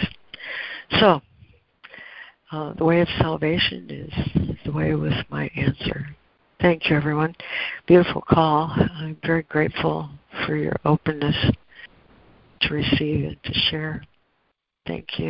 So, 0.99 1.21
uh, 2.51 2.73
the 2.73 2.83
way 2.83 3.01
of 3.01 3.07
salvation 3.19 3.87
is 3.89 4.57
the 4.65 4.71
way 4.71 4.93
with 4.95 5.13
my 5.29 5.49
answer. 5.55 6.07
Thank 6.59 6.89
you, 6.89 6.95
everyone. 6.95 7.35
Beautiful 7.87 8.21
call. 8.21 8.71
I'm 8.75 9.17
very 9.25 9.43
grateful 9.43 10.09
for 10.45 10.55
your 10.55 10.75
openness 10.85 11.35
to 12.61 12.73
receive 12.73 13.25
and 13.25 13.43
to 13.43 13.53
share. 13.69 14.03
Thank 14.85 15.07
you. 15.13 15.19